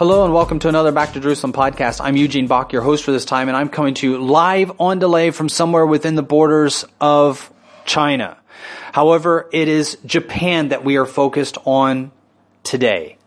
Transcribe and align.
Hello 0.00 0.24
and 0.24 0.32
welcome 0.32 0.58
to 0.60 0.68
another 0.70 0.92
Back 0.92 1.12
to 1.12 1.20
Jerusalem 1.20 1.52
podcast. 1.52 2.00
I'm 2.02 2.16
Eugene 2.16 2.46
Bach, 2.46 2.72
your 2.72 2.80
host 2.80 3.04
for 3.04 3.12
this 3.12 3.26
time, 3.26 3.48
and 3.48 3.54
I'm 3.54 3.68
coming 3.68 3.92
to 3.96 4.10
you 4.10 4.16
live 4.16 4.72
on 4.80 4.98
delay 4.98 5.30
from 5.30 5.50
somewhere 5.50 5.84
within 5.84 6.14
the 6.14 6.22
borders 6.22 6.86
of 7.02 7.52
China. 7.84 8.38
However, 8.92 9.46
it 9.52 9.68
is 9.68 9.98
Japan 10.06 10.68
that 10.68 10.86
we 10.86 10.96
are 10.96 11.04
focused 11.04 11.58
on 11.66 12.12
today. 12.62 13.18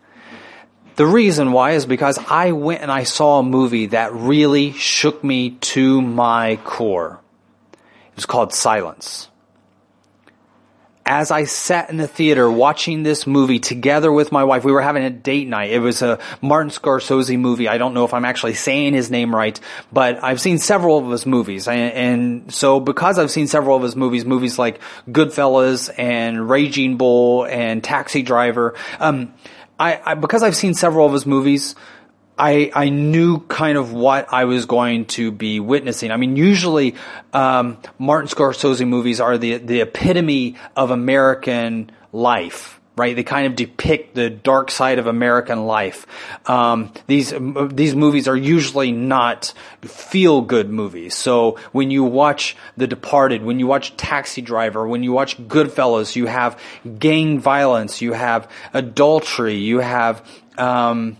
The 0.96 1.06
reason 1.06 1.52
why 1.52 1.74
is 1.74 1.86
because 1.86 2.18
I 2.28 2.50
went 2.50 2.82
and 2.82 2.90
I 2.90 3.04
saw 3.04 3.38
a 3.38 3.44
movie 3.44 3.86
that 3.86 4.12
really 4.12 4.72
shook 4.72 5.22
me 5.22 5.50
to 5.50 6.02
my 6.02 6.56
core. 6.64 7.20
It 7.72 8.16
was 8.16 8.26
called 8.26 8.52
Silence 8.52 9.28
as 11.06 11.30
I 11.30 11.44
sat 11.44 11.90
in 11.90 11.98
the 11.98 12.08
theater 12.08 12.50
watching 12.50 13.02
this 13.02 13.26
movie 13.26 13.58
together 13.58 14.10
with 14.10 14.32
my 14.32 14.44
wife, 14.44 14.64
we 14.64 14.72
were 14.72 14.80
having 14.80 15.04
a 15.04 15.10
date 15.10 15.48
night. 15.48 15.70
It 15.70 15.80
was 15.80 16.00
a 16.00 16.18
Martin 16.40 16.70
Scorsese 16.70 17.38
movie. 17.38 17.68
I 17.68 17.76
don't 17.76 17.92
know 17.92 18.04
if 18.04 18.14
I'm 18.14 18.24
actually 18.24 18.54
saying 18.54 18.94
his 18.94 19.10
name 19.10 19.34
right, 19.34 19.58
but 19.92 20.24
I've 20.24 20.40
seen 20.40 20.58
several 20.58 20.98
of 20.98 21.10
his 21.10 21.26
movies. 21.26 21.68
And, 21.68 21.92
and 21.92 22.54
so 22.54 22.80
because 22.80 23.18
I've 23.18 23.30
seen 23.30 23.48
several 23.48 23.76
of 23.76 23.82
his 23.82 23.96
movies, 23.96 24.24
movies 24.24 24.58
like 24.58 24.80
Goodfellas 25.08 25.90
and 25.98 26.48
Raging 26.48 26.96
Bull 26.96 27.44
and 27.44 27.84
Taxi 27.84 28.22
Driver, 28.22 28.74
um, 28.98 29.34
I, 29.78 30.00
I, 30.04 30.14
because 30.14 30.42
I've 30.42 30.56
seen 30.56 30.72
several 30.72 31.06
of 31.06 31.12
his 31.12 31.26
movies, 31.26 31.74
I, 32.36 32.70
I 32.74 32.88
knew 32.88 33.40
kind 33.40 33.78
of 33.78 33.92
what 33.92 34.32
I 34.32 34.44
was 34.44 34.66
going 34.66 35.06
to 35.06 35.30
be 35.30 35.60
witnessing. 35.60 36.10
I 36.10 36.16
mean, 36.16 36.36
usually 36.36 36.96
um, 37.32 37.78
Martin 37.98 38.28
Scorsese 38.28 38.86
movies 38.86 39.20
are 39.20 39.38
the 39.38 39.58
the 39.58 39.82
epitome 39.82 40.56
of 40.74 40.90
American 40.90 41.92
life, 42.12 42.80
right? 42.96 43.14
They 43.14 43.22
kind 43.22 43.46
of 43.46 43.54
depict 43.54 44.16
the 44.16 44.30
dark 44.30 44.72
side 44.72 44.98
of 44.98 45.06
American 45.06 45.66
life. 45.66 46.06
Um, 46.46 46.92
these 47.06 47.32
these 47.70 47.94
movies 47.94 48.26
are 48.26 48.36
usually 48.36 48.90
not 48.90 49.52
feel 49.82 50.40
good 50.40 50.70
movies. 50.70 51.14
So 51.14 51.58
when 51.70 51.92
you 51.92 52.02
watch 52.02 52.56
The 52.76 52.88
Departed, 52.88 53.44
when 53.44 53.60
you 53.60 53.68
watch 53.68 53.96
Taxi 53.96 54.42
Driver, 54.42 54.88
when 54.88 55.04
you 55.04 55.12
watch 55.12 55.38
Goodfellas, 55.38 56.16
you 56.16 56.26
have 56.26 56.58
gang 56.98 57.38
violence, 57.38 58.02
you 58.02 58.12
have 58.12 58.50
adultery, 58.72 59.54
you 59.54 59.78
have 59.78 60.26
um, 60.58 61.16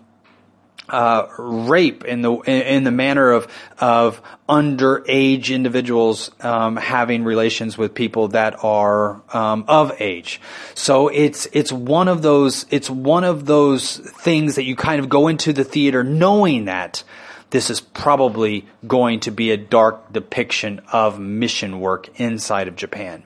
uh, 0.88 1.26
rape 1.38 2.04
in 2.04 2.22
the 2.22 2.32
in 2.42 2.84
the 2.84 2.90
manner 2.90 3.30
of 3.30 3.48
of 3.78 4.20
underage 4.48 5.54
individuals 5.54 6.30
um, 6.40 6.76
having 6.76 7.24
relations 7.24 7.78
with 7.78 7.94
people 7.94 8.28
that 8.28 8.62
are 8.62 9.22
um, 9.32 9.64
of 9.66 10.00
age. 10.00 10.40
So 10.74 11.08
it's 11.08 11.46
it's 11.52 11.72
one 11.72 12.08
of 12.08 12.22
those 12.22 12.66
it's 12.70 12.90
one 12.90 13.24
of 13.24 13.46
those 13.46 13.96
things 13.96 14.56
that 14.56 14.64
you 14.64 14.76
kind 14.76 15.00
of 15.00 15.08
go 15.08 15.28
into 15.28 15.52
the 15.52 15.64
theater 15.64 16.04
knowing 16.04 16.66
that 16.66 17.02
this 17.50 17.70
is 17.70 17.80
probably 17.80 18.66
going 18.86 19.20
to 19.20 19.30
be 19.30 19.52
a 19.52 19.56
dark 19.56 20.12
depiction 20.12 20.80
of 20.92 21.18
mission 21.18 21.80
work 21.80 22.08
inside 22.20 22.68
of 22.68 22.76
Japan. 22.76 23.22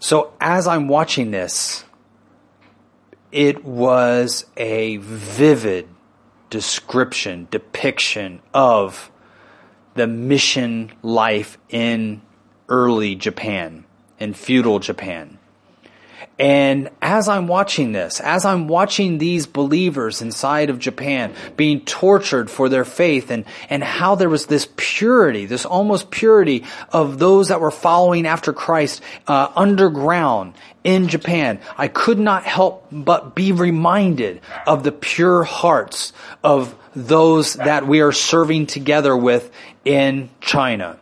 So 0.00 0.32
as 0.40 0.66
I'm 0.66 0.86
watching 0.86 1.30
this, 1.32 1.84
it 3.32 3.64
was 3.64 4.46
a 4.56 4.98
vivid 4.98 5.88
description, 6.50 7.48
depiction 7.50 8.40
of 8.52 9.10
the 9.94 10.06
mission 10.06 10.92
life 11.02 11.58
in 11.68 12.22
early 12.68 13.14
Japan, 13.14 13.84
in 14.18 14.34
feudal 14.34 14.78
Japan. 14.78 15.33
And 16.38 16.90
as 17.00 17.28
I'm 17.28 17.46
watching 17.46 17.92
this, 17.92 18.18
as 18.20 18.44
I'm 18.44 18.66
watching 18.66 19.18
these 19.18 19.46
believers 19.46 20.20
inside 20.20 20.68
of 20.68 20.78
Japan 20.78 21.32
being 21.56 21.80
tortured 21.80 22.50
for 22.50 22.68
their 22.68 22.84
faith 22.84 23.30
and, 23.30 23.44
and 23.70 23.84
how 23.84 24.16
there 24.16 24.28
was 24.28 24.46
this 24.46 24.68
purity, 24.76 25.46
this 25.46 25.64
almost 25.64 26.10
purity 26.10 26.64
of 26.90 27.18
those 27.18 27.48
that 27.48 27.60
were 27.60 27.70
following 27.70 28.26
after 28.26 28.52
Christ 28.52 29.00
uh, 29.28 29.52
underground 29.54 30.54
in 30.82 31.08
Japan, 31.08 31.60
I 31.78 31.88
could 31.88 32.18
not 32.18 32.44
help 32.44 32.86
but 32.90 33.34
be 33.34 33.52
reminded 33.52 34.40
of 34.66 34.82
the 34.82 34.92
pure 34.92 35.44
hearts 35.44 36.12
of 36.42 36.74
those 36.94 37.54
that 37.54 37.86
we 37.86 38.00
are 38.00 38.12
serving 38.12 38.66
together 38.66 39.16
with 39.16 39.50
in 39.84 40.30
China. 40.40 40.98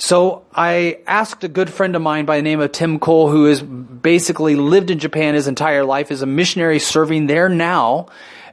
So 0.00 0.46
I 0.54 1.00
asked 1.06 1.44
a 1.44 1.48
good 1.48 1.68
friend 1.68 1.94
of 1.94 2.00
mine 2.00 2.24
by 2.24 2.36
the 2.36 2.42
name 2.42 2.60
of 2.60 2.72
Tim 2.72 2.98
Cole, 2.98 3.30
who 3.30 3.44
has 3.44 3.60
basically 3.60 4.56
lived 4.56 4.90
in 4.90 4.98
Japan 4.98 5.34
his 5.34 5.46
entire 5.46 5.84
life, 5.84 6.10
is 6.10 6.22
a 6.22 6.26
missionary 6.26 6.78
serving 6.78 7.26
there 7.26 7.50
now. 7.50 8.06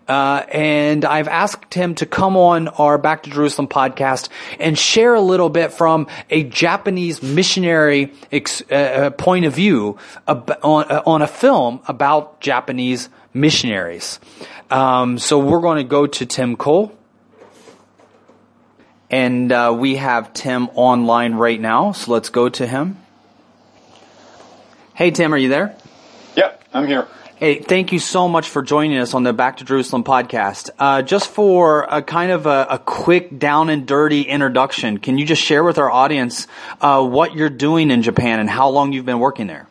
Uh, 0.09 0.43
and 0.51 1.05
I've 1.05 1.29
asked 1.29 1.73
him 1.73 1.95
to 1.95 2.05
come 2.05 2.35
on 2.35 2.67
our 2.67 2.97
Back 2.97 3.23
to 3.23 3.29
Jerusalem 3.29 3.69
podcast 3.69 4.27
and 4.59 4.77
share 4.77 5.13
a 5.13 5.21
little 5.21 5.47
bit 5.47 5.71
from 5.71 6.07
a 6.29 6.43
Japanese 6.43 7.23
missionary 7.23 8.11
ex- 8.29 8.61
uh, 8.69 8.75
uh 8.75 9.09
point 9.11 9.45
of 9.45 9.53
view 9.53 9.97
ab- 10.27 10.59
on, 10.63 10.91
uh, 10.91 11.01
on, 11.05 11.21
a 11.21 11.27
film 11.27 11.79
about 11.87 12.41
Japanese 12.41 13.07
missionaries. 13.33 14.19
Um, 14.69 15.17
so 15.17 15.39
we're 15.39 15.61
going 15.61 15.77
to 15.77 15.85
go 15.85 16.07
to 16.07 16.25
Tim 16.25 16.57
Cole. 16.57 16.96
And 19.09 19.51
uh, 19.51 19.75
we 19.77 19.95
have 19.95 20.33
Tim 20.33 20.69
online 20.75 21.35
right 21.35 21.59
now, 21.59 21.93
so 21.93 22.11
let's 22.11 22.29
go 22.29 22.49
to 22.49 22.67
him. 22.67 22.97
Hey, 24.93 25.11
Tim, 25.11 25.33
are 25.33 25.37
you 25.37 25.49
there? 25.49 25.77
Yep, 26.35 26.63
I'm 26.73 26.87
here. 26.87 27.07
Hey, 27.37 27.59
thank 27.59 27.91
you 27.91 27.99
so 27.99 28.27
much 28.27 28.49
for 28.49 28.63
joining 28.63 28.97
us 28.97 29.13
on 29.13 29.21
the 29.21 29.31
Back 29.31 29.57
to 29.57 29.63
Jerusalem 29.63 30.03
podcast. 30.03 30.71
Uh, 30.79 31.03
just 31.03 31.29
for 31.29 31.83
a 31.83 32.01
kind 32.01 32.31
of 32.31 32.47
a, 32.47 32.65
a, 32.71 32.79
quick 32.79 33.37
down 33.37 33.69
and 33.69 33.85
dirty 33.85 34.23
introduction, 34.23 34.97
can 34.97 35.19
you 35.19 35.25
just 35.25 35.43
share 35.43 35.63
with 35.63 35.77
our 35.77 35.91
audience 35.91 36.47
uh, 36.81 37.05
what 37.05 37.35
you're 37.35 37.51
doing 37.51 37.91
in 37.91 38.01
Japan 38.01 38.39
and 38.39 38.49
how 38.49 38.69
long 38.69 38.91
you've 38.91 39.05
been 39.05 39.19
working 39.19 39.45
there? 39.45 39.66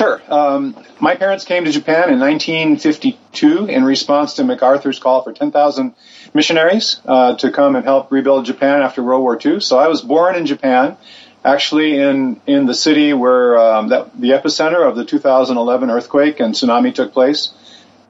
Sure. 0.00 0.22
Um, 0.32 0.82
my 0.98 1.14
parents 1.14 1.44
came 1.44 1.66
to 1.66 1.70
Japan 1.70 2.10
in 2.10 2.18
1952 2.18 3.66
in 3.66 3.84
response 3.84 4.32
to 4.36 4.44
MacArthur's 4.44 4.98
call 4.98 5.22
for 5.22 5.34
10,000 5.34 5.94
missionaries 6.32 7.02
uh, 7.04 7.36
to 7.36 7.50
come 7.50 7.76
and 7.76 7.84
help 7.84 8.10
rebuild 8.10 8.46
Japan 8.46 8.80
after 8.80 9.02
World 9.02 9.20
War 9.20 9.38
II. 9.44 9.60
So 9.60 9.78
I 9.78 9.88
was 9.88 10.00
born 10.00 10.36
in 10.36 10.46
Japan, 10.46 10.96
actually 11.44 12.00
in 12.00 12.40
in 12.46 12.64
the 12.64 12.72
city 12.72 13.12
where 13.12 13.58
um, 13.58 13.88
that 13.90 14.18
the 14.18 14.30
epicenter 14.30 14.88
of 14.88 14.96
the 14.96 15.04
2011 15.04 15.90
earthquake 15.90 16.40
and 16.40 16.54
tsunami 16.54 16.94
took 16.94 17.12
place. 17.12 17.50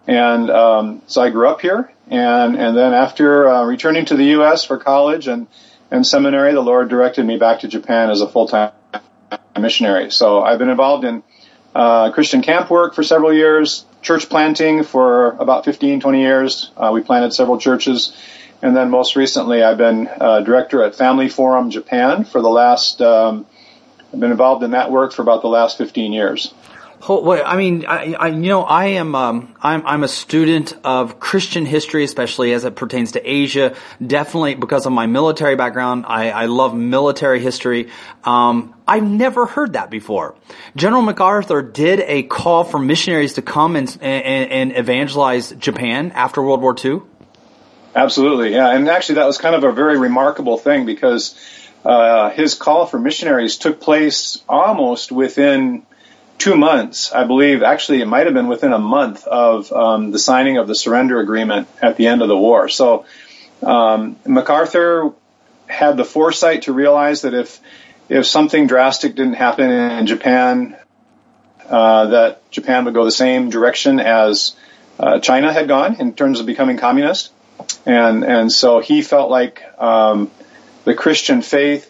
And 0.07 0.49
um, 0.49 1.03
so 1.09 1.21
I 1.21 1.31
grew 1.31 1.49
up 1.49 1.61
here, 1.61 1.91
and 2.09 2.55
and 2.55 2.77
then 2.77 2.95
after 2.95 3.49
uh, 3.49 3.65
returning 3.65 4.05
to 4.05 4.17
the 4.17 4.27
U.S. 4.37 4.65
for 4.65 4.79
college 4.79 5.27
and 5.27 5.49
and 5.91 6.07
seminary, 6.07 6.53
the 6.53 6.61
Lord 6.61 6.89
directed 6.89 7.27
me 7.27 7.37
back 7.37 7.61
to 7.61 7.69
Japan 7.69 8.11
as 8.11 8.21
a 8.21 8.29
full 8.29 8.47
time 8.47 8.71
missionary. 9.59 10.13
So 10.13 10.41
I've 10.41 10.61
been 10.61 10.71
involved 10.71 11.05
in 11.05 11.25
uh, 11.75 12.11
Christian 12.13 12.43
camp 12.43 12.71
work 12.71 12.95
for 12.95 13.03
several 13.03 13.33
years, 13.33 13.85
church 14.03 14.29
planting 14.29 14.83
for 14.83 15.33
about 15.33 15.65
15, 15.65 16.01
20 16.01 16.21
years. 16.21 16.71
Uh, 16.77 16.91
we 16.93 17.03
planted 17.03 17.33
several 17.33 17.59
churches. 17.59 18.13
And 18.63 18.77
then 18.77 18.91
most 18.91 19.17
recently, 19.17 19.63
I've 19.63 19.79
been 19.79 20.09
uh, 20.09 20.41
director 20.41 20.83
at 20.83 20.95
Family 20.95 21.29
Forum 21.29 21.71
Japan 21.71 22.25
for 22.25 22.43
the 22.43 22.51
last, 22.51 23.01
um, 23.01 23.47
I've 24.13 24.21
been 24.21 24.33
involved 24.33 24.63
in 24.63 24.73
that 24.73 24.91
work 24.91 25.13
for 25.13 25.23
about 25.23 25.43
the 25.43 25.49
last 25.49 25.79
15 25.79 26.13
years. 26.13 26.53
Well, 27.09 27.43
I 27.45 27.57
mean, 27.57 27.87
I, 27.87 28.13
I, 28.13 28.27
you 28.29 28.49
know, 28.49 28.63
I 28.63 28.87
am, 28.87 29.15
um, 29.15 29.55
I'm, 29.61 29.87
I'm 29.87 30.05
a 30.05 30.09
student 30.09 30.75
of 30.85 31.19
Christian 31.19 31.65
history, 31.65 32.05
especially 32.05 32.53
as 32.53 32.65
it 32.65 32.77
pertains 32.77 33.13
to 33.13 33.23
Asia. 33.25 33.75
Definitely 34.07 34.57
because 34.57 34.85
of 34.85 34.93
my 34.93 35.07
military 35.07 35.57
background, 35.57 36.05
I, 36.07 36.31
I 36.31 36.47
love 36.47 36.75
military 36.75 37.41
history. 37.41 37.89
Um, 38.23 38.75
I've 38.87 39.03
never 39.03 39.47
heard 39.47 39.73
that 39.73 39.91
before. 39.91 40.37
General 40.77 41.01
MacArthur 41.01 41.63
did 41.63 42.01
a 42.01 42.23
call 42.25 42.65
for 42.65 42.79
missionaries 42.79 43.35
to 43.35 43.43
come 43.43 43.77
and, 43.77 43.89
and, 44.03 44.51
and 44.51 44.77
evangelize 44.77 45.53
Japan 45.53 46.13
after 46.13 46.43
World 46.43 46.61
War 46.61 46.77
II. 46.85 47.01
Absolutely, 47.95 48.53
yeah, 48.53 48.71
and 48.71 48.89
actually 48.89 49.17
that 49.17 49.27
was 49.27 49.39
kind 49.39 49.55
of 49.55 49.65
a 49.65 49.73
very 49.73 49.99
remarkable 49.99 50.59
thing 50.59 50.87
because 50.87 51.35
uh, 51.85 52.31
his 52.31 52.55
call 52.55 52.87
for 52.87 52.99
missionaries 52.99 53.57
took 53.57 53.81
place 53.81 54.43
almost 54.49 55.11
within 55.11 55.85
two 56.41 56.57
months, 56.57 57.13
I 57.13 57.25
believe. 57.25 57.63
Actually, 57.63 58.01
it 58.01 58.07
might 58.07 58.25
have 58.27 58.35
been 58.35 58.49
within 58.49 58.73
a 58.73 58.79
month 58.79 59.27
of 59.27 59.71
um, 59.73 60.11
the 60.11 60.19
signing 60.19 60.57
of 60.57 60.67
the 60.67 60.75
surrender 60.75 61.21
agreement 61.21 61.69
at 61.81 61.97
the 61.97 62.09
end 62.09 62.23
of 62.23 62.29
the 62.29 62.37
war. 62.37 62.69
So 62.69 63.05
um, 63.63 64.17
MacArthur 64.27 65.13
had 65.69 65.97
the 65.97 66.05
foresight 66.05 66.63
to 66.63 66.73
realize 66.73 67.23
that 67.23 67.35
if 67.35 67.61
if 68.09 68.27
something 68.27 68.67
drastic 68.67 69.15
didn't 69.15 69.35
happen 69.35 69.71
in 69.71 70.07
Japan, 70.07 70.77
uh, 71.69 72.07
that 72.07 72.51
Japan 72.51 72.85
would 72.87 72.95
go 72.95 73.05
the 73.05 73.13
same 73.13 73.51
direction 73.51 74.01
as 74.01 74.57
uh, 74.99 75.21
China 75.21 75.53
had 75.53 75.69
gone 75.69 76.01
in 76.01 76.15
terms 76.15 76.41
of 76.41 76.47
becoming 76.47 76.79
communist, 76.79 77.31
and 77.87 78.25
and 78.25 78.51
so 78.51 78.81
he 78.81 79.03
felt 79.03 79.31
like 79.31 79.63
um, 79.79 80.31
the 80.85 80.95
Christian 80.95 81.43
faith 81.43 81.90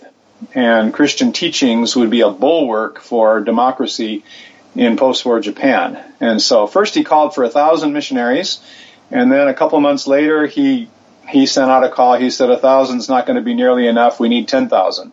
and 0.55 0.93
Christian 0.93 1.33
teachings 1.33 1.97
would 1.97 2.11
be 2.11 2.21
a 2.21 2.31
bulwark 2.31 3.01
for 3.01 3.41
democracy 3.41 4.25
in 4.75 4.97
post-war 4.97 5.41
Japan. 5.41 6.03
And 6.21 6.41
so 6.41 6.67
first 6.67 6.95
he 6.95 7.05
called 7.05 7.35
for 7.35 7.45
a 7.45 7.51
thousand 7.51 7.93
missionaries, 7.93 8.61
and 9.11 9.31
then 9.31 9.49
a 9.49 9.55
couple 9.55 9.81
months 9.81 10.07
later 10.07 10.47
he 10.47 10.89
he 11.29 11.47
sent 11.47 11.71
out 11.71 11.85
a 11.85 11.89
call. 11.89 12.17
He 12.17 12.31
said 12.31 12.51
a 12.51 12.59
thousand's 12.59 13.09
not 13.09 13.27
going 13.27 13.37
to 13.37 13.43
be 13.43 13.55
nearly 13.55 13.87
enough. 13.87 14.21
We 14.21 14.29
need 14.29 14.49
ten 14.49 14.69
thousand. 14.69 15.13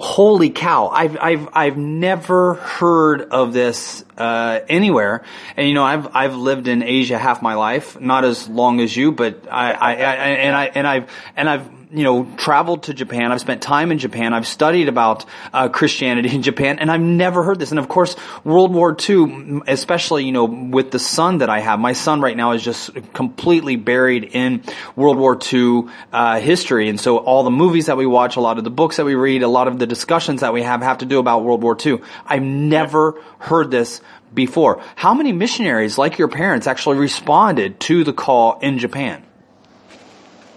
Holy 0.00 0.50
cow! 0.50 0.88
I've 0.88 1.18
I've 1.20 1.48
I've 1.52 1.76
never 1.76 2.54
heard 2.54 3.22
of 3.22 3.52
this 3.52 4.03
uh, 4.18 4.60
anywhere. 4.68 5.22
And 5.56 5.68
you 5.68 5.74
know, 5.74 5.84
I've 5.84 6.14
I've 6.14 6.34
lived 6.34 6.68
in 6.68 6.82
Asia 6.82 7.18
half 7.18 7.42
my 7.42 7.54
life, 7.54 8.00
not 8.00 8.24
as 8.24 8.48
long 8.48 8.80
as 8.80 8.96
you, 8.96 9.12
but 9.12 9.46
I, 9.50 9.72
I, 9.72 9.90
I 9.90 9.94
and 9.94 10.56
I 10.56 10.64
and 10.66 10.86
I've 10.86 11.10
and 11.36 11.48
I've 11.48 11.68
you 11.94 12.02
know, 12.02 12.24
traveled 12.36 12.84
to 12.84 12.94
Japan. 12.94 13.30
I've 13.30 13.40
spent 13.40 13.62
time 13.62 13.92
in 13.92 13.98
Japan. 13.98 14.34
I've 14.34 14.48
studied 14.48 14.88
about 14.88 15.24
uh, 15.52 15.68
Christianity 15.68 16.34
in 16.34 16.42
Japan, 16.42 16.80
and 16.80 16.90
I've 16.90 17.00
never 17.00 17.44
heard 17.44 17.60
this. 17.60 17.70
And 17.70 17.78
of 17.78 17.88
course, 17.88 18.16
World 18.42 18.74
War 18.74 18.96
II, 19.08 19.62
especially 19.68 20.24
you 20.24 20.32
know, 20.32 20.44
with 20.44 20.90
the 20.90 20.98
son 20.98 21.38
that 21.38 21.48
I 21.48 21.60
have, 21.60 21.78
my 21.78 21.92
son 21.92 22.20
right 22.20 22.36
now 22.36 22.50
is 22.50 22.64
just 22.64 22.90
completely 23.12 23.76
buried 23.76 24.24
in 24.24 24.64
World 24.96 25.18
War 25.18 25.38
II 25.40 25.84
uh, 26.12 26.40
history, 26.40 26.88
and 26.88 27.00
so 27.00 27.18
all 27.18 27.44
the 27.44 27.50
movies 27.50 27.86
that 27.86 27.96
we 27.96 28.06
watch, 28.06 28.34
a 28.34 28.40
lot 28.40 28.58
of 28.58 28.64
the 28.64 28.70
books 28.70 28.96
that 28.96 29.04
we 29.04 29.14
read, 29.14 29.44
a 29.44 29.48
lot 29.48 29.68
of 29.68 29.78
the 29.78 29.86
discussions 29.86 30.40
that 30.40 30.52
we 30.52 30.62
have 30.62 30.82
have 30.82 30.98
to 30.98 31.06
do 31.06 31.20
about 31.20 31.44
World 31.44 31.62
War 31.62 31.76
II. 31.80 31.98
I've 32.26 32.42
never 32.42 33.22
heard 33.38 33.70
this 33.70 34.00
before. 34.34 34.82
How 34.96 35.14
many 35.14 35.32
missionaries, 35.32 35.96
like 35.96 36.18
your 36.18 36.28
parents, 36.28 36.66
actually 36.66 36.98
responded 36.98 37.80
to 37.80 38.04
the 38.04 38.12
call 38.12 38.58
in 38.60 38.78
Japan? 38.78 39.22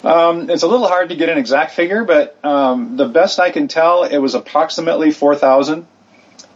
Um, 0.03 0.49
it's 0.49 0.63
a 0.63 0.67
little 0.67 0.87
hard 0.87 1.09
to 1.09 1.15
get 1.15 1.29
an 1.29 1.37
exact 1.37 1.71
figure, 1.71 2.03
but 2.03 2.37
um, 2.43 2.97
the 2.97 3.07
best 3.07 3.39
I 3.39 3.51
can 3.51 3.67
tell, 3.67 4.03
it 4.03 4.17
was 4.17 4.35
approximately 4.35 5.11
4,000 5.11 5.85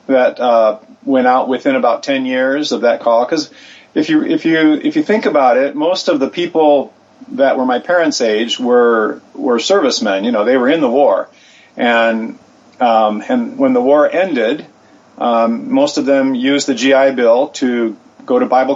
that 0.08 0.40
uh, 0.40 0.80
went 1.04 1.28
out 1.28 1.48
within 1.48 1.76
about 1.76 2.04
10 2.04 2.26
years 2.26 2.72
of 2.72 2.82
that 2.82 3.02
call. 3.02 3.26
Because 3.26 3.52
if 3.94 4.10
you 4.10 4.24
if 4.24 4.46
you 4.46 4.74
if 4.74 4.96
you 4.96 5.04
think 5.04 5.26
about 5.26 5.58
it, 5.58 5.76
most 5.76 6.08
of 6.08 6.20
the 6.20 6.30
people 6.30 6.94
that 7.30 7.58
were 7.58 7.66
my 7.66 7.80
parents' 7.80 8.22
age 8.22 8.60
were 8.60 9.22
were 9.34 9.60
servicemen. 9.60 10.24
You 10.24 10.32
know, 10.32 10.46
they 10.46 10.58
were 10.58 10.70
in 10.70 10.82
the 10.82 10.90
war, 10.90 11.30
and 11.76 12.38
um, 12.80 13.24
and 13.28 13.58
when 13.58 13.74
the 13.74 13.82
war 13.82 14.10
ended, 14.10 14.66
um, 15.22 15.72
most 15.72 15.98
of 15.98 16.06
them 16.06 16.36
used 16.36 16.68
the 16.68 16.76
GI 16.76 17.12
Bill 17.16 17.50
to 17.50 17.96
go 18.26 18.40
to 18.40 18.46
Bible 18.46 18.76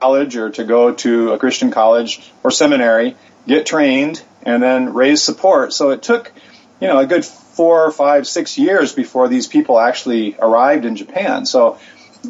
college 0.00 0.36
or 0.36 0.50
to 0.50 0.64
go 0.64 0.92
to 0.94 1.32
a 1.32 1.38
Christian 1.38 1.70
college 1.70 2.32
or 2.42 2.50
seminary 2.50 3.16
get 3.46 3.66
trained, 3.66 4.22
and 4.42 4.62
then 4.62 4.92
raise 4.92 5.22
support. 5.22 5.72
So 5.72 5.90
it 5.90 6.02
took, 6.02 6.32
you 6.80 6.88
know, 6.88 6.98
a 6.98 7.06
good 7.06 7.24
four, 7.24 7.90
five, 7.90 8.26
six 8.26 8.58
years 8.58 8.92
before 8.92 9.28
these 9.28 9.46
people 9.46 9.78
actually 9.78 10.36
arrived 10.38 10.84
in 10.84 10.96
Japan. 10.96 11.46
So 11.46 11.78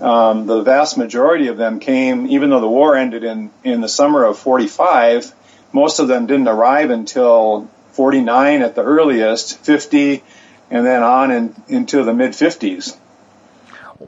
um, 0.01 0.47
the 0.47 0.63
vast 0.63 0.99
majority 0.99 1.49
of 1.49 1.57
them 1.57 1.81
came, 1.81 2.27
even 2.27 2.51
though 2.51 2.61
the 2.61 2.69
war 2.69 2.97
ended 2.97 3.25
in, 3.25 3.51
in 3.65 3.81
the 3.81 3.89
summer 3.89 4.25
of 4.25 4.39
45, 4.39 5.33
most 5.73 5.99
of 5.99 6.09
them 6.09 6.27
didn't 6.27 6.49
arrive 6.49 6.91
until 6.91 7.69
49 7.93 8.63
at 8.63 8.75
the 8.75 8.83
earliest, 8.83 9.59
50, 9.65 10.23
and 10.71 10.87
then 10.87 11.03
on 11.03 11.31
in, 11.31 11.55
into 11.69 12.03
the 12.05 12.15
mid 12.15 12.33
50s 12.33 12.97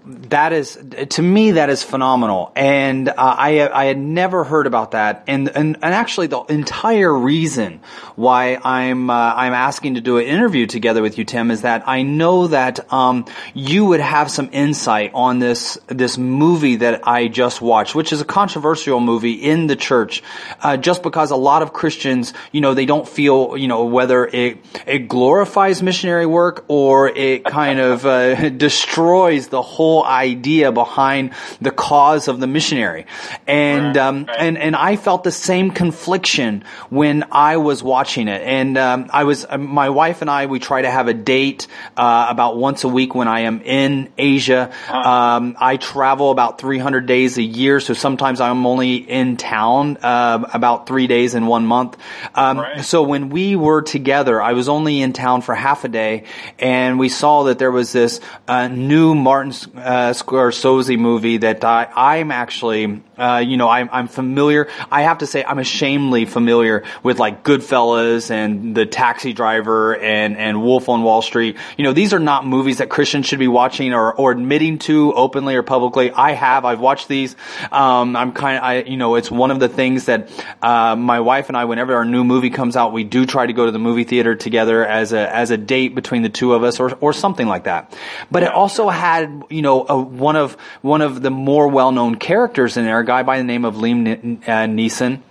that 0.04 0.52
is 0.52 0.78
to 1.10 1.22
me 1.22 1.52
that 1.52 1.70
is 1.70 1.82
phenomenal. 1.82 2.52
And 2.54 3.08
uh, 3.08 3.14
I 3.16 3.68
I 3.68 3.84
had 3.86 3.98
never 3.98 4.44
heard 4.44 4.66
about 4.66 4.92
that. 4.92 5.24
And 5.26 5.48
and, 5.48 5.76
and 5.76 5.94
actually 5.94 6.26
the 6.26 6.40
entire 6.42 7.12
reason 7.12 7.80
why 8.16 8.58
I'm 8.62 9.10
uh, 9.10 9.34
I'm 9.34 9.54
asking 9.54 9.94
to 9.94 10.00
do 10.00 10.18
an 10.18 10.26
interview 10.26 10.66
together 10.66 11.02
with 11.02 11.18
you 11.18 11.24
Tim 11.24 11.50
is 11.50 11.62
that 11.62 11.88
I 11.88 12.02
know 12.02 12.48
that 12.48 12.92
um, 12.92 13.26
you 13.54 13.86
would 13.86 14.00
have 14.00 14.30
some 14.30 14.50
insight 14.52 15.12
on 15.14 15.38
this 15.38 15.78
this 15.86 16.18
movie 16.18 16.76
that 16.76 17.06
I 17.08 17.28
just 17.28 17.60
watched 17.62 17.94
which 17.94 18.12
is 18.12 18.20
a 18.20 18.26
controversial 18.26 19.00
movie 19.00 19.32
in 19.32 19.68
the 19.68 19.76
church 19.76 20.22
uh, 20.62 20.76
just 20.76 21.02
because 21.02 21.30
a 21.30 21.36
lot 21.36 21.62
of 21.62 21.72
Christians 21.72 22.34
you 22.52 22.60
know 22.60 22.74
they 22.74 22.86
don't 22.86 23.08
feel 23.08 23.56
you 23.56 23.68
know 23.68 23.86
whether 23.86 24.26
it 24.26 24.58
it 24.86 25.08
glorifies 25.08 25.82
missionary 25.82 26.26
work 26.26 26.64
or 26.68 27.08
it 27.08 27.44
kind 27.44 27.78
of 27.78 28.04
uh, 28.04 28.48
destroys 28.66 29.48
the 29.48 29.62
whole 29.62 29.77
idea 29.86 30.72
behind 30.72 31.32
the 31.60 31.70
cause 31.70 32.28
of 32.28 32.40
the 32.40 32.46
missionary. 32.46 33.06
And, 33.46 33.96
right, 33.96 33.96
um, 33.96 34.24
right. 34.24 34.36
and, 34.38 34.58
and 34.58 34.76
I 34.76 34.96
felt 34.96 35.24
the 35.24 35.32
same 35.32 35.70
confliction 35.70 36.64
when 36.90 37.24
I 37.30 37.56
was 37.58 37.82
watching 37.82 38.28
it. 38.28 38.42
And, 38.42 38.76
um, 38.76 39.10
I 39.12 39.24
was, 39.24 39.44
uh, 39.48 39.58
my 39.58 39.90
wife 39.90 40.20
and 40.20 40.30
I, 40.30 40.46
we 40.46 40.58
try 40.58 40.82
to 40.82 40.90
have 40.90 41.08
a 41.08 41.14
date, 41.14 41.66
uh, 41.96 42.26
about 42.28 42.56
once 42.56 42.84
a 42.84 42.88
week 42.88 43.14
when 43.14 43.28
I 43.28 43.40
am 43.40 43.62
in 43.62 44.12
Asia. 44.18 44.70
Um, 44.88 45.56
I 45.58 45.76
travel 45.76 46.30
about 46.30 46.60
300 46.60 47.06
days 47.06 47.38
a 47.38 47.42
year, 47.42 47.80
so 47.80 47.94
sometimes 47.94 48.40
I'm 48.40 48.66
only 48.66 48.96
in 48.96 49.36
town, 49.36 49.98
uh, 49.98 50.48
about 50.52 50.86
three 50.86 51.06
days 51.06 51.34
in 51.34 51.46
one 51.46 51.66
month. 51.66 51.96
Um, 52.34 52.58
right. 52.58 52.84
so 52.84 53.02
when 53.02 53.28
we 53.30 53.56
were 53.56 53.82
together, 53.82 54.40
I 54.42 54.52
was 54.52 54.68
only 54.68 55.00
in 55.00 55.12
town 55.12 55.42
for 55.42 55.54
half 55.54 55.84
a 55.84 55.88
day 55.88 56.24
and 56.58 56.98
we 56.98 57.08
saw 57.08 57.44
that 57.44 57.58
there 57.58 57.70
was 57.70 57.92
this, 57.92 58.20
uh, 58.46 58.68
new 58.68 59.14
Martin 59.14 59.52
uh, 59.76 60.12
Scorsese 60.12 60.98
movie 60.98 61.38
that 61.38 61.64
I, 61.64 61.88
I'm 61.96 62.30
actually, 62.30 63.02
uh, 63.18 63.38
you 63.38 63.56
know, 63.56 63.68
I'm, 63.68 63.88
I'm 63.92 64.08
familiar. 64.08 64.68
I 64.90 65.02
have 65.02 65.18
to 65.18 65.26
say 65.26 65.44
I'm 65.44 65.58
ashamedly 65.58 66.28
familiar 66.28 66.84
with 67.02 67.18
like 67.18 67.44
Goodfellas 67.44 68.30
and 68.30 68.74
The 68.74 68.86
Taxi 68.86 69.32
Driver 69.32 69.96
and, 69.96 70.36
and 70.36 70.62
Wolf 70.62 70.88
on 70.88 71.02
Wall 71.02 71.22
Street. 71.22 71.56
You 71.76 71.84
know, 71.84 71.92
these 71.92 72.12
are 72.12 72.18
not 72.18 72.46
movies 72.46 72.78
that 72.78 72.88
Christians 72.88 73.26
should 73.26 73.38
be 73.38 73.48
watching 73.48 73.92
or, 73.92 74.14
or 74.14 74.32
admitting 74.32 74.78
to 74.80 75.12
openly 75.14 75.56
or 75.56 75.62
publicly. 75.62 76.10
I 76.10 76.32
have. 76.32 76.64
I've 76.64 76.80
watched 76.80 77.08
these. 77.08 77.36
Um, 77.72 78.16
I'm 78.16 78.32
kind 78.32 78.58
of, 78.58 78.64
I, 78.64 78.82
you 78.82 78.96
know, 78.96 79.16
it's 79.16 79.30
one 79.30 79.50
of 79.50 79.60
the 79.60 79.68
things 79.68 80.06
that, 80.06 80.30
uh, 80.62 80.96
my 80.96 81.20
wife 81.20 81.48
and 81.48 81.56
I, 81.56 81.64
whenever 81.64 81.94
our 81.94 82.04
new 82.04 82.24
movie 82.24 82.50
comes 82.50 82.76
out, 82.76 82.92
we 82.92 83.04
do 83.04 83.26
try 83.26 83.46
to 83.46 83.52
go 83.52 83.66
to 83.66 83.72
the 83.72 83.78
movie 83.78 84.04
theater 84.04 84.34
together 84.34 84.84
as 84.84 85.12
a, 85.12 85.34
as 85.34 85.50
a 85.50 85.56
date 85.56 85.94
between 85.94 86.22
the 86.22 86.28
two 86.28 86.54
of 86.54 86.62
us 86.62 86.80
or, 86.80 86.94
or 87.00 87.12
something 87.12 87.46
like 87.46 87.64
that. 87.64 87.96
But 88.30 88.42
it 88.42 88.52
also 88.52 88.88
had, 88.88 89.44
you 89.50 89.62
know, 89.62 89.86
a, 89.88 89.98
one 90.00 90.36
of 90.36 90.56
one 90.82 91.02
of 91.02 91.22
the 91.22 91.30
more 91.30 91.68
well-known 91.68 92.16
characters 92.16 92.76
in 92.76 92.84
there, 92.84 93.02
guy 93.08 93.22
by 93.22 93.38
the 93.38 93.44
name 93.44 93.64
of 93.64 93.76
Liam 93.76 94.04
uh, 94.46 94.68
Neeson 94.68 95.22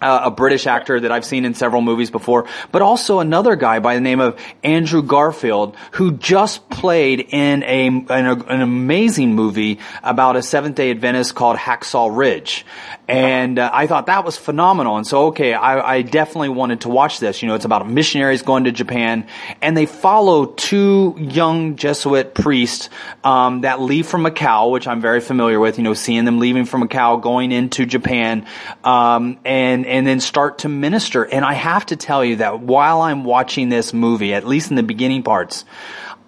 uh, 0.00 0.22
a 0.24 0.30
British 0.30 0.66
actor 0.66 1.00
that 1.00 1.12
I've 1.12 1.24
seen 1.24 1.44
in 1.44 1.54
several 1.54 1.82
movies 1.82 2.10
before, 2.10 2.46
but 2.72 2.82
also 2.82 3.20
another 3.20 3.56
guy 3.56 3.78
by 3.78 3.94
the 3.94 4.00
name 4.00 4.20
of 4.20 4.40
Andrew 4.62 5.02
Garfield, 5.02 5.76
who 5.92 6.12
just 6.12 6.68
played 6.70 7.20
in 7.30 7.62
a, 7.62 7.86
in 7.86 8.06
a 8.08 8.34
an 8.50 8.60
amazing 8.60 9.34
movie 9.34 9.78
about 10.02 10.36
a 10.36 10.42
Seventh 10.42 10.76
Day 10.76 10.90
Adventist 10.90 11.34
called 11.34 11.56
Hacksaw 11.56 12.16
Ridge, 12.16 12.64
and 13.08 13.58
uh, 13.58 13.70
I 13.72 13.86
thought 13.86 14.06
that 14.06 14.24
was 14.24 14.36
phenomenal. 14.36 14.96
And 14.96 15.06
so, 15.06 15.26
okay, 15.26 15.52
I, 15.52 15.96
I, 15.96 16.02
definitely 16.02 16.50
wanted 16.50 16.82
to 16.82 16.88
watch 16.88 17.18
this. 17.18 17.42
You 17.42 17.48
know, 17.48 17.54
it's 17.54 17.64
about 17.64 17.88
missionaries 17.88 18.42
going 18.42 18.64
to 18.64 18.72
Japan, 18.72 19.26
and 19.60 19.76
they 19.76 19.86
follow 19.86 20.46
two 20.46 21.16
young 21.18 21.76
Jesuit 21.76 22.34
priests 22.34 22.88
um, 23.24 23.62
that 23.62 23.80
leave 23.80 24.06
from 24.06 24.24
Macau, 24.24 24.70
which 24.70 24.86
I'm 24.86 25.00
very 25.00 25.20
familiar 25.20 25.58
with. 25.58 25.78
You 25.78 25.84
know, 25.84 25.94
seeing 25.94 26.24
them 26.24 26.38
leaving 26.38 26.64
from 26.64 26.86
Macau, 26.86 27.20
going 27.20 27.52
into 27.52 27.84
Japan, 27.84 28.46
um, 28.84 29.38
and 29.44 29.86
and 29.90 30.06
then 30.06 30.20
start 30.20 30.58
to 30.58 30.68
minister. 30.68 31.24
And 31.24 31.44
I 31.44 31.52
have 31.52 31.84
to 31.86 31.96
tell 31.96 32.24
you 32.24 32.36
that 32.36 32.60
while 32.60 33.00
I'm 33.00 33.24
watching 33.24 33.68
this 33.68 33.92
movie, 33.92 34.32
at 34.32 34.46
least 34.46 34.70
in 34.70 34.76
the 34.76 34.82
beginning 34.82 35.24
parts, 35.24 35.64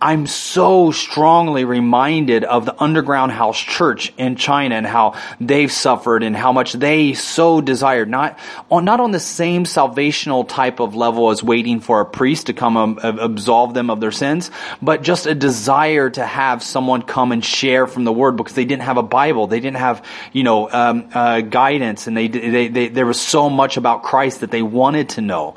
I'm 0.02 0.26
so 0.26 0.90
strongly 0.90 1.64
reminded 1.64 2.42
of 2.42 2.66
the 2.66 2.82
underground 2.82 3.30
house 3.30 3.58
church 3.58 4.12
in 4.18 4.34
China 4.34 4.74
and 4.74 4.84
how 4.84 5.14
they've 5.40 5.70
suffered 5.70 6.24
and 6.24 6.34
how 6.34 6.52
much 6.52 6.72
they 6.72 7.12
so 7.12 7.60
desired 7.60 8.10
not 8.10 8.36
on 8.68 8.84
not 8.84 8.98
on 8.98 9.12
the 9.12 9.20
same 9.20 9.62
salvational 9.62 10.48
type 10.48 10.80
of 10.80 10.96
level 10.96 11.30
as 11.30 11.40
waiting 11.40 11.78
for 11.78 12.00
a 12.00 12.04
priest 12.04 12.46
to 12.46 12.52
come 12.52 12.76
um, 12.76 12.98
absolve 13.00 13.74
them 13.74 13.90
of 13.90 14.00
their 14.00 14.10
sins, 14.10 14.50
but 14.82 15.02
just 15.02 15.26
a 15.26 15.36
desire 15.36 16.10
to 16.10 16.26
have 16.26 16.64
someone 16.64 17.02
come 17.02 17.30
and 17.30 17.44
share 17.44 17.86
from 17.86 18.02
the 18.02 18.12
word 18.12 18.36
because 18.36 18.54
they 18.54 18.64
didn't 18.64 18.82
have 18.82 18.96
a 18.96 19.04
Bible, 19.04 19.46
they 19.46 19.60
didn't 19.60 19.76
have 19.76 20.04
you 20.32 20.42
know 20.42 20.68
um, 20.68 21.10
uh, 21.14 21.42
guidance, 21.42 22.08
and 22.08 22.16
they, 22.16 22.26
they, 22.26 22.66
they 22.66 22.88
there 22.88 23.06
was 23.06 23.20
so 23.20 23.48
much 23.48 23.76
about 23.76 24.02
Christ 24.02 24.40
that 24.40 24.50
they 24.50 24.62
wanted 24.62 25.10
to 25.10 25.20
know. 25.20 25.54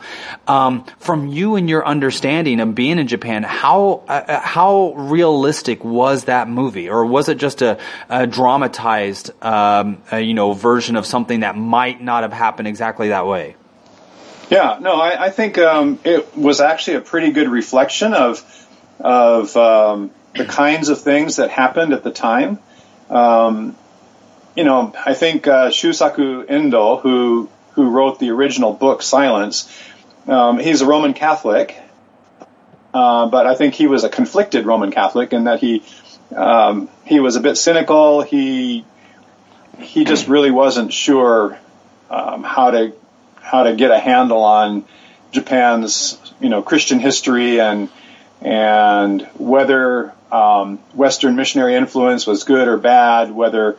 Um, 0.48 0.86
from 1.00 1.30
you 1.30 1.56
and 1.56 1.68
your 1.68 1.84
understanding 1.84 2.60
of 2.60 2.76
being 2.76 3.00
in 3.00 3.08
Japan, 3.08 3.42
how 3.42 4.04
uh, 4.08 4.35
how 4.40 4.94
realistic 4.94 5.84
was 5.84 6.26
that 6.26 6.48
movie, 6.48 6.90
or 6.90 7.06
was 7.06 7.30
it 7.30 7.38
just 7.38 7.62
a, 7.62 7.78
a 8.10 8.28
dramatized, 8.28 9.32
um, 9.44 10.02
a, 10.12 10.20
you 10.20 10.34
know, 10.34 10.54
version 10.54 10.96
of 10.96 11.06
something 11.06 11.42
that 11.42 11.56
might 11.56 12.02
not 12.02 12.24
have 12.24 12.34
happened 12.34 12.68
exactly 12.68 13.10
that 13.10 13.28
way? 13.28 13.56
Yeah, 14.50 14.78
no, 14.80 14.96
I, 14.96 15.26
I 15.26 15.30
think 15.32 15.58
um, 15.58 16.00
it 16.04 16.38
was 16.38 16.62
actually 16.62 16.98
a 16.98 17.02
pretty 17.02 17.32
good 17.32 17.50
reflection 17.50 18.14
of 18.14 18.44
of 19.00 19.56
um, 19.58 20.12
the 20.36 20.46
kinds 20.46 20.90
of 20.90 21.02
things 21.02 21.38
that 21.38 21.50
happened 21.50 21.94
at 21.94 22.04
the 22.04 22.12
time. 22.12 22.60
Um, 23.10 23.76
you 24.56 24.64
know, 24.64 24.94
I 25.06 25.14
think 25.14 25.48
uh, 25.48 25.70
Shusaku 25.70 26.46
Endo, 26.50 26.98
who 26.98 27.50
who 27.74 27.90
wrote 27.90 28.20
the 28.20 28.30
original 28.30 28.72
book 28.72 29.02
Silence, 29.02 29.70
um, 30.28 30.60
he's 30.60 30.82
a 30.82 30.86
Roman 30.86 31.14
Catholic, 31.14 31.76
uh, 32.96 33.28
but 33.28 33.46
I 33.46 33.56
think 33.56 33.74
he 33.74 33.88
was 33.88 34.06
a 34.06 34.10
conflicted 34.10 34.66
Roman 34.66 34.90
Catholic 34.90 35.34
in 35.34 35.44
that 35.44 35.60
he 35.60 35.84
um, 36.34 36.88
he 37.04 37.20
was 37.20 37.36
a 37.36 37.42
bit 37.42 37.58
cynical. 37.58 38.22
He 38.22 38.86
he 39.80 40.06
just 40.06 40.30
really 40.30 40.50
wasn't 40.50 40.94
sure 40.94 41.60
um, 42.10 42.44
how 42.44 42.72
to 42.72 42.94
how 43.42 43.64
to 43.64 43.76
get 43.76 43.92
a 43.92 44.00
handle 44.00 44.44
on 44.44 44.86
Japan's 45.32 46.18
you 46.40 46.48
know 46.48 46.62
Christian 46.62 47.00
history 47.00 47.60
and 47.60 47.90
and 48.42 49.24
whether 49.34 50.14
um, 50.32 50.78
Western 50.94 51.36
missionary 51.36 51.76
influence 51.76 52.26
was 52.26 52.46
good 52.46 52.70
or 52.70 52.78
bad, 52.78 53.30
whether 53.30 53.78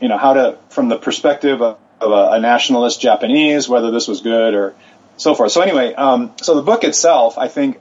you 0.00 0.08
know 0.08 0.18
how 0.18 0.32
to 0.32 0.58
from 0.70 0.88
the 0.88 0.96
perspective 0.96 1.62
of, 1.62 1.78
of 2.00 2.10
a, 2.10 2.32
a, 2.32 2.40
nationalist 2.40 3.00
Japanese, 3.00 3.68
whether 3.68 3.92
this 3.92 4.08
was 4.08 4.22
good 4.22 4.54
or 4.54 4.74
so 5.18 5.36
forth. 5.36 5.52
So 5.52 5.60
anyway, 5.60 5.94
um, 5.94 6.32
so 6.42 6.56
the 6.56 6.62
book 6.62 6.82
itself, 6.82 7.38
I 7.38 7.46
think, 7.46 7.80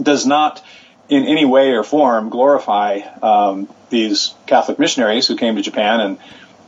does 0.00 0.26
not 0.26 0.62
in 1.08 1.24
any 1.24 1.44
way 1.44 1.70
or 1.72 1.82
form 1.82 2.28
glorify 2.28 3.00
um, 3.22 3.68
these 3.90 4.34
Catholic 4.46 4.78
missionaries 4.78 5.26
who 5.26 5.36
came 5.36 5.56
to 5.56 5.62
Japan 5.62 6.00
and 6.00 6.18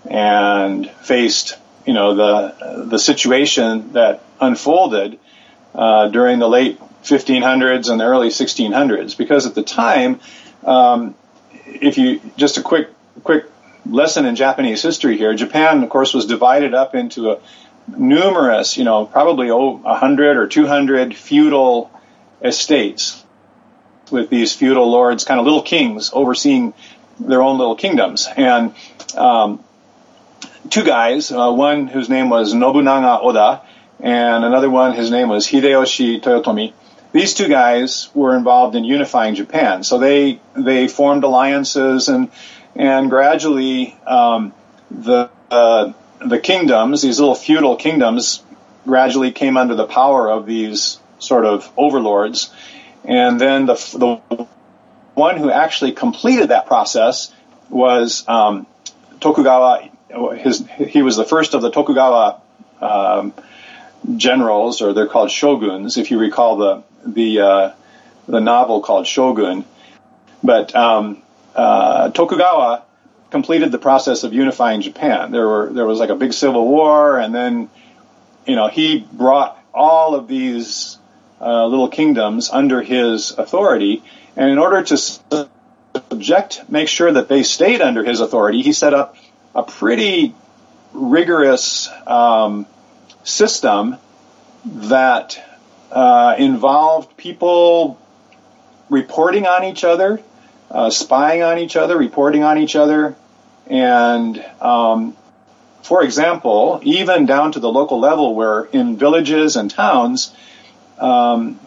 and 0.08 0.90
faced 0.90 1.58
you 1.84 1.92
know 1.92 2.14
the 2.14 2.84
the 2.86 2.98
situation 2.98 3.92
that 3.92 4.22
unfolded 4.40 5.18
uh, 5.74 6.08
during 6.08 6.38
the 6.38 6.48
late 6.48 6.80
1500s 7.02 7.90
and 7.90 8.00
the 8.00 8.04
early 8.04 8.28
1600s 8.28 9.16
because 9.16 9.46
at 9.46 9.54
the 9.54 9.62
time 9.62 10.20
um, 10.64 11.14
if 11.66 11.98
you 11.98 12.20
just 12.36 12.56
a 12.56 12.62
quick 12.62 12.88
quick 13.24 13.44
lesson 13.84 14.24
in 14.24 14.36
Japanese 14.36 14.82
history 14.82 15.18
here 15.18 15.34
Japan 15.34 15.82
of 15.82 15.90
course 15.90 16.14
was 16.14 16.26
divided 16.26 16.74
up 16.74 16.94
into 16.94 17.30
a 17.30 17.40
numerous 17.88 18.76
you 18.78 18.84
know 18.84 19.04
probably 19.04 19.50
100 19.50 20.36
or 20.36 20.46
200 20.46 21.14
feudal 21.14 21.90
estates 22.42 23.19
with 24.10 24.30
these 24.30 24.54
feudal 24.54 24.90
lords, 24.90 25.24
kind 25.24 25.40
of 25.40 25.44
little 25.46 25.62
kings 25.62 26.10
overseeing 26.12 26.74
their 27.18 27.42
own 27.42 27.58
little 27.58 27.76
kingdoms. 27.76 28.28
And 28.36 28.74
um, 29.16 29.62
two 30.70 30.84
guys, 30.84 31.30
uh, 31.30 31.52
one 31.52 31.86
whose 31.86 32.08
name 32.08 32.30
was 32.30 32.54
Nobunaga 32.54 33.20
Oda, 33.20 33.62
and 34.00 34.44
another 34.44 34.70
one, 34.70 34.94
his 34.94 35.10
name 35.10 35.28
was 35.28 35.46
Hideyoshi 35.46 36.20
Toyotomi. 36.22 36.72
These 37.12 37.34
two 37.34 37.48
guys 37.48 38.08
were 38.14 38.36
involved 38.36 38.76
in 38.76 38.84
unifying 38.84 39.34
Japan, 39.34 39.82
so 39.82 39.98
they 39.98 40.40
they 40.54 40.86
formed 40.86 41.24
alliances 41.24 42.08
and 42.08 42.30
and 42.76 43.10
gradually 43.10 43.96
um, 44.06 44.54
the 44.90 45.28
uh, 45.50 45.92
the 46.24 46.38
kingdoms, 46.38 47.02
these 47.02 47.18
little 47.18 47.34
feudal 47.34 47.76
kingdoms, 47.76 48.42
gradually 48.86 49.32
came 49.32 49.56
under 49.56 49.74
the 49.74 49.86
power 49.86 50.30
of 50.30 50.46
these 50.46 50.98
sort 51.18 51.44
of 51.44 51.70
overlords, 51.76 52.50
and 53.10 53.40
then 53.40 53.66
the, 53.66 53.74
the 53.74 54.46
one 55.14 55.36
who 55.36 55.50
actually 55.50 55.90
completed 55.90 56.50
that 56.50 56.66
process 56.66 57.34
was 57.68 58.24
um, 58.28 58.68
Tokugawa. 59.18 59.90
His, 60.36 60.64
he 60.78 61.02
was 61.02 61.16
the 61.16 61.24
first 61.24 61.54
of 61.54 61.60
the 61.60 61.72
Tokugawa 61.72 62.40
um, 62.80 63.34
generals, 64.16 64.80
or 64.80 64.92
they're 64.92 65.08
called 65.08 65.32
shoguns, 65.32 65.98
if 65.98 66.12
you 66.12 66.20
recall 66.20 66.56
the 66.56 66.84
the 67.04 67.40
uh, 67.40 67.72
the 68.28 68.40
novel 68.40 68.80
called 68.80 69.08
Shogun. 69.08 69.64
But 70.44 70.74
um, 70.76 71.20
uh, 71.56 72.10
Tokugawa 72.10 72.84
completed 73.32 73.72
the 73.72 73.78
process 73.78 74.22
of 74.22 74.32
unifying 74.32 74.82
Japan. 74.82 75.32
There 75.32 75.48
were 75.48 75.72
there 75.72 75.86
was 75.86 75.98
like 75.98 76.10
a 76.10 76.16
big 76.16 76.32
civil 76.32 76.64
war, 76.68 77.18
and 77.18 77.34
then 77.34 77.70
you 78.46 78.54
know 78.54 78.68
he 78.68 79.00
brought 79.12 79.60
all 79.74 80.14
of 80.14 80.28
these 80.28 80.96
uh, 81.40 81.66
little 81.66 81.88
kingdoms 81.88 82.50
under 82.50 82.82
his 82.82 83.32
authority. 83.32 84.02
And 84.36 84.50
in 84.50 84.58
order 84.58 84.82
to 84.82 84.96
subject, 84.96 86.62
make 86.68 86.88
sure 86.88 87.12
that 87.12 87.28
they 87.28 87.42
stayed 87.42 87.80
under 87.80 88.04
his 88.04 88.20
authority, 88.20 88.62
he 88.62 88.72
set 88.72 88.94
up 88.94 89.16
a 89.54 89.62
pretty 89.62 90.34
rigorous 90.92 91.88
um, 92.06 92.66
system 93.24 93.96
that 94.64 95.40
uh, 95.90 96.36
involved 96.38 97.16
people 97.16 97.98
reporting 98.88 99.46
on 99.46 99.64
each 99.64 99.84
other, 99.84 100.20
uh, 100.70 100.90
spying 100.90 101.42
on 101.42 101.58
each 101.58 101.76
other, 101.76 101.96
reporting 101.96 102.42
on 102.42 102.58
each 102.58 102.76
other, 102.76 103.16
and 103.66 104.44
um, 104.60 105.16
for 105.82 106.02
example, 106.02 106.80
even 106.82 107.26
down 107.26 107.52
to 107.52 107.60
the 107.60 107.70
local 107.70 107.98
level 107.98 108.34
where 108.34 108.64
in 108.64 108.96
villages 108.96 109.56
and 109.56 109.70
towns, 109.70 110.34
um, 111.00 111.58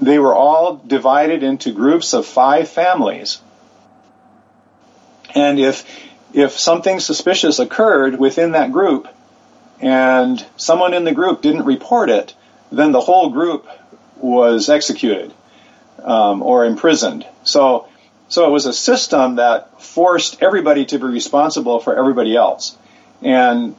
they 0.00 0.18
were 0.18 0.34
all 0.34 0.76
divided 0.76 1.42
into 1.42 1.72
groups 1.72 2.12
of 2.12 2.26
five 2.26 2.68
families. 2.68 3.40
And 5.34 5.58
if 5.58 5.84
if 6.32 6.58
something 6.58 6.98
suspicious 6.98 7.58
occurred 7.58 8.18
within 8.18 8.52
that 8.52 8.72
group 8.72 9.06
and 9.80 10.44
someone 10.56 10.94
in 10.94 11.04
the 11.04 11.12
group 11.12 11.42
didn't 11.42 11.64
report 11.64 12.08
it, 12.08 12.34
then 12.70 12.92
the 12.92 13.00
whole 13.00 13.30
group 13.30 13.68
was 14.16 14.68
executed 14.68 15.32
um, 16.02 16.42
or 16.42 16.64
imprisoned. 16.64 17.26
So 17.44 17.88
so 18.28 18.46
it 18.46 18.50
was 18.50 18.66
a 18.66 18.72
system 18.72 19.36
that 19.36 19.82
forced 19.82 20.42
everybody 20.42 20.86
to 20.86 20.98
be 20.98 21.04
responsible 21.04 21.80
for 21.80 21.96
everybody 21.96 22.34
else. 22.34 22.76
And 23.20 23.76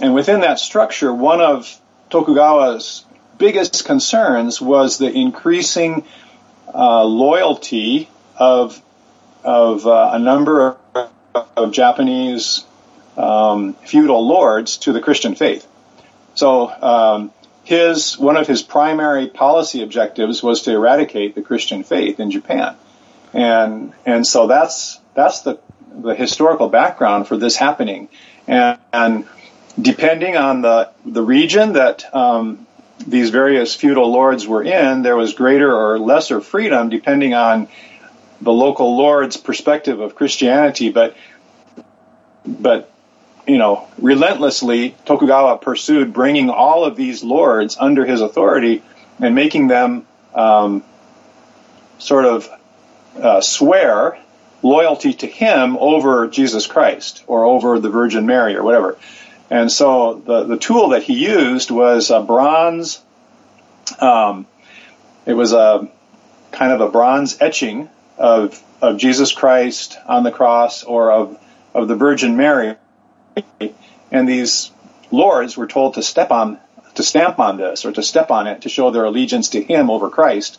and 0.00 0.14
within 0.14 0.40
that 0.40 0.58
structure, 0.58 1.12
one 1.12 1.40
of 1.40 1.80
Tokugawa's 2.10 3.05
biggest 3.38 3.84
concerns 3.84 4.60
was 4.60 4.98
the 4.98 5.10
increasing 5.10 6.04
uh, 6.72 7.04
loyalty 7.04 8.08
of 8.36 8.80
of 9.44 9.86
uh, 9.86 10.10
a 10.12 10.18
number 10.18 10.76
of, 10.94 11.10
of 11.56 11.72
Japanese 11.72 12.64
um, 13.16 13.74
feudal 13.74 14.26
lords 14.26 14.78
to 14.78 14.92
the 14.92 15.00
Christian 15.00 15.34
faith. 15.34 15.66
So 16.34 16.68
um, 16.68 17.32
his 17.64 18.18
one 18.18 18.36
of 18.36 18.46
his 18.46 18.62
primary 18.62 19.28
policy 19.28 19.82
objectives 19.82 20.42
was 20.42 20.62
to 20.62 20.72
eradicate 20.72 21.34
the 21.34 21.42
Christian 21.42 21.82
faith 21.82 22.20
in 22.20 22.30
Japan, 22.30 22.76
and 23.32 23.92
and 24.04 24.26
so 24.26 24.46
that's 24.46 25.00
that's 25.14 25.40
the 25.40 25.58
the 25.90 26.14
historical 26.14 26.68
background 26.68 27.26
for 27.26 27.38
this 27.38 27.56
happening, 27.56 28.08
and, 28.46 28.78
and 28.92 29.24
depending 29.80 30.36
on 30.36 30.62
the 30.62 30.90
the 31.04 31.22
region 31.22 31.72
that 31.74 32.04
um, 32.14 32.65
these 33.06 33.30
various 33.30 33.74
feudal 33.74 34.10
lords 34.10 34.46
were 34.46 34.62
in, 34.62 35.02
there 35.02 35.16
was 35.16 35.34
greater 35.34 35.72
or 35.72 35.98
lesser 35.98 36.40
freedom 36.40 36.88
depending 36.88 37.34
on 37.34 37.68
the 38.40 38.52
local 38.52 38.96
lord's 38.96 39.36
perspective 39.36 40.00
of 40.00 40.14
Christianity. 40.14 40.90
But, 40.90 41.16
but, 42.44 42.90
you 43.46 43.58
know, 43.58 43.88
relentlessly, 43.98 44.96
Tokugawa 45.04 45.58
pursued 45.58 46.12
bringing 46.12 46.50
all 46.50 46.84
of 46.84 46.96
these 46.96 47.22
lords 47.22 47.76
under 47.78 48.04
his 48.04 48.20
authority 48.20 48.82
and 49.20 49.34
making 49.34 49.68
them 49.68 50.06
um, 50.34 50.82
sort 51.98 52.24
of 52.24 52.48
uh, 53.20 53.40
swear 53.40 54.18
loyalty 54.62 55.14
to 55.14 55.26
him 55.26 55.76
over 55.78 56.26
Jesus 56.26 56.66
Christ 56.66 57.22
or 57.26 57.44
over 57.44 57.78
the 57.78 57.88
Virgin 57.88 58.26
Mary 58.26 58.56
or 58.56 58.62
whatever. 58.62 58.98
And 59.50 59.70
so 59.70 60.14
the, 60.14 60.44
the 60.44 60.56
tool 60.56 60.90
that 60.90 61.02
he 61.02 61.14
used 61.14 61.70
was 61.70 62.10
a 62.10 62.20
bronze, 62.20 63.00
um, 64.00 64.46
it 65.24 65.34
was 65.34 65.52
a 65.52 65.88
kind 66.52 66.72
of 66.72 66.80
a 66.80 66.88
bronze 66.88 67.36
etching 67.40 67.88
of 68.18 68.60
of 68.80 68.98
Jesus 68.98 69.32
Christ 69.32 69.96
on 70.06 70.22
the 70.22 70.30
cross 70.30 70.82
or 70.82 71.12
of 71.12 71.38
of 71.74 71.88
the 71.88 71.94
Virgin 71.94 72.36
Mary, 72.36 72.76
and 74.10 74.28
these 74.28 74.70
lords 75.10 75.56
were 75.56 75.66
told 75.66 75.94
to 75.94 76.02
step 76.02 76.30
on 76.30 76.58
to 76.94 77.02
stamp 77.02 77.38
on 77.38 77.58
this 77.58 77.84
or 77.84 77.92
to 77.92 78.02
step 78.02 78.30
on 78.30 78.46
it 78.46 78.62
to 78.62 78.68
show 78.68 78.90
their 78.90 79.04
allegiance 79.04 79.50
to 79.50 79.62
Him 79.62 79.90
over 79.90 80.10
Christ, 80.10 80.58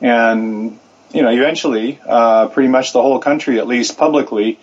and 0.00 0.78
you 1.12 1.22
know 1.22 1.30
eventually, 1.30 1.98
uh, 2.06 2.48
pretty 2.48 2.68
much 2.68 2.92
the 2.92 3.02
whole 3.02 3.18
country, 3.18 3.58
at 3.58 3.66
least 3.66 3.96
publicly, 3.96 4.60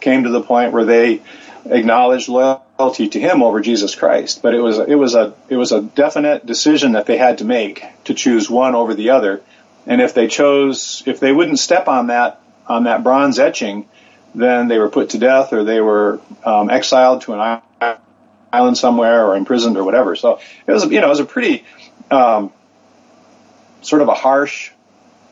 came 0.00 0.24
to 0.24 0.30
the 0.30 0.42
point 0.42 0.72
where 0.72 0.84
they 0.84 1.22
acknowledged 1.64 2.28
loyalty 2.28 2.65
to 2.78 3.20
Him 3.20 3.42
over 3.42 3.60
Jesus 3.60 3.94
Christ. 3.94 4.42
But 4.42 4.54
it 4.54 4.60
was 4.60 4.78
it 4.78 4.94
was 4.94 5.14
a 5.14 5.34
it 5.48 5.56
was 5.56 5.72
a 5.72 5.82
definite 5.82 6.46
decision 6.46 6.92
that 6.92 7.06
they 7.06 7.16
had 7.16 7.38
to 7.38 7.44
make 7.44 7.84
to 8.04 8.14
choose 8.14 8.50
one 8.50 8.74
over 8.74 8.94
the 8.94 9.10
other, 9.10 9.42
and 9.86 10.00
if 10.00 10.14
they 10.14 10.28
chose 10.28 11.02
if 11.06 11.20
they 11.20 11.32
wouldn't 11.32 11.58
step 11.58 11.88
on 11.88 12.08
that 12.08 12.40
on 12.66 12.84
that 12.84 13.02
bronze 13.02 13.38
etching, 13.38 13.88
then 14.34 14.68
they 14.68 14.78
were 14.78 14.88
put 14.88 15.10
to 15.10 15.18
death 15.18 15.52
or 15.52 15.64
they 15.64 15.80
were 15.80 16.20
um, 16.44 16.68
exiled 16.68 17.22
to 17.22 17.32
an 17.34 17.60
island 18.52 18.76
somewhere 18.76 19.26
or 19.26 19.36
imprisoned 19.36 19.76
or 19.76 19.84
whatever. 19.84 20.16
So 20.16 20.40
it 20.66 20.72
was, 20.72 20.84
you 20.84 21.00
know, 21.00 21.06
it 21.06 21.10
was 21.10 21.20
a 21.20 21.24
pretty 21.24 21.64
um, 22.10 22.52
sort 23.82 24.02
of 24.02 24.08
a 24.08 24.14
harsh 24.14 24.70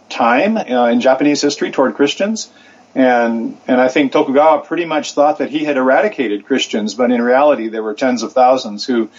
time 0.09 0.57
uh, 0.57 0.89
in 0.89 1.01
Japanese 1.01 1.43
history 1.43 1.71
toward 1.71 1.95
Christians. 1.95 2.51
And 2.95 3.59
and 3.67 3.81
I 3.81 3.89
think 3.89 4.13
Tokugawa 4.13 4.65
pretty 4.65 4.85
much 4.85 5.13
thought 5.13 5.39
that 5.39 5.51
he 5.51 5.65
had 5.65 5.77
eradicated 5.77 6.47
Christians, 6.47 6.95
but 6.95 7.11
in 7.11 7.21
reality 7.21 7.69
there 7.69 7.83
were 7.83 7.95
tens 7.95 8.23
of 8.23 8.33
thousands 8.33 8.85
who 8.85 9.11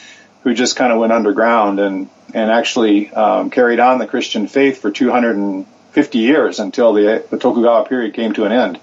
who 0.43 0.53
just 0.53 0.75
kind 0.75 0.93
of 0.93 0.99
went 0.99 1.11
underground 1.11 1.79
and 1.79 2.09
and 2.33 2.51
actually 2.51 3.11
um, 3.13 3.49
carried 3.49 3.79
on 3.79 3.99
the 3.99 4.07
Christian 4.07 4.47
faith 4.47 4.81
for 4.81 4.91
250 4.91 6.17
years 6.17 6.59
until 6.59 6.93
the, 6.93 7.23
the 7.29 7.37
Tokugawa 7.37 7.85
period 7.85 8.13
came 8.13 8.33
to 8.33 8.45
an 8.45 8.51
end. 8.51 8.79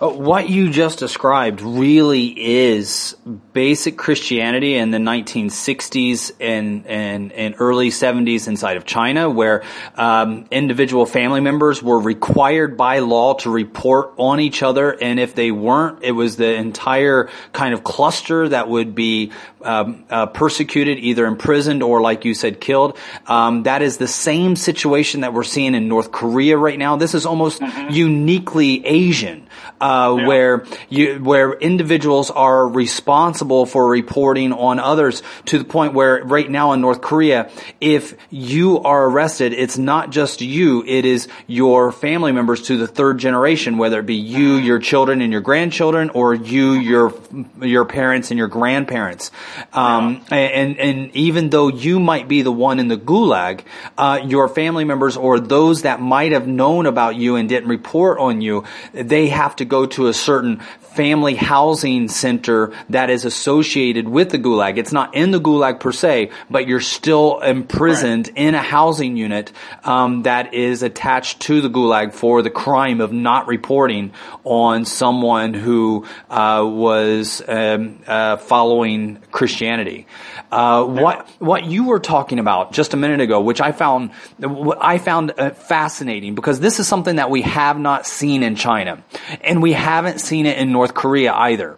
Uh, 0.00 0.08
what 0.08 0.48
you 0.48 0.70
just 0.70 1.00
described 1.00 1.60
really 1.60 2.28
is 2.28 3.16
basic 3.52 3.98
Christianity 3.98 4.76
in 4.76 4.92
the 4.92 4.98
1960s 4.98 6.30
and, 6.38 6.86
and, 6.86 7.32
and 7.32 7.56
early 7.58 7.90
70s 7.90 8.46
inside 8.46 8.76
of 8.76 8.84
China, 8.84 9.28
where 9.28 9.64
um, 9.96 10.46
individual 10.52 11.04
family 11.04 11.40
members 11.40 11.82
were 11.82 11.98
required 11.98 12.76
by 12.76 13.00
law 13.00 13.34
to 13.34 13.50
report 13.50 14.12
on 14.18 14.38
each 14.38 14.62
other, 14.62 14.92
and 14.92 15.18
if 15.18 15.34
they 15.34 15.50
weren't, 15.50 16.04
it 16.04 16.12
was 16.12 16.36
the 16.36 16.54
entire 16.54 17.28
kind 17.52 17.74
of 17.74 17.82
cluster 17.82 18.48
that 18.48 18.68
would 18.68 18.94
be 18.94 19.32
um, 19.62 20.04
uh, 20.10 20.26
persecuted, 20.26 20.98
either 20.98 21.26
imprisoned 21.26 21.82
or, 21.82 22.00
like 22.00 22.24
you 22.24 22.34
said, 22.34 22.60
killed. 22.60 22.96
Um, 23.26 23.64
that 23.64 23.82
is 23.82 23.96
the 23.96 24.06
same 24.06 24.54
situation 24.54 25.22
that 25.22 25.32
we're 25.32 25.42
seeing 25.42 25.74
in 25.74 25.88
North 25.88 26.12
Korea 26.12 26.56
right 26.56 26.78
now. 26.78 26.94
This 26.94 27.14
is 27.14 27.26
almost 27.26 27.60
mm-hmm. 27.60 27.92
uniquely 27.92 28.86
Asian 28.86 29.48
uh, 29.80 29.87
yeah. 29.88 30.26
where 30.26 30.64
you 30.88 31.14
where 31.16 31.52
individuals 31.52 32.30
are 32.30 32.68
responsible 32.68 33.66
for 33.66 33.88
reporting 33.88 34.52
on 34.52 34.78
others 34.78 35.22
to 35.46 35.58
the 35.58 35.64
point 35.64 35.94
where 35.94 36.22
right 36.24 36.50
now 36.50 36.72
in 36.72 36.80
North 36.80 37.00
Korea, 37.00 37.50
if 37.80 38.14
you 38.30 38.80
are 38.80 39.06
arrested, 39.06 39.52
it's 39.52 39.78
not 39.78 40.10
just 40.10 40.40
you; 40.40 40.84
it 40.86 41.04
is 41.04 41.28
your 41.46 41.92
family 41.92 42.32
members 42.32 42.62
to 42.62 42.76
the 42.76 42.86
third 42.86 43.18
generation, 43.18 43.78
whether 43.78 44.00
it 44.00 44.06
be 44.06 44.16
you, 44.16 44.56
your 44.56 44.78
children, 44.78 45.22
and 45.22 45.32
your 45.32 45.40
grandchildren, 45.40 46.10
or 46.10 46.34
you, 46.34 46.72
your 46.72 47.14
your 47.62 47.84
parents 47.84 48.30
and 48.30 48.38
your 48.38 48.48
grandparents. 48.48 49.30
Um, 49.72 50.24
yeah. 50.30 50.36
and 50.36 50.78
and 50.78 51.16
even 51.16 51.50
though 51.50 51.68
you 51.68 52.00
might 52.00 52.28
be 52.28 52.42
the 52.42 52.52
one 52.52 52.78
in 52.78 52.88
the 52.88 52.96
gulag, 52.96 53.60
uh, 53.96 54.20
your 54.24 54.48
family 54.48 54.84
members 54.84 55.16
or 55.16 55.40
those 55.40 55.82
that 55.82 56.00
might 56.00 56.32
have 56.32 56.46
known 56.46 56.86
about 56.86 57.16
you 57.16 57.36
and 57.36 57.48
didn't 57.48 57.68
report 57.68 58.18
on 58.18 58.40
you, 58.40 58.64
they 58.92 59.28
have 59.28 59.56
to 59.56 59.64
go 59.64 59.77
to 59.86 60.06
a 60.06 60.14
certain 60.14 60.60
family 60.94 61.34
housing 61.34 62.08
center 62.08 62.72
that 62.90 63.10
is 63.10 63.24
associated 63.24 64.08
with 64.08 64.30
the 64.30 64.38
gulag. 64.38 64.78
It's 64.78 64.92
not 64.92 65.14
in 65.14 65.30
the 65.30 65.40
gulag 65.40 65.80
per 65.80 65.92
se, 65.92 66.30
but 66.50 66.66
you're 66.66 66.80
still 66.80 67.40
imprisoned 67.40 68.28
right. 68.28 68.36
in 68.36 68.54
a 68.54 68.62
housing 68.62 69.16
unit 69.16 69.52
um, 69.84 70.22
that 70.22 70.54
is 70.54 70.82
attached 70.82 71.40
to 71.40 71.60
the 71.60 71.68
gulag 71.68 72.12
for 72.12 72.42
the 72.42 72.50
crime 72.50 73.00
of 73.00 73.12
not 73.12 73.46
reporting 73.46 74.12
on 74.44 74.84
someone 74.84 75.54
who 75.54 76.06
uh, 76.30 76.64
was 76.66 77.42
um, 77.46 78.00
uh, 78.06 78.36
following 78.36 79.18
Christianity. 79.30 80.06
Uh, 80.50 80.84
what 80.84 81.28
what 81.38 81.64
you 81.64 81.84
were 81.84 82.00
talking 82.00 82.38
about 82.38 82.72
just 82.72 82.94
a 82.94 82.96
minute 82.96 83.20
ago, 83.20 83.40
which 83.40 83.60
I 83.60 83.72
found 83.72 84.10
I 84.80 84.98
found 84.98 85.34
uh, 85.36 85.50
fascinating 85.50 86.34
because 86.34 86.58
this 86.60 86.80
is 86.80 86.88
something 86.88 87.16
that 87.16 87.30
we 87.30 87.42
have 87.42 87.78
not 87.78 88.06
seen 88.06 88.42
in 88.42 88.56
China, 88.56 89.02
and 89.42 89.62
we 89.62 89.72
haven't 89.72 90.20
seen 90.20 90.46
it 90.46 90.56
in 90.56 90.72
North 90.78 90.94
Korea 90.94 91.32
either. 91.34 91.76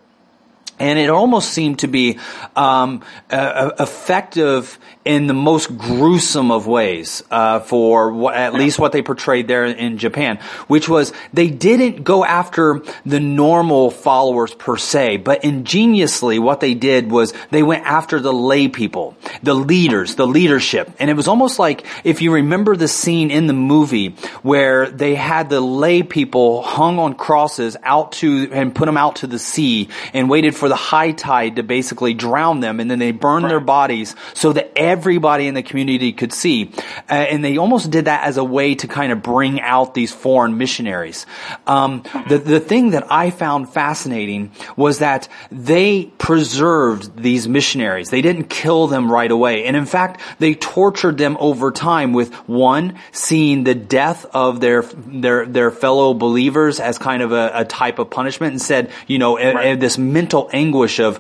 And 0.78 0.98
it 0.98 1.08
almost 1.08 1.52
seemed 1.52 1.78
to 1.78 1.88
be 1.88 2.18
um, 2.54 3.02
uh, 3.30 3.70
effective 3.78 4.78
in 5.04 5.26
the 5.26 5.34
most 5.34 5.76
gruesome 5.78 6.50
of 6.50 6.66
ways 6.66 7.22
uh, 7.30 7.60
for 7.60 8.12
what, 8.12 8.34
at 8.34 8.52
least 8.52 8.78
what 8.78 8.92
they 8.92 9.00
portrayed 9.00 9.48
there 9.48 9.64
in 9.64 9.96
Japan, 9.96 10.38
which 10.66 10.90
was 10.90 11.12
they 11.32 11.48
didn't 11.48 12.04
go 12.04 12.22
after 12.22 12.82
the 13.06 13.18
normal 13.18 13.90
followers 13.90 14.52
per 14.54 14.76
se, 14.76 15.16
but 15.18 15.42
ingeniously 15.42 16.38
what 16.38 16.60
they 16.60 16.74
did 16.74 17.10
was 17.10 17.32
they 17.50 17.62
went 17.62 17.86
after 17.86 18.20
the 18.20 18.32
lay 18.32 18.68
people, 18.68 19.16
the 19.42 19.54
leaders, 19.54 20.16
the 20.16 20.26
leadership, 20.26 20.90
and 20.98 21.08
it 21.08 21.14
was 21.14 21.28
almost 21.28 21.58
like 21.58 21.86
if 22.04 22.20
you 22.20 22.34
remember 22.34 22.76
the 22.76 22.88
scene 22.88 23.30
in 23.30 23.46
the 23.46 23.54
movie 23.54 24.10
where 24.42 24.90
they 24.90 25.14
had 25.14 25.48
the 25.48 25.62
lay 25.62 26.02
people 26.02 26.60
hung 26.62 26.98
on 26.98 27.14
crosses 27.14 27.74
out 27.82 28.12
to 28.12 28.50
and 28.52 28.74
put 28.74 28.84
them 28.84 28.98
out 28.98 29.16
to 29.16 29.26
the 29.26 29.38
sea 29.38 29.88
and 30.12 30.28
waited 30.28 30.54
for 30.54 30.68
the 30.68 30.76
high 30.76 31.12
tide 31.12 31.56
to 31.56 31.62
basically 31.62 32.12
drown 32.12 32.60
them 32.60 32.80
and 32.80 32.90
then 32.90 32.98
they 32.98 33.12
burned 33.12 33.44
right. 33.44 33.50
their 33.50 33.60
bodies 33.60 34.14
so 34.34 34.52
that 34.52 34.70
everybody 35.00 35.46
in 35.46 35.54
the 35.54 35.62
community 35.62 36.12
could 36.12 36.30
see. 36.30 36.70
Uh, 37.08 37.14
and 37.14 37.42
they 37.42 37.56
almost 37.56 37.90
did 37.90 38.04
that 38.04 38.24
as 38.24 38.36
a 38.36 38.44
way 38.44 38.74
to 38.74 38.86
kind 38.86 39.12
of 39.12 39.22
bring 39.22 39.58
out 39.62 39.94
these 39.94 40.12
foreign 40.12 40.58
missionaries. 40.58 41.24
Um, 41.66 42.02
the, 42.28 42.36
the 42.36 42.60
thing 42.60 42.90
that 42.90 43.10
I 43.10 43.30
found 43.30 43.72
fascinating 43.72 44.52
was 44.76 44.98
that 44.98 45.26
they 45.50 46.12
preserved 46.18 47.16
these 47.16 47.48
missionaries. 47.48 48.10
They 48.10 48.20
didn't 48.20 48.50
kill 48.50 48.88
them 48.88 49.10
right 49.10 49.30
away. 49.30 49.64
And 49.64 49.74
in 49.74 49.86
fact, 49.86 50.20
they 50.38 50.54
tortured 50.54 51.16
them 51.16 51.38
over 51.40 51.70
time 51.70 52.12
with 52.12 52.34
one, 52.46 52.98
seeing 53.12 53.64
the 53.64 53.74
death 53.74 54.26
of 54.34 54.60
their, 54.60 54.82
their, 54.82 55.46
their 55.46 55.70
fellow 55.70 56.12
believers 56.12 56.78
as 56.78 56.98
kind 56.98 57.22
of 57.22 57.32
a, 57.32 57.50
a 57.54 57.64
type 57.64 57.98
of 57.98 58.10
punishment 58.10 58.52
and 58.52 58.60
said, 58.60 58.90
you 59.06 59.18
know, 59.18 59.38
right. 59.38 59.64
a, 59.64 59.72
a, 59.72 59.76
this 59.76 59.96
mental 59.96 60.50
anguish 60.52 61.00
of, 61.00 61.18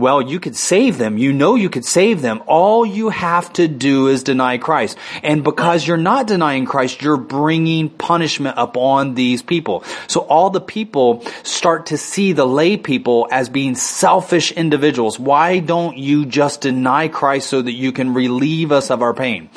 well, 0.00 0.22
you 0.22 0.40
could 0.40 0.56
save 0.56 0.98
them. 0.98 1.18
You 1.18 1.32
know 1.32 1.54
you 1.54 1.70
could 1.70 1.84
save 1.84 2.22
them. 2.22 2.42
All 2.46 2.84
you 2.84 3.10
have 3.10 3.52
to 3.54 3.68
do 3.68 4.08
is 4.08 4.22
deny 4.22 4.58
Christ. 4.58 4.96
And 5.22 5.44
because 5.44 5.86
you're 5.86 5.96
not 5.96 6.26
denying 6.26 6.64
Christ, 6.64 7.02
you're 7.02 7.16
bringing 7.16 7.90
punishment 7.90 8.54
upon 8.58 9.14
these 9.14 9.42
people. 9.42 9.84
So 10.06 10.20
all 10.20 10.50
the 10.50 10.60
people 10.60 11.24
start 11.42 11.86
to 11.86 11.98
see 11.98 12.32
the 12.32 12.46
lay 12.46 12.76
people 12.76 13.28
as 13.30 13.48
being 13.48 13.74
selfish 13.74 14.52
individuals. 14.52 15.18
Why 15.18 15.58
don't 15.58 15.96
you 15.96 16.26
just 16.26 16.62
deny 16.62 17.08
Christ 17.08 17.48
so 17.48 17.62
that 17.62 17.72
you 17.72 17.92
can 17.92 18.14
relieve 18.14 18.72
us 18.72 18.90
of 18.90 19.02
our 19.02 19.14
pain? 19.14 19.50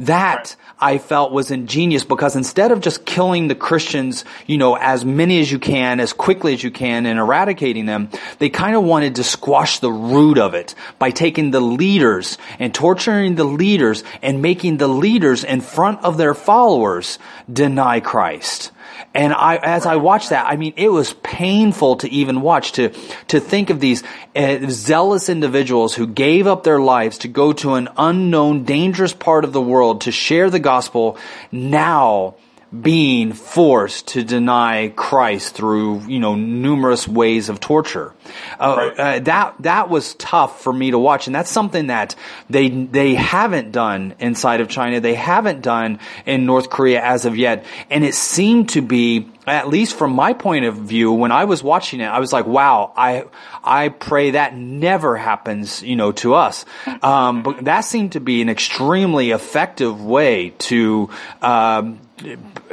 That 0.00 0.56
I 0.78 0.98
felt 0.98 1.32
was 1.32 1.50
ingenious 1.50 2.04
because 2.04 2.36
instead 2.36 2.70
of 2.70 2.80
just 2.80 3.06
killing 3.06 3.48
the 3.48 3.54
Christians, 3.54 4.24
you 4.46 4.58
know, 4.58 4.76
as 4.76 5.04
many 5.04 5.40
as 5.40 5.50
you 5.50 5.58
can, 5.58 6.00
as 6.00 6.12
quickly 6.12 6.52
as 6.52 6.62
you 6.62 6.70
can 6.70 7.06
and 7.06 7.18
eradicating 7.18 7.86
them, 7.86 8.10
they 8.38 8.50
kind 8.50 8.76
of 8.76 8.84
wanted 8.84 9.14
to 9.14 9.24
squash 9.24 9.78
the 9.78 9.90
root 9.90 10.36
of 10.36 10.54
it 10.54 10.74
by 10.98 11.10
taking 11.10 11.50
the 11.50 11.60
leaders 11.60 12.36
and 12.58 12.74
torturing 12.74 13.36
the 13.36 13.44
leaders 13.44 14.04
and 14.22 14.42
making 14.42 14.76
the 14.76 14.88
leaders 14.88 15.44
in 15.44 15.62
front 15.62 16.04
of 16.04 16.18
their 16.18 16.34
followers 16.34 17.18
deny 17.50 18.00
Christ. 18.00 18.72
And 19.14 19.32
I, 19.32 19.56
as 19.56 19.86
I 19.86 19.96
watched 19.96 20.30
that, 20.30 20.46
I 20.46 20.56
mean, 20.56 20.74
it 20.76 20.88
was 20.88 21.14
painful 21.22 21.96
to 21.96 22.08
even 22.10 22.40
watch, 22.40 22.72
to, 22.72 22.90
to 23.28 23.40
think 23.40 23.70
of 23.70 23.80
these 23.80 24.02
uh, 24.34 24.58
zealous 24.68 25.28
individuals 25.28 25.94
who 25.94 26.06
gave 26.06 26.46
up 26.46 26.64
their 26.64 26.80
lives 26.80 27.18
to 27.18 27.28
go 27.28 27.52
to 27.54 27.74
an 27.74 27.88
unknown, 27.96 28.64
dangerous 28.64 29.12
part 29.12 29.44
of 29.44 29.52
the 29.52 29.60
world 29.60 30.02
to 30.02 30.12
share 30.12 30.50
the 30.50 30.58
gospel. 30.58 31.18
Now 31.50 32.36
being 32.82 33.32
forced 33.32 34.08
to 34.08 34.24
deny 34.24 34.92
Christ 34.96 35.54
through, 35.54 36.00
you 36.06 36.18
know, 36.18 36.34
numerous 36.34 37.06
ways 37.06 37.48
of 37.48 37.60
torture. 37.60 38.12
Uh, 38.58 38.74
right. 38.76 38.98
uh, 38.98 39.18
that, 39.20 39.54
that 39.60 39.88
was 39.88 40.14
tough 40.14 40.62
for 40.62 40.72
me 40.72 40.90
to 40.90 40.98
watch. 40.98 41.26
And 41.26 41.34
that's 41.34 41.50
something 41.50 41.88
that 41.88 42.16
they, 42.50 42.68
they 42.68 43.14
haven't 43.14 43.72
done 43.72 44.14
inside 44.18 44.60
of 44.60 44.68
China. 44.68 45.00
They 45.00 45.14
haven't 45.14 45.62
done 45.62 46.00
in 46.24 46.46
North 46.46 46.70
Korea 46.70 47.02
as 47.02 47.24
of 47.24 47.36
yet. 47.36 47.64
And 47.90 48.04
it 48.04 48.14
seemed 48.14 48.70
to 48.70 48.82
be, 48.82 49.30
at 49.46 49.68
least 49.68 49.96
from 49.96 50.12
my 50.12 50.32
point 50.32 50.64
of 50.64 50.76
view, 50.76 51.12
when 51.12 51.30
I 51.30 51.44
was 51.44 51.62
watching 51.62 52.00
it, 52.00 52.06
I 52.06 52.18
was 52.18 52.32
like, 52.32 52.46
wow, 52.46 52.92
I, 52.96 53.26
I 53.62 53.90
pray 53.90 54.32
that 54.32 54.56
never 54.56 55.16
happens, 55.16 55.82
you 55.82 55.94
know, 55.94 56.10
to 56.12 56.34
us. 56.34 56.64
Um, 57.02 57.44
but 57.44 57.64
that 57.66 57.82
seemed 57.82 58.12
to 58.12 58.20
be 58.20 58.42
an 58.42 58.48
extremely 58.48 59.30
effective 59.30 60.04
way 60.04 60.50
to, 60.58 61.10
um, 61.42 62.00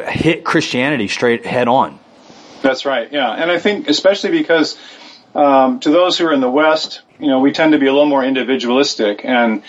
hit 0.08 0.44
Christianity 0.44 1.08
straight 1.08 1.46
head 1.46 1.68
on. 1.68 2.00
That's 2.62 2.86
right. 2.86 3.12
Yeah, 3.12 3.30
and 3.32 3.52
I 3.52 3.60
think 3.60 3.90
especially 3.90 4.32
because 4.32 4.78
um, 5.36 5.80
to 5.82 5.90
those 5.90 6.18
who 6.18 6.28
are 6.28 6.34
in 6.34 6.42
the 6.42 6.50
West, 6.50 7.02
you 7.20 7.28
know, 7.28 7.40
we 7.40 7.52
tend 7.52 7.74
to 7.74 7.80
be 7.80 7.88
a 7.88 7.92
little 7.92 8.08
more 8.08 8.24
individualistic, 8.24 9.26
and 9.26 9.64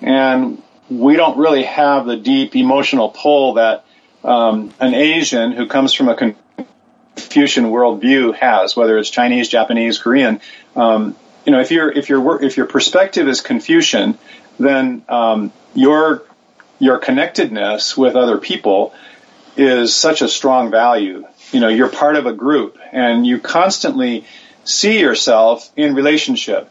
and 0.00 0.62
we 0.88 1.16
don't 1.16 1.38
really 1.38 1.64
have 1.64 2.06
the 2.06 2.16
deep 2.16 2.56
emotional 2.56 3.10
pull 3.10 3.54
that 3.54 3.84
um, 4.24 4.72
an 4.80 4.94
Asian 4.94 5.52
who 5.52 5.66
comes 5.66 5.92
from 5.92 6.08
a 6.08 6.16
Confucian 6.16 7.64
worldview 7.66 8.34
has, 8.34 8.76
whether 8.76 8.96
it's 8.96 9.10
Chinese, 9.10 9.48
Japanese, 9.48 9.98
Korean. 9.98 10.40
Um, 10.74 11.16
you 11.44 11.52
know, 11.52 11.60
if 11.60 11.70
your 11.70 11.90
if 11.90 12.08
your 12.08 12.42
if 12.42 12.56
your 12.56 12.66
perspective 12.66 13.28
is 13.28 13.40
Confucian, 13.40 14.18
then 14.58 15.04
um, 15.08 15.52
your 15.74 16.22
your 16.78 16.98
connectedness 16.98 17.96
with 17.96 18.16
other 18.16 18.38
people 18.38 18.94
is 19.58 19.94
such 19.94 20.22
a 20.22 20.28
strong 20.28 20.70
value 20.70 21.24
you 21.52 21.60
know, 21.60 21.68
you're 21.68 21.88
part 21.88 22.16
of 22.16 22.26
a 22.26 22.32
group 22.32 22.78
and 22.92 23.26
you 23.26 23.38
constantly 23.38 24.24
see 24.64 25.00
yourself 25.00 25.70
in 25.76 25.94
relationship 25.94 26.70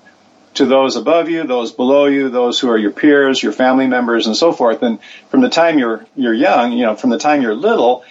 to 0.56 0.66
those 0.66 0.96
above 0.96 1.30
you, 1.30 1.46
those 1.46 1.72
below 1.72 2.06
you, 2.06 2.30
those 2.30 2.60
who 2.60 2.70
are 2.70 2.78
your 2.78 2.92
peers, 2.92 3.42
your 3.42 3.52
family 3.52 3.88
members, 3.88 4.28
and 4.28 4.36
so 4.36 4.52
forth. 4.52 4.82
And 4.82 5.00
from 5.30 5.42
the 5.42 5.50
time 5.50 5.80
you're 5.80 6.06
you're 6.16 6.34
young, 6.34 6.72
you 6.72 6.86
know, 6.86 6.96
from 6.96 7.10
the 7.10 7.20
time 7.20 7.42
you're 7.42 7.56
little, 7.56 8.04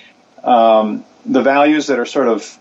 um, 0.44 1.04
the 1.24 1.42
values 1.42 1.88
that 1.88 1.98
are 1.98 2.06
sort 2.06 2.28
of 2.28 2.58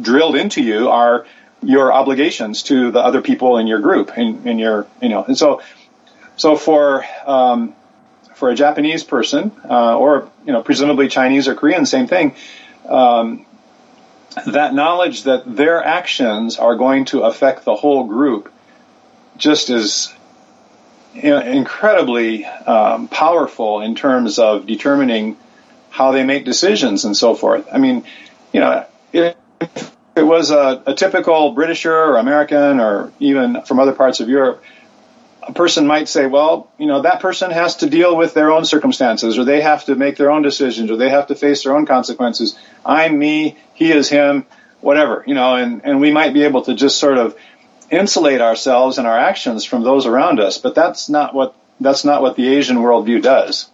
drilled 0.00 0.36
into 0.36 0.62
you 0.62 0.88
are 0.88 1.26
your 1.62 1.92
obligations 1.92 2.62
to 2.64 2.90
the 2.90 3.00
other 3.00 3.22
people 3.22 3.58
in 3.58 3.66
your 3.66 3.80
group, 3.80 4.16
in, 4.16 4.46
in 4.46 4.58
your 4.58 4.86
you 5.00 5.08
know, 5.08 5.24
and 5.24 5.36
so 5.36 5.62
so 6.36 6.56
for 6.56 7.04
um, 7.26 7.74
for 8.36 8.50
a 8.50 8.54
Japanese 8.54 9.02
person, 9.02 9.50
uh, 9.68 9.96
or 9.96 10.30
you 10.44 10.52
know, 10.52 10.62
presumably 10.62 11.08
Chinese 11.08 11.48
or 11.48 11.54
Korean, 11.54 11.86
same 11.86 12.06
thing. 12.06 12.36
Um, 12.86 13.46
that 14.46 14.74
knowledge 14.74 15.22
that 15.22 15.56
their 15.56 15.82
actions 15.82 16.58
are 16.58 16.76
going 16.76 17.06
to 17.06 17.22
affect 17.22 17.64
the 17.64 17.74
whole 17.74 18.04
group 18.04 18.52
just 19.38 19.70
is 19.70 20.12
incredibly 21.14 22.44
um, 22.44 23.08
powerful 23.08 23.80
in 23.80 23.94
terms 23.94 24.38
of 24.38 24.66
determining 24.66 25.38
how 25.88 26.12
they 26.12 26.22
make 26.22 26.44
decisions 26.44 27.06
and 27.06 27.16
so 27.16 27.34
forth. 27.34 27.66
I 27.72 27.78
mean, 27.78 28.04
you 28.52 28.60
know, 28.60 28.84
if 29.14 29.34
it 30.14 30.22
was 30.22 30.50
a, 30.50 30.82
a 30.86 30.92
typical 30.92 31.52
Britisher 31.52 31.96
or 31.96 32.18
American 32.18 32.80
or 32.80 33.12
even 33.18 33.62
from 33.62 33.80
other 33.80 33.94
parts 33.94 34.20
of 34.20 34.28
Europe 34.28 34.62
a 35.46 35.52
person 35.52 35.86
might 35.86 36.08
say, 36.08 36.26
well, 36.26 36.70
you 36.78 36.86
know, 36.86 37.02
that 37.02 37.20
person 37.20 37.50
has 37.50 37.76
to 37.76 37.90
deal 37.90 38.16
with 38.16 38.34
their 38.34 38.50
own 38.50 38.64
circumstances, 38.64 39.38
or 39.38 39.44
they 39.44 39.60
have 39.60 39.84
to 39.84 39.94
make 39.94 40.16
their 40.16 40.30
own 40.30 40.42
decisions, 40.42 40.90
or 40.90 40.96
they 40.96 41.10
have 41.10 41.28
to 41.28 41.34
face 41.34 41.64
their 41.64 41.76
own 41.76 41.86
consequences. 41.86 42.58
I'm 42.84 43.18
me, 43.18 43.56
he 43.74 43.92
is 43.92 44.08
him, 44.08 44.46
whatever, 44.80 45.24
you 45.26 45.34
know, 45.34 45.56
and, 45.56 45.82
and 45.84 46.00
we 46.00 46.12
might 46.12 46.34
be 46.34 46.44
able 46.44 46.62
to 46.62 46.74
just 46.74 46.98
sort 46.98 47.18
of 47.18 47.36
insulate 47.90 48.40
ourselves 48.40 48.98
and 48.98 49.06
our 49.06 49.18
actions 49.18 49.64
from 49.64 49.82
those 49.82 50.06
around 50.06 50.40
us, 50.40 50.58
but 50.58 50.74
that's 50.74 51.08
not 51.08 51.34
what 51.34 51.54
that's 51.80 52.04
not 52.04 52.22
what 52.22 52.36
the 52.36 52.48
Asian 52.48 52.78
worldview 52.78 53.22
does 53.22 53.68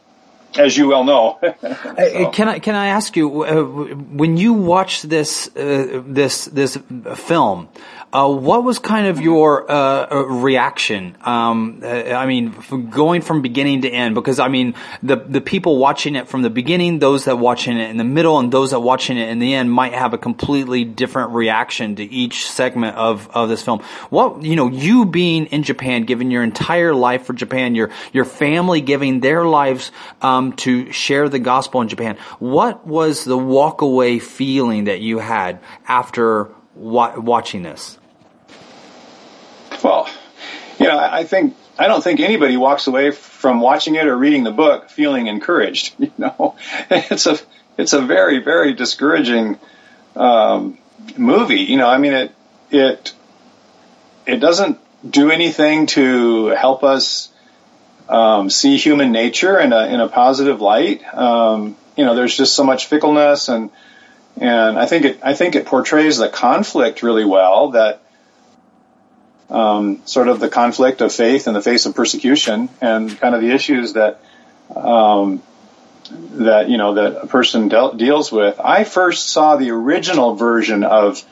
as 0.59 0.77
you 0.77 0.89
well 0.89 1.05
know. 1.05 1.39
so. 1.41 2.31
Can 2.33 2.49
I 2.49 2.59
can 2.59 2.75
I 2.75 2.89
ask 2.89 3.17
you 3.17 3.45
uh, 3.45 3.63
when 3.63 4.37
you 4.37 4.53
watch 4.53 5.03
this 5.03 5.49
uh, 5.57 6.03
this 6.07 6.47
this 6.47 6.79
film? 7.15 7.69
Uh, 8.13 8.29
what 8.29 8.63
was 8.63 8.79
kind 8.79 9.07
of 9.07 9.23
your 9.23 9.71
uh, 9.71 10.07
uh 10.11 10.25
reaction? 10.27 11.17
Um, 11.23 11.81
uh, 11.83 11.87
I 11.87 12.27
mean, 12.27 12.55
going 12.91 13.23
from 13.23 13.41
beginning 13.41 13.83
to 13.83 13.89
end, 13.89 14.15
because 14.15 14.39
I 14.39 14.49
mean, 14.49 14.75
the 15.03 15.17
the 15.17 15.41
people 15.41 15.79
watching 15.79 16.15
it 16.15 16.29
from 16.29 16.43
the 16.43 16.51
beginning, 16.51 16.99
those 16.99 17.25
that 17.25 17.39
watching 17.39 17.79
it 17.79 17.89
in 17.89 17.97
the 17.97 18.05
middle, 18.05 18.39
and 18.39 18.53
those 18.53 18.73
that 18.73 18.81
watching 18.81 19.17
it 19.17 19.31
in 19.31 19.39
the 19.39 19.55
end 19.55 19.73
might 19.73 19.95
have 19.95 20.13
a 20.13 20.19
completely 20.19 20.85
different 20.85 21.31
reaction 21.31 21.97
to 21.97 22.05
each 22.05 22.51
segment 22.51 22.97
of, 22.97 23.31
of 23.31 23.49
this 23.49 23.63
film. 23.63 23.81
What 24.11 24.43
you 24.43 24.57
know, 24.57 24.69
you 24.69 25.07
being 25.07 25.47
in 25.47 25.63
Japan, 25.63 26.05
giving 26.05 26.31
your 26.31 26.43
entire 26.43 26.95
life 26.95 27.25
for 27.25 27.33
Japan, 27.33 27.75
your 27.75 27.89
your 28.13 28.27
family 28.27 28.83
giving 28.83 29.21
their 29.21 29.47
lives 29.47 29.91
um, 30.21 30.53
to 30.57 30.93
share 30.93 31.31
the 31.31 31.39
gospel 31.39 31.81
in 31.81 31.89
Japan. 31.89 32.19
What 32.41 32.87
was 32.87 33.25
the 33.25 33.39
walkaway 33.39 34.21
feeling 34.21 34.85
that 34.85 35.01
you 35.01 35.19
had 35.19 35.61
after 35.89 36.51
wa- 36.75 37.19
watching 37.19 37.63
this? 37.63 37.99
Well, 39.83 40.09
you 40.79 40.87
know, 40.87 40.99
I 40.99 41.25
think 41.25 41.57
I 41.79 41.89
don't 41.89 42.03
think 42.03 42.21
anybody 42.21 42.57
walks 42.57 42.87
away 42.87 43.11
from 43.11 43.61
watching 43.61 43.95
it 43.97 44.07
or 44.07 44.17
reading 44.17 44.45
the 44.45 44.51
book 44.51 44.91
feeling 44.91 45.27
encouraged. 45.27 45.95
You 45.99 46.13
know, 46.19 46.57
it's 46.91 47.27
a 47.27 47.39
it's 47.79 47.93
a 47.93 48.01
very 48.01 48.39
very 48.39 48.75
discouraging 48.75 49.59
um, 50.17 50.79
movie. 51.17 51.61
You 51.61 51.77
know, 51.77 51.89
I 51.89 51.99
mean 51.99 52.13
it 52.13 52.35
it 52.71 53.13
it 54.27 54.37
doesn't 54.37 54.79
do 55.09 55.31
anything 55.31 55.87
to 55.87 56.49
help 56.49 56.85
us 56.85 57.33
um, 58.09 58.51
see 58.51 58.77
human 58.77 59.11
nature 59.11 59.59
in 59.59 59.73
a 59.73 59.87
in 59.87 60.01
a 60.01 60.09
positive 60.09 60.61
light. 60.61 61.03
Um, 61.15 61.77
you 61.97 62.05
know, 62.05 62.15
there's 62.15 62.37
just 62.37 62.55
so 62.55 62.65
much 62.65 62.87
fickleness 62.87 63.49
and 63.49 63.71
and 64.41 64.79
I 64.79 64.87
think 64.87 65.05
it 65.05 65.21
I 65.23 65.35
think 65.35 65.55
it 65.55 65.67
portrays 65.67 66.19
the 66.19 66.29
conflict 66.29 67.03
really 67.03 67.25
well 67.25 67.71
that 67.71 68.02
um, 69.53 70.01
sort 70.07 70.29
of 70.29 70.41
the 70.41 70.49
conflict 70.49 71.01
of 71.03 71.13
faith 71.13 71.47
in 71.47 71.55
the 71.55 71.63
face 71.63 71.85
of 71.87 71.95
persecution 71.95 72.71
and 72.81 73.19
kind 73.21 73.35
of 73.35 73.43
the 73.43 73.51
issues 73.51 73.93
that 73.93 74.21
um, 74.75 75.43
that 76.11 76.71
you 76.71 76.79
know 76.79 76.95
that 76.95 77.25
a 77.25 77.27
person 77.27 77.69
de- 77.69 77.95
deals 77.97 78.33
with. 78.33 78.59
I 78.59 78.85
first 78.85 79.29
saw 79.29 79.57
the 79.57 79.71
original 79.71 80.35
version 80.35 80.85
of 80.85 81.23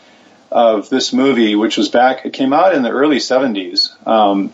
of 0.50 0.90
this 0.90 1.12
movie, 1.12 1.54
which 1.54 1.76
was 1.76 1.88
back. 1.88 2.26
It 2.26 2.32
came 2.32 2.52
out 2.52 2.74
in 2.74 2.82
the 2.82 2.90
early 2.90 3.18
'70s. 3.18 4.06
Um, 4.06 4.52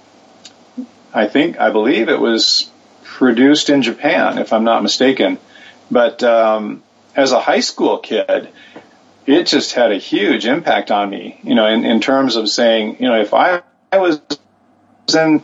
I 1.12 1.26
think 1.26 1.58
I 1.58 1.70
believe 1.70 2.08
it 2.08 2.20
was 2.20 2.70
produced 3.02 3.70
in 3.70 3.82
Japan, 3.82 4.38
if 4.38 4.52
I'm 4.52 4.64
not 4.64 4.82
mistaken. 4.82 5.38
But 5.90 6.22
um, 6.22 6.82
as 7.14 7.32
a 7.32 7.40
high 7.40 7.60
school 7.60 7.98
kid, 7.98 8.48
it 9.26 9.46
just 9.46 9.72
had 9.72 9.92
a 9.92 9.98
huge 9.98 10.46
impact 10.46 10.90
on 10.90 11.10
me, 11.10 11.40
you 11.42 11.54
know, 11.54 11.66
in, 11.66 11.84
in 11.84 12.00
terms 12.00 12.36
of 12.36 12.48
saying, 12.48 12.96
you 13.00 13.08
know, 13.08 13.20
if 13.20 13.34
I, 13.34 13.62
I 13.92 13.98
was 13.98 14.20
in 15.14 15.42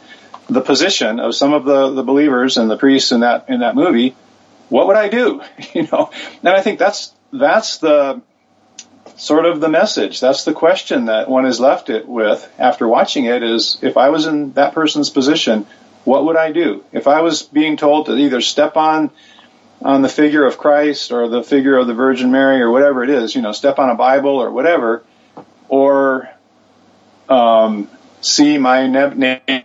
the 0.49 0.61
position 0.61 1.21
of 1.21 1.35
some 1.35 1.53
of 1.53 1.65
the, 1.65 1.91
the 1.91 2.03
believers 2.03 2.57
and 2.57 2.71
the 2.71 2.77
priests 2.77 3.13
in 3.13 3.21
that 3.21 3.49
in 3.49 3.61
that 3.61 3.75
movie, 3.75 4.15
what 4.69 4.87
would 4.87 4.97
I 4.97 5.09
do? 5.09 5.43
You 5.75 5.89
know, 5.91 6.11
and 6.43 6.49
I 6.49 6.61
think 6.61 6.79
that's 6.79 7.13
that's 7.33 7.79
the 7.79 8.21
sort 9.17 9.47
of 9.47 9.61
the 9.61 9.69
message. 9.69 10.21
That's 10.21 10.45
the 10.45 10.53
question 10.53 11.07
that 11.07 11.29
one 11.29 11.47
is 11.47 11.61
left 11.61 11.91
it 11.91 12.07
with 12.07 12.49
after 12.59 12.87
watching 12.87 13.25
it 13.25 13.43
is 13.43 13.79
if 13.83 13.97
I 13.97 14.11
was 14.11 14.27
in 14.27 14.53
that 14.53 14.75
person's 14.75 15.11
position, 15.11 15.67
what 16.05 16.25
would 16.25 16.37
I 16.37 16.53
do? 16.53 16.85
If 16.93 17.07
I 17.07 17.21
was 17.21 17.43
being 17.43 17.77
told 17.77 18.07
to 18.07 18.17
either 18.17 18.41
step 18.41 18.77
on 18.77 19.11
on 19.85 20.03
the 20.03 20.09
figure 20.09 20.47
of 20.47 20.59
Christ 20.59 21.13
or 21.13 21.29
the 21.29 21.43
figure 21.43 21.77
of 21.77 21.87
the 21.87 21.95
Virgin 21.95 22.31
Mary 22.31 22.61
or 22.61 22.71
whatever 22.71 23.03
it 23.03 23.11
is, 23.11 23.35
you 23.35 23.43
know, 23.43 23.53
step 23.53 23.79
on 23.79 23.91
a 23.91 23.95
Bible 23.95 24.41
or 24.43 24.51
whatever, 24.51 25.03
or 25.69 26.29
um, 27.29 27.89
see 28.21 28.59
my 28.59 28.87
ne- 28.87 29.65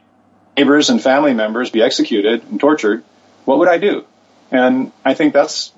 neighbors 0.57 0.89
and 0.89 1.01
family 1.01 1.33
members 1.33 1.69
be 1.69 1.81
executed 1.81 2.43
and 2.43 2.59
tortured, 2.59 3.03
what 3.45 3.59
would 3.59 3.67
I 3.67 3.77
do? 3.77 4.05
And 4.51 4.91
I 5.05 5.13
think 5.13 5.33
that's 5.33 5.71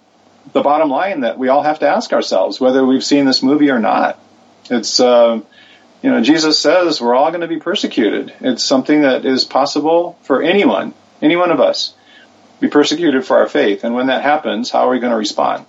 the 0.53 0.61
bottom 0.61 0.89
line 0.89 1.21
that 1.21 1.37
we 1.37 1.49
all 1.49 1.63
have 1.63 1.79
to 1.79 1.87
ask 1.87 2.13
ourselves, 2.13 2.59
whether 2.59 2.85
we've 2.85 3.03
seen 3.03 3.25
this 3.25 3.43
movie 3.43 3.69
or 3.69 3.79
not. 3.79 4.19
It's, 4.69 4.99
uh, 4.99 5.41
you 6.01 6.09
know, 6.09 6.21
Jesus 6.21 6.59
says 6.59 7.01
we're 7.01 7.15
all 7.15 7.29
going 7.31 7.41
to 7.41 7.47
be 7.47 7.59
persecuted. 7.59 8.33
It's 8.39 8.63
something 8.63 9.01
that 9.01 9.25
is 9.25 9.43
possible 9.43 10.17
for 10.21 10.41
anyone, 10.41 10.93
any 11.21 11.35
one 11.35 11.51
of 11.51 11.59
us 11.59 11.93
be 12.59 12.67
persecuted 12.67 13.25
for 13.25 13.37
our 13.37 13.47
faith. 13.47 13.83
And 13.83 13.95
when 13.95 14.07
that 14.07 14.23
happens, 14.23 14.69
how 14.69 14.87
are 14.87 14.91
we 14.91 14.99
going 14.99 15.11
to 15.11 15.17
respond? 15.17 15.65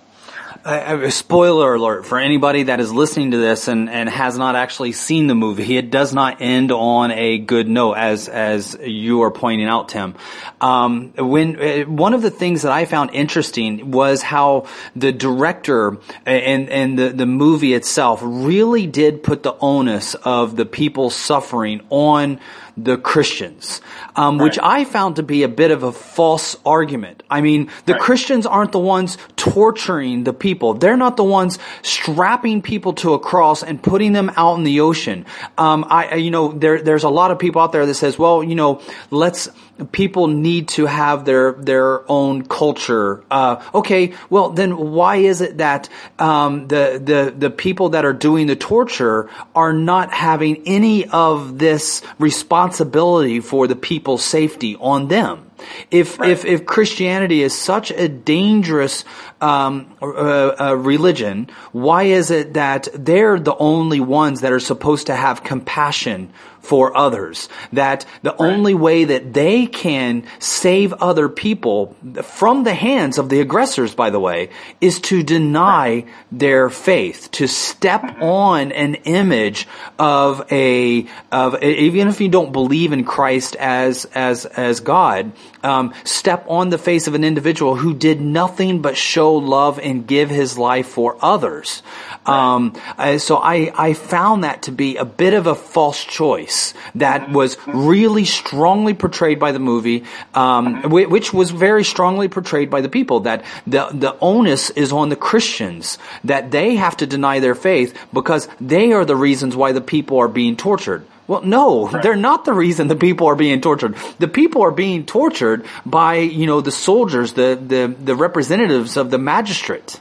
Uh, 0.63 1.09
spoiler 1.09 1.73
alert 1.73 2.05
for 2.05 2.19
anybody 2.19 2.63
that 2.63 2.79
is 2.79 2.93
listening 2.93 3.31
to 3.31 3.37
this 3.37 3.67
and, 3.67 3.89
and 3.89 4.07
has 4.07 4.37
not 4.37 4.55
actually 4.55 4.91
seen 4.91 5.25
the 5.25 5.33
movie. 5.33 5.75
It 5.75 5.89
does 5.89 6.13
not 6.13 6.39
end 6.39 6.71
on 6.71 7.09
a 7.09 7.39
good 7.39 7.67
note, 7.67 7.93
as 7.93 8.29
as 8.29 8.77
you 8.79 9.23
are 9.23 9.31
pointing 9.31 9.65
out, 9.65 9.89
Tim. 9.89 10.13
Um, 10.59 11.13
when 11.17 11.59
uh, 11.59 11.85
one 11.85 12.13
of 12.13 12.21
the 12.21 12.29
things 12.29 12.61
that 12.61 12.71
I 12.71 12.85
found 12.85 13.09
interesting 13.13 13.89
was 13.89 14.21
how 14.21 14.67
the 14.95 15.11
director 15.11 15.97
and 16.27 16.69
and 16.69 16.99
the 16.99 17.09
the 17.09 17.25
movie 17.25 17.73
itself 17.73 18.19
really 18.21 18.85
did 18.85 19.23
put 19.23 19.41
the 19.41 19.55
onus 19.61 20.13
of 20.13 20.57
the 20.57 20.65
people 20.65 21.09
suffering 21.09 21.81
on 21.89 22.39
the 22.77 22.97
Christians, 22.97 23.81
um, 24.15 24.37
which 24.37 24.59
I 24.61 24.85
found 24.85 25.17
to 25.17 25.23
be 25.23 25.43
a 25.43 25.47
bit 25.47 25.71
of 25.71 25.83
a 25.83 25.91
false 25.91 26.55
argument. 26.65 27.23
I 27.29 27.41
mean, 27.41 27.69
the 27.85 27.95
Christians 27.95 28.45
aren't 28.45 28.71
the 28.71 28.79
ones 28.79 29.17
torturing 29.35 30.23
the 30.23 30.33
people. 30.33 30.73
They're 30.73 30.97
not 30.97 31.17
the 31.17 31.23
ones 31.23 31.59
strapping 31.81 32.61
people 32.61 32.93
to 32.93 33.13
a 33.13 33.19
cross 33.19 33.63
and 33.63 33.81
putting 33.81 34.13
them 34.13 34.31
out 34.35 34.55
in 34.57 34.63
the 34.63 34.81
ocean. 34.81 35.25
Um, 35.57 35.85
I, 35.89 36.15
you 36.15 36.31
know, 36.31 36.51
there, 36.51 36.81
there's 36.81 37.03
a 37.03 37.09
lot 37.09 37.31
of 37.31 37.39
people 37.39 37.61
out 37.61 37.71
there 37.71 37.85
that 37.85 37.95
says, 37.95 38.17
well, 38.17 38.43
you 38.43 38.55
know, 38.55 38.81
let's, 39.09 39.49
people 39.91 40.27
need 40.27 40.67
to 40.69 40.85
have 40.85 41.25
their 41.25 41.53
their 41.53 42.09
own 42.09 42.43
culture. 42.43 43.23
Uh, 43.31 43.63
okay, 43.73 44.13
well 44.29 44.49
then 44.49 44.77
why 44.77 45.17
is 45.17 45.41
it 45.41 45.57
that 45.57 45.89
um, 46.19 46.67
the 46.67 47.01
the 47.03 47.33
the 47.37 47.49
people 47.49 47.89
that 47.89 48.05
are 48.05 48.13
doing 48.13 48.47
the 48.47 48.55
torture 48.55 49.29
are 49.55 49.73
not 49.73 50.11
having 50.13 50.63
any 50.65 51.07
of 51.07 51.57
this 51.57 52.01
responsibility 52.19 53.39
for 53.39 53.67
the 53.67 53.75
people's 53.75 54.23
safety 54.23 54.75
on 54.75 55.07
them? 55.07 55.51
If 55.89 56.19
right. 56.19 56.29
if 56.29 56.45
if 56.45 56.65
Christianity 56.65 57.43
is 57.43 57.57
such 57.57 57.91
a 57.91 58.07
dangerous 58.07 59.03
um, 59.41 59.95
uh, 60.01 60.05
uh, 60.05 60.73
religion, 60.77 61.49
why 61.71 62.03
is 62.03 62.31
it 62.31 62.53
that 62.53 62.87
they're 62.93 63.39
the 63.39 63.55
only 63.55 63.99
ones 63.99 64.41
that 64.41 64.51
are 64.51 64.59
supposed 64.59 65.07
to 65.07 65.15
have 65.15 65.43
compassion 65.43 66.31
for 66.61 66.95
others. 66.95 67.49
That 67.73 68.05
the 68.21 68.31
right. 68.31 68.39
only 68.39 68.73
way 68.73 69.05
that 69.05 69.33
they 69.33 69.65
can 69.65 70.23
save 70.39 70.93
other 70.93 71.27
people 71.27 71.95
from 72.23 72.63
the 72.63 72.73
hands 72.73 73.17
of 73.17 73.29
the 73.29 73.41
aggressors, 73.41 73.95
by 73.95 74.09
the 74.09 74.19
way, 74.19 74.49
is 74.79 74.99
to 75.01 75.23
deny 75.23 75.89
right. 75.89 76.07
their 76.31 76.69
faith, 76.69 77.29
to 77.31 77.47
step 77.47 78.03
mm-hmm. 78.03 78.23
on 78.23 78.71
an 78.71 78.95
image 78.95 79.67
of 79.97 80.45
a, 80.51 81.07
of, 81.31 81.61
even 81.63 82.07
if 82.07 82.21
you 82.21 82.29
don't 82.29 82.51
believe 82.51 82.93
in 82.93 83.03
Christ 83.03 83.55
as, 83.55 84.05
as, 84.05 84.45
as 84.45 84.79
God, 84.79 85.31
um, 85.63 85.93
step 86.03 86.45
on 86.47 86.69
the 86.69 86.77
face 86.77 87.07
of 87.07 87.15
an 87.15 87.23
individual 87.23 87.75
who 87.75 87.93
did 87.93 88.21
nothing 88.21 88.81
but 88.81 88.97
show 88.97 89.30
love 89.37 89.79
and 89.79 90.07
give 90.07 90.29
his 90.29 90.57
life 90.57 90.87
for 90.87 91.17
others. 91.21 91.83
Um, 92.25 92.75
so 93.17 93.37
I, 93.37 93.71
I 93.75 93.93
found 93.93 94.43
that 94.43 94.63
to 94.63 94.71
be 94.71 94.97
a 94.97 95.05
bit 95.05 95.33
of 95.33 95.47
a 95.47 95.55
false 95.55 96.03
choice 96.03 96.73
that 96.95 97.31
was 97.31 97.57
really 97.67 98.25
strongly 98.25 98.93
portrayed 98.93 99.39
by 99.39 99.51
the 99.51 99.59
movie, 99.59 100.03
um, 100.33 100.83
which 100.89 101.33
was 101.33 101.51
very 101.51 101.83
strongly 101.83 102.27
portrayed 102.27 102.69
by 102.69 102.81
the 102.81 102.89
people. 102.89 103.21
That 103.21 103.45
the 103.65 103.89
the 103.91 104.17
onus 104.19 104.69
is 104.71 104.91
on 104.91 105.09
the 105.09 105.15
Christians 105.15 105.97
that 106.23 106.51
they 106.51 106.75
have 106.75 106.97
to 106.97 107.07
deny 107.07 107.39
their 107.39 107.55
faith 107.55 107.97
because 108.13 108.47
they 108.59 108.93
are 108.93 109.05
the 109.05 109.15
reasons 109.15 109.55
why 109.55 109.71
the 109.71 109.81
people 109.81 110.19
are 110.19 110.27
being 110.27 110.55
tortured. 110.57 111.05
Well, 111.31 111.43
no, 111.43 111.87
right. 111.87 112.03
they're 112.03 112.17
not 112.17 112.43
the 112.43 112.51
reason 112.51 112.89
the 112.89 112.95
people 112.97 113.27
are 113.27 113.37
being 113.37 113.61
tortured. 113.61 113.95
The 114.19 114.27
people 114.27 114.63
are 114.63 114.71
being 114.71 115.05
tortured 115.05 115.65
by, 115.85 116.15
you 116.15 116.45
know, 116.45 116.59
the 116.59 116.73
soldiers, 116.73 117.31
the, 117.31 117.55
the, 117.55 117.95
the 117.97 118.17
representatives 118.17 118.97
of 118.97 119.11
the 119.11 119.17
magistrate. 119.17 119.97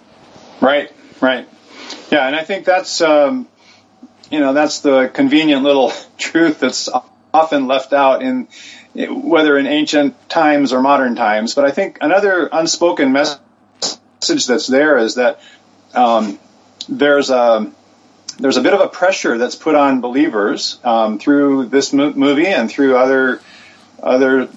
Right, 0.61 0.91
right. 1.21 1.49
Yeah, 2.11 2.27
and 2.27 2.35
I 2.35 2.43
think 2.43 2.65
that's 2.65 3.01
um, 3.01 3.47
you 4.29 4.41
know 4.41 4.53
that's 4.55 4.81
the 4.81 5.07
convenient 5.07 5.63
little 5.63 5.93
truth 6.19 6.59
that's 6.59 6.89
often 7.33 7.69
left 7.69 7.93
out 7.93 8.23
in 8.23 8.49
whether 8.95 9.57
in 9.57 9.69
ancient 9.69 10.29
times 10.29 10.73
or 10.73 10.83
modern 10.83 11.15
times. 11.15 11.55
But 11.55 11.65
I 11.65 11.71
think 11.71 11.99
another 12.01 12.49
unspoken 12.51 13.13
message 13.13 13.39
that's 14.21 14.67
there 14.67 14.99
is 14.99 15.15
that 15.15 15.41
um, 15.95 16.41
there's 16.89 17.31
a 17.31 17.73
there's 18.41 18.57
a 18.57 18.63
bit 18.63 18.75
of 18.75 18.81
a 18.81 18.89
pressure 18.89 19.39
that's 19.39 19.55
put 19.55 19.75
on 19.75 20.01
believers 20.01 20.79
um, 20.85 21.19
through 21.19 21.67
this 21.67 21.93
mo- 21.93 22.13
movie 22.13 22.47
and 22.47 22.71
through 22.71 22.97
other 22.97 23.41
other 24.03 24.49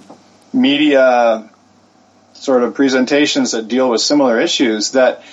media 0.54 1.50
sort 2.34 2.64
of 2.64 2.74
presentations 2.74 3.52
that 3.52 3.68
deal 3.68 3.90
with 3.90 4.02
similar 4.02 4.40
issues 4.40 4.92
that 4.92 5.24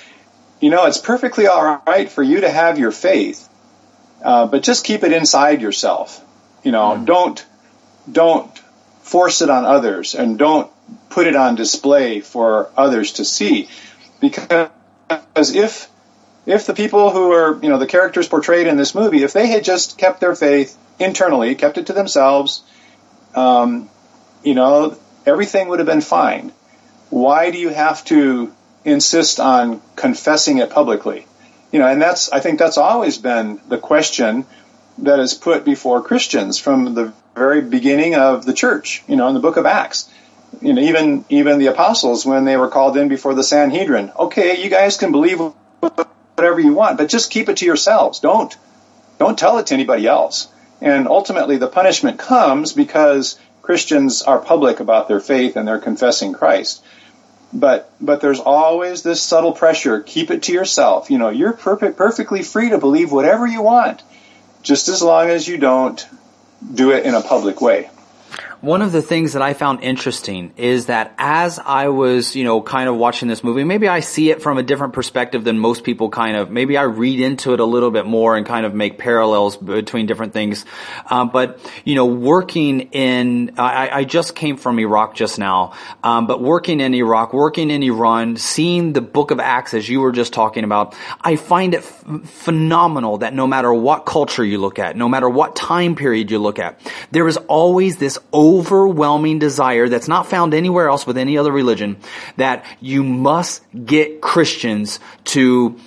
you 0.61 0.69
know, 0.69 0.87
it's 0.87 0.99
perfectly 0.99 1.47
all 1.47 1.83
right 1.87 2.11
for 2.11 2.23
you 2.23 2.43
to 2.43 2.51
have 2.51 2.79
your 2.79 2.93
faith, 2.93 3.49
uh, 4.23 4.47
but 4.47 4.63
just 4.63 4.85
keep 4.85 5.03
it 5.03 5.13
inside 5.13 5.63
yourself. 5.63 6.23
You 6.63 6.73
know, 6.73 6.97
mm. 6.97 7.07
don't 7.07 7.45
don't 8.11 8.59
force 9.03 9.41
it 9.41 9.49
on 9.49 9.65
others, 9.65 10.15
and 10.15 10.39
don't 10.39 10.71
put 11.09 11.27
it 11.27 11.35
on 11.35 11.55
display 11.55 12.21
for 12.21 12.71
others 12.77 13.15
to 13.15 13.25
see, 13.25 13.69
because 14.21 14.69
if 15.37 15.89
if 16.47 16.67
the 16.67 16.75
people 16.75 17.11
who 17.11 17.33
are 17.33 17.59
you 17.63 17.69
know 17.69 17.79
the 17.79 17.87
characters 17.87 18.29
portrayed 18.29 18.67
in 18.67 18.77
this 18.77 18.95
movie, 18.95 19.23
if 19.23 19.33
they 19.33 19.47
had 19.47 19.65
just 19.65 19.99
kept 19.99 20.21
their 20.21 20.35
faith 20.35 20.77
internally, 20.99 21.55
kept 21.55 21.79
it 21.79 21.87
to 21.87 21.93
themselves, 21.93 22.63
um, 23.35 23.89
you 24.43 24.55
know, 24.55 24.97
everything 25.27 25.69
would 25.69 25.79
have 25.79 25.87
been 25.87 26.01
fine. 26.01 26.53
Why 27.11 27.51
do 27.51 27.59
you 27.59 27.71
have 27.71 28.05
to 28.07 28.53
insist 28.85 29.41
on 29.41 29.81
confessing 29.97 30.59
it 30.59 30.71
publicly. 30.71 31.27
You 31.73 31.79
know, 31.79 31.87
and 31.87 32.01
that's 32.01 32.33
I 32.33 32.41
think 32.41 32.59
that's 32.59 32.79
always 32.79 33.19
been 33.19 33.61
the 33.69 33.79
question 33.79 34.47
that 34.99 35.21
is 35.21 35.35
put 35.35 35.65
before 35.65 36.03
Christians 36.03 36.59
from 36.59 36.95
the 36.95 37.13
very 37.35 37.61
beginning 37.61 38.15
of 38.15 38.45
the 38.45 38.53
church. 38.53 39.03
You 39.07 39.17
know, 39.17 39.29
in 39.29 39.35
the 39.35 39.41
book 39.41 39.57
of 39.57 39.67
Acts. 39.67 40.09
You 40.61 40.73
know, 40.73 40.83
even 40.83 41.25
even 41.29 41.59
the 41.59 41.69
apostles 41.69 42.27
when 42.27 42.45
they 42.45 42.57
were 42.57 42.69
called 42.69 42.97
in 42.97 43.09
before 43.09 43.35
the 43.35 43.45
Sanhedrin. 43.45 44.11
Okay, 44.19 44.63
you 44.63 44.69
guys 44.69 44.97
can 44.97 45.13
believe 45.13 45.41
whatever 46.41 46.61
you 46.61 46.73
want, 46.73 46.97
but 46.97 47.11
just 47.11 47.31
keep 47.31 47.51
it 47.51 47.59
to 47.59 47.67
yourselves. 47.67 48.21
Don't 48.21 48.57
don't 49.19 49.39
tell 49.39 49.59
it 49.59 49.67
to 49.67 49.75
anybody 49.75 50.07
else. 50.07 50.49
And 50.81 51.07
ultimately, 51.07 51.59
the 51.59 51.69
punishment 51.69 52.19
comes 52.19 52.73
because 52.73 53.39
Christians 53.61 54.23
are 54.23 54.39
public 54.39 54.81
about 54.81 55.09
their 55.09 55.21
faith 55.21 55.57
and 55.57 55.69
they're 55.69 55.79
confessing 55.79 56.33
Christ. 56.33 56.83
But 57.53 57.93
but 58.01 58.23
there's 58.23 58.41
always 58.41 59.03
this 59.03 59.23
subtle 59.23 59.53
pressure. 59.53 60.01
Keep 60.01 60.31
it 60.31 60.45
to 60.45 60.53
yourself. 60.53 61.11
You 61.11 61.19
know 61.19 61.29
you're 61.29 61.53
perfect, 61.53 61.99
perfectly 61.99 62.43
free 62.43 62.71
to 62.71 62.79
believe 62.79 63.13
whatever 63.13 63.47
you 63.47 63.61
want. 63.61 64.03
Just 64.63 64.89
as 64.89 65.03
long 65.03 65.29
as 65.29 65.47
you 65.47 65.59
don't 65.59 66.07
do 66.75 66.93
it 66.93 67.05
in 67.05 67.15
a 67.15 67.23
public 67.23 67.61
way 67.61 67.91
one 68.61 68.83
of 68.83 68.93
the 68.93 69.01
things 69.01 69.33
that 69.33 69.41
I 69.41 69.55
found 69.55 69.83
interesting 69.83 70.53
is 70.59 70.87
that 70.87 71.15
as 71.17 71.59
I 71.59 71.89
was, 71.89 72.37
you 72.37 72.45
know, 72.45 72.61
kind 72.61 72.91
of 72.91 72.97
watching 72.97 73.27
this 73.27 73.43
movie, 73.43 73.65
maybe 73.65 73.89
I 73.89 74.01
see 74.01 74.31
it 74.31 74.43
from 74.43 74.59
a 74.59 74.63
different 74.63 74.93
perspective 74.93 75.45
than 75.45 75.59
most 75.59 75.83
people 75.83 76.11
kind 76.11 76.37
of, 76.37 76.51
maybe 76.51 76.77
I 76.77 76.83
read 76.83 77.21
into 77.21 77.55
it 77.55 77.61
a 77.61 77.65
little 77.65 77.91
bit 77.91 78.05
more 78.05 78.37
and 78.37 78.45
kind 78.45 78.67
of 78.67 78.75
make 78.75 78.99
parallels 78.99 79.57
between 79.57 80.05
different 80.05 80.35
things. 80.35 80.67
Um, 81.09 81.31
but, 81.31 81.59
you 81.85 81.95
know, 81.95 82.05
working 82.05 82.81
in, 82.93 83.55
I, 83.57 83.89
I, 83.91 84.05
just 84.05 84.35
came 84.35 84.57
from 84.57 84.79
Iraq 84.79 85.15
just 85.15 85.39
now, 85.39 85.73
um, 86.03 86.27
but 86.27 86.43
working 86.43 86.81
in 86.81 86.93
Iraq, 86.95 87.33
working 87.33 87.71
in 87.71 87.83
Iran, 87.83 88.37
seeing 88.37 88.93
the 88.93 89.01
book 89.01 89.31
of 89.31 89.41
Acts 89.41 89.73
as 89.73 89.89
you 89.89 90.01
were 90.01 90.13
just 90.13 90.33
talking 90.33 90.65
about, 90.65 90.95
I 91.21 91.37
find 91.37 91.75
it 91.75 91.79
f- 91.79 92.25
phenomenal 92.25 93.19
that 93.19 93.33
no 93.33 93.47
matter 93.47 93.73
what 93.73 94.05
culture 94.05 94.45
you 94.45 94.59
look 94.59 94.79
at, 94.79 94.97
no 94.97 95.09
matter 95.09 95.29
what 95.29 95.57
time 95.57 95.95
period 95.95 96.31
you 96.31 96.39
look 96.39 96.59
at, 96.59 96.81
there 97.11 97.27
is 97.27 97.37
always 97.49 97.97
this 97.97 98.19
overwhelming 98.51 99.39
desire 99.39 99.89
that's 99.89 100.09
not 100.09 100.27
found 100.27 100.55
anywhere 100.55 100.89
else 100.89 101.07
with 101.07 101.17
any 101.17 101.39
other 101.39 101.53
religion 101.53 101.97
that 102.37 102.65
you 102.81 103.05
must 103.05 103.63
get 103.85 104.21
Christians 104.21 104.99
to 105.25 105.79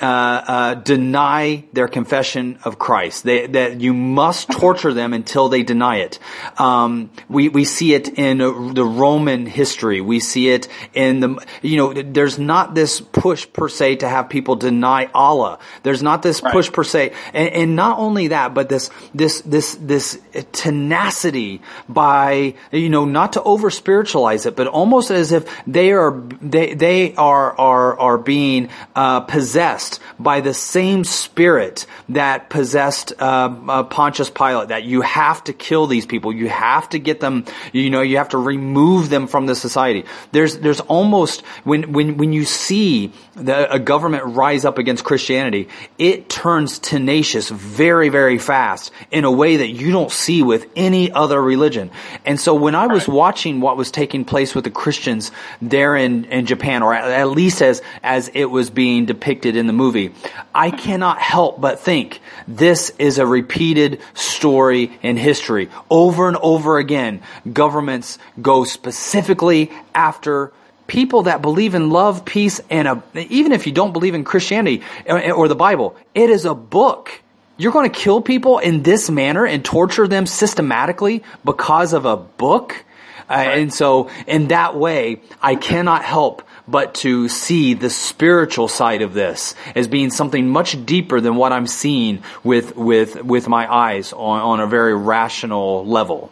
uh, 0.00 0.04
uh, 0.04 0.74
deny 0.74 1.64
their 1.72 1.88
confession 1.88 2.58
of 2.64 2.78
Christ. 2.78 3.24
They, 3.24 3.48
that 3.48 3.80
you 3.80 3.92
must 3.92 4.48
torture 4.50 4.94
them 4.94 5.12
until 5.12 5.48
they 5.48 5.64
deny 5.64 5.96
it. 5.96 6.20
Um, 6.56 7.10
we 7.28 7.48
we 7.48 7.64
see 7.64 7.92
it 7.92 8.08
in 8.16 8.38
the 8.38 8.84
Roman 8.84 9.44
history. 9.44 10.00
We 10.00 10.20
see 10.20 10.50
it 10.50 10.68
in 10.94 11.18
the 11.18 11.46
you 11.62 11.76
know. 11.76 11.92
There's 11.92 12.38
not 12.38 12.76
this 12.76 13.00
push 13.00 13.46
per 13.52 13.68
se 13.68 13.96
to 13.96 14.08
have 14.08 14.28
people 14.28 14.54
deny 14.54 15.10
Allah. 15.14 15.58
There's 15.82 16.02
not 16.02 16.22
this 16.22 16.42
right. 16.42 16.52
push 16.52 16.70
per 16.70 16.84
se, 16.84 17.12
and, 17.34 17.48
and 17.48 17.76
not 17.76 17.98
only 17.98 18.28
that, 18.28 18.54
but 18.54 18.68
this 18.68 18.88
this 19.14 19.40
this 19.40 19.74
this 19.80 20.20
tenacity 20.52 21.60
by 21.88 22.54
you 22.70 22.88
know 22.88 23.04
not 23.04 23.32
to 23.32 23.42
over 23.42 23.68
spiritualize 23.68 24.46
it, 24.46 24.54
but 24.54 24.68
almost 24.68 25.10
as 25.10 25.32
if 25.32 25.44
they 25.66 25.90
are 25.90 26.22
they 26.40 26.74
they 26.74 27.14
are 27.16 27.58
are 27.58 27.98
are 27.98 28.18
being 28.18 28.68
uh, 28.94 29.20
possessed 29.20 29.71
possessed 29.72 30.00
by 30.18 30.40
the 30.40 30.54
same 30.54 31.04
spirit 31.04 31.86
that 32.10 32.50
possessed 32.50 33.12
uh, 33.18 33.54
uh, 33.68 33.82
Pontius 33.84 34.30
Pilate. 34.30 34.68
That 34.68 34.84
you 34.84 35.02
have 35.02 35.44
to 35.44 35.52
kill 35.52 35.86
these 35.86 36.06
people. 36.06 36.32
You 36.32 36.48
have 36.48 36.88
to 36.90 36.98
get 36.98 37.20
them. 37.20 37.44
You 37.72 37.90
know, 37.90 38.02
you 38.02 38.18
have 38.18 38.30
to 38.30 38.38
remove 38.38 39.08
them 39.08 39.26
from 39.26 39.46
the 39.46 39.54
society. 39.54 40.04
There's 40.32 40.58
there's 40.58 40.80
almost 40.80 41.42
when 41.64 41.92
when 41.92 42.16
when 42.16 42.32
you 42.32 42.44
see 42.44 43.12
the, 43.34 43.72
a 43.72 43.78
government 43.78 44.24
rise 44.36 44.64
up 44.64 44.78
against 44.78 45.04
Christianity, 45.04 45.68
it 45.98 46.28
turns 46.28 46.78
tenacious 46.78 47.48
very 47.50 48.08
very 48.08 48.38
fast 48.38 48.92
in 49.10 49.24
a 49.24 49.30
way 49.30 49.58
that 49.58 49.68
you 49.68 49.90
don't 49.92 50.10
see 50.10 50.42
with 50.42 50.66
any 50.76 51.10
other 51.10 51.40
religion. 51.40 51.90
And 52.24 52.38
so 52.38 52.54
when 52.54 52.74
I 52.74 52.86
was 52.86 53.08
watching 53.08 53.60
what 53.60 53.76
was 53.76 53.90
taking 53.90 54.24
place 54.24 54.54
with 54.54 54.64
the 54.64 54.70
Christians 54.70 55.32
there 55.60 55.96
in, 55.96 56.24
in 56.26 56.46
Japan, 56.46 56.82
or 56.82 56.94
at 56.94 57.28
least 57.28 57.62
as 57.62 57.82
as 58.02 58.30
it 58.34 58.46
was 58.46 58.70
being 58.70 59.06
depicted 59.06 59.56
in 59.56 59.61
the 59.66 59.72
movie, 59.72 60.14
I 60.54 60.70
cannot 60.70 61.18
help 61.18 61.60
but 61.60 61.80
think 61.80 62.20
this 62.46 62.90
is 62.98 63.18
a 63.18 63.26
repeated 63.26 64.00
story 64.14 64.98
in 65.02 65.16
history. 65.16 65.70
Over 65.90 66.28
and 66.28 66.36
over 66.36 66.78
again, 66.78 67.22
governments 67.50 68.18
go 68.40 68.64
specifically 68.64 69.70
after 69.94 70.52
people 70.86 71.22
that 71.22 71.40
believe 71.40 71.74
in 71.74 71.90
love, 71.90 72.24
peace, 72.24 72.60
and 72.68 72.86
a, 72.86 73.02
even 73.14 73.52
if 73.52 73.66
you 73.66 73.72
don't 73.72 73.92
believe 73.92 74.14
in 74.14 74.24
Christianity 74.24 74.82
or 75.08 75.48
the 75.48 75.54
Bible, 75.54 75.96
it 76.14 76.28
is 76.28 76.44
a 76.44 76.54
book. 76.54 77.22
You're 77.56 77.72
going 77.72 77.90
to 77.90 77.98
kill 77.98 78.20
people 78.20 78.58
in 78.58 78.82
this 78.82 79.08
manner 79.08 79.46
and 79.46 79.64
torture 79.64 80.08
them 80.08 80.26
systematically 80.26 81.22
because 81.44 81.92
of 81.92 82.04
a 82.04 82.16
book? 82.16 82.84
Uh, 83.28 83.34
and 83.34 83.72
so, 83.72 84.10
in 84.26 84.48
that 84.48 84.76
way, 84.76 85.22
I 85.40 85.54
cannot 85.54 86.04
help 86.04 86.42
but 86.68 86.94
to 86.94 87.28
see 87.28 87.74
the 87.74 87.90
spiritual 87.90 88.68
side 88.68 89.02
of 89.02 89.14
this 89.14 89.54
as 89.74 89.88
being 89.88 90.10
something 90.10 90.48
much 90.48 90.84
deeper 90.86 91.20
than 91.20 91.36
what 91.36 91.52
I'm 91.52 91.66
seeing 91.66 92.22
with 92.44 92.76
with 92.76 93.22
with 93.22 93.48
my 93.48 93.72
eyes 93.72 94.12
on, 94.12 94.40
on 94.40 94.60
a 94.60 94.66
very 94.66 94.94
rational 94.94 95.84
level. 95.86 96.30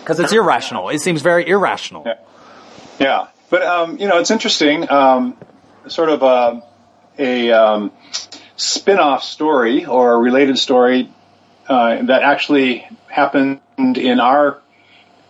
Because 0.00 0.18
it's 0.18 0.32
irrational. 0.32 0.88
It 0.88 1.00
seems 1.00 1.22
very 1.22 1.48
irrational. 1.48 2.02
Yeah, 2.04 2.14
yeah. 2.98 3.26
but 3.50 3.62
um, 3.62 3.98
you 3.98 4.08
know, 4.08 4.18
it's 4.18 4.32
interesting. 4.32 4.90
Um, 4.90 5.36
sort 5.86 6.08
of 6.08 6.22
a, 6.22 6.62
a 7.18 7.52
um, 7.52 7.92
spin-off 8.56 9.22
story 9.22 9.84
or 9.84 10.14
a 10.14 10.18
related 10.18 10.58
story 10.58 11.10
uh, 11.68 12.02
that 12.02 12.22
actually 12.22 12.86
happened 13.08 13.60
in 13.78 14.20
our 14.20 14.60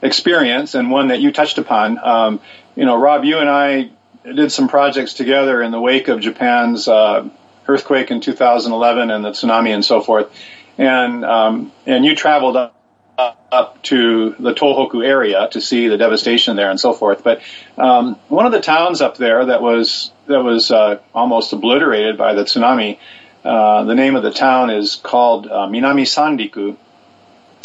experience 0.01 0.75
and 0.75 0.91
one 0.91 1.09
that 1.09 1.21
you 1.21 1.33
touched 1.33 1.59
upon. 1.59 1.99
Um, 1.99 2.41
you 2.75 2.85
know, 2.85 2.97
Rob, 2.97 3.25
you 3.25 3.39
and 3.39 3.49
I 3.49 3.91
did 4.25 4.53
some 4.53 4.69
projects 4.69 5.15
together 5.15 5.63
in 5.63 5.73
the 5.73 5.81
wake 5.81 6.09
of 6.09 6.21
Japan's 6.21 6.89
uh, 6.89 7.29
earthquake 7.67 8.11
in 8.11 8.21
2011 8.21 9.11
and 9.11 9.25
the 9.25 9.31
tsunami 9.31 9.71
and 9.71 9.85
so 9.85 10.01
forth. 10.01 10.33
And 10.79 11.25
um, 11.25 11.73
and 11.87 12.05
you 12.05 12.17
traveled 12.17 12.57
up, 12.57 12.75
up 13.19 13.83
to 13.83 14.31
the 14.39 14.55
Tohoku 14.55 15.05
area 15.05 15.49
to 15.53 15.61
see 15.61 15.89
the 15.89 15.99
devastation 15.99 16.57
there 16.57 16.71
and 16.71 16.81
so 16.81 16.93
forth. 16.93 17.23
But 17.23 17.43
um, 17.77 18.15
one 18.29 18.47
of 18.47 18.53
the 18.53 18.61
towns 18.61 19.01
up 19.03 19.17
there 19.17 19.47
that 19.47 19.61
was 19.61 20.11
that 20.27 20.43
was 20.43 20.71
uh, 20.71 21.01
almost 21.15 21.53
obliterated 21.53 22.17
by 22.17 22.35
the 22.35 22.45
tsunami. 22.45 22.99
Uh, 23.45 23.85
the 23.85 23.95
name 23.95 24.17
of 24.17 24.23
the 24.23 24.31
town 24.31 24.71
is 24.71 24.97
called 24.97 25.47
uh, 25.47 25.67
Minami 25.67 26.07
Sanriku, 26.07 26.77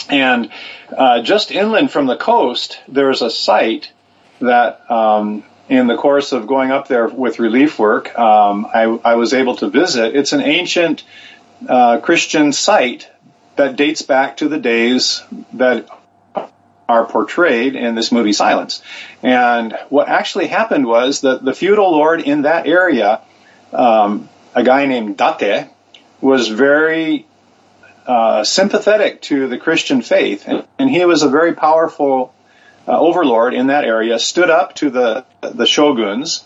and 0.10 0.50
uh, 0.96 1.22
just 1.22 1.52
inland 1.52 1.91
from 1.91 2.08
the 2.08 2.17
coast, 2.17 2.80
there's 2.88 3.22
a 3.22 3.30
site 3.30 3.91
that, 4.39 4.89
um, 4.89 5.43
in 5.69 5.88
the 5.88 5.97
course 5.97 6.32
of 6.32 6.47
going 6.47 6.71
up 6.71 6.88
there 6.88 7.08
with 7.08 7.39
relief 7.39 7.78
work, 7.78 8.17
um, 8.17 8.65
I, 8.73 8.84
I, 8.84 9.15
was 9.15 9.34
able 9.34 9.58
to 9.58 9.69
visit. 9.69 10.15
It's 10.15 10.32
an 10.32 10.41
ancient 10.41 11.04
uh, 11.67 12.00
Christian 12.00 12.54
site 12.54 13.10
that 13.58 13.76
dates 13.76 14.02
back 14.02 14.38
to 14.38 14.47
the 14.47 14.60
days 14.60 15.23
that 15.54 15.89
are 16.88 17.06
portrayed 17.06 17.76
in 17.76 17.95
this 17.95 18.12
movie 18.12 18.34
Silence. 18.34 18.82
And 19.21 19.78
what 19.89 20.08
actually 20.08 20.47
happened 20.47 20.86
was 20.86 21.21
that 21.21 21.43
the 21.43 21.54
feudal 21.54 21.91
lord 21.91 22.21
in 22.21 22.43
that 22.43 22.65
area, 22.65 23.21
um, 23.73 24.30
a 24.56 24.63
guy 24.63 24.86
named 24.86 25.17
Date, 25.17 25.67
was 26.21 26.47
very 26.47 27.26
uh, 28.06 28.43
sympathetic 28.43 29.21
to 29.23 29.47
the 29.47 29.58
Christian 29.58 30.02
faith, 30.02 30.47
and, 30.47 30.65
and 30.80 30.89
he 30.89 31.04
was 31.04 31.23
a 31.23 31.30
very 31.30 31.54
powerful 31.54 32.34
uh, 32.88 33.00
overlord 33.00 33.54
in 33.54 33.67
that 33.67 33.84
area. 33.84 34.19
Stood 34.19 34.50
up 34.50 34.76
to 34.76 34.89
the 34.89 35.26
the 35.41 35.65
shoguns, 35.65 36.43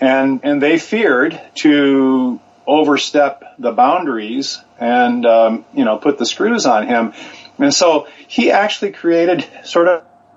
and 0.00 0.40
and 0.42 0.62
they 0.62 0.78
feared 0.78 1.40
to 1.56 2.40
overstep 2.66 3.54
the 3.58 3.72
boundaries 3.72 4.60
and 4.78 5.24
um, 5.24 5.64
you 5.72 5.84
know 5.84 5.98
put 5.98 6.18
the 6.18 6.26
screws 6.26 6.66
on 6.66 6.86
him, 6.86 7.12
and 7.58 7.72
so 7.72 8.08
he 8.26 8.50
actually 8.50 8.92
created 8.92 9.46
sort 9.64 9.88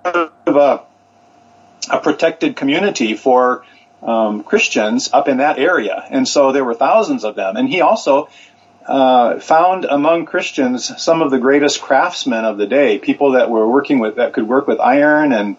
of 0.06 0.28
a 0.48 0.82
a 1.90 2.00
protected 2.00 2.56
community 2.56 3.16
for 3.16 3.66
um, 4.02 4.44
Christians 4.44 5.10
up 5.14 5.28
in 5.28 5.38
that 5.38 5.60
area, 5.60 6.04
and 6.10 6.28
so 6.28 6.52
there 6.52 6.64
were 6.64 6.74
thousands 6.74 7.24
of 7.24 7.36
them. 7.36 7.58
And 7.58 7.68
he 7.68 7.82
also 7.82 8.30
uh, 8.86 9.40
found 9.40 9.86
among 9.86 10.26
Christians 10.26 11.02
some 11.02 11.22
of 11.22 11.32
the 11.32 11.40
greatest 11.40 11.82
craftsmen 11.82 12.46
of 12.46 12.58
the 12.58 12.68
day, 12.68 12.98
people 12.98 13.34
that 13.34 13.50
were 13.50 13.68
working 13.68 14.00
with 14.00 14.16
that 14.16 14.34
could 14.34 14.48
work 14.48 14.68
with 14.68 14.80
iron 14.80 15.34
and 15.34 15.58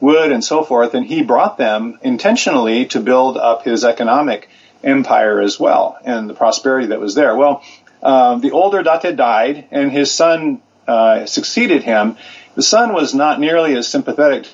wood 0.00 0.32
and 0.32 0.44
so 0.44 0.64
forth, 0.64 0.94
and 0.94 1.06
he 1.06 1.22
brought 1.22 1.56
them 1.56 1.98
intentionally 2.02 2.86
to 2.86 3.00
build 3.00 3.36
up 3.36 3.64
his 3.64 3.84
economic 3.84 4.48
empire 4.82 5.40
as 5.40 5.58
well 5.58 5.98
and 6.04 6.28
the 6.28 6.34
prosperity 6.34 6.88
that 6.88 7.00
was 7.00 7.14
there. 7.14 7.34
Well, 7.34 7.62
uh, 8.02 8.36
the 8.36 8.50
older 8.50 8.82
Date 8.82 9.16
died, 9.16 9.66
and 9.70 9.90
his 9.90 10.12
son 10.12 10.60
uh, 10.86 11.24
succeeded 11.24 11.82
him. 11.82 12.18
The 12.54 12.62
son 12.62 12.92
was 12.92 13.14
not 13.14 13.40
nearly 13.40 13.74
as 13.76 13.88
sympathetic 13.88 14.46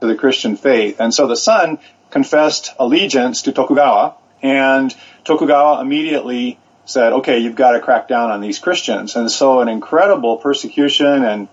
to 0.00 0.06
the 0.06 0.16
Christian 0.16 0.56
faith, 0.56 1.00
and 1.00 1.14
so 1.14 1.28
the 1.28 1.36
son 1.36 1.78
confessed 2.10 2.72
allegiance 2.78 3.42
to 3.42 3.52
Tokugawa, 3.52 4.16
and 4.42 4.94
Tokugawa 5.24 5.80
immediately 5.80 6.58
said, 6.86 7.12
okay, 7.12 7.38
you've 7.38 7.56
got 7.56 7.72
to 7.72 7.80
crack 7.80 8.08
down 8.08 8.30
on 8.30 8.40
these 8.40 8.58
Christians. 8.58 9.16
And 9.16 9.30
so 9.30 9.60
an 9.60 9.68
incredible 9.68 10.38
persecution 10.38 11.24
and 11.24 11.48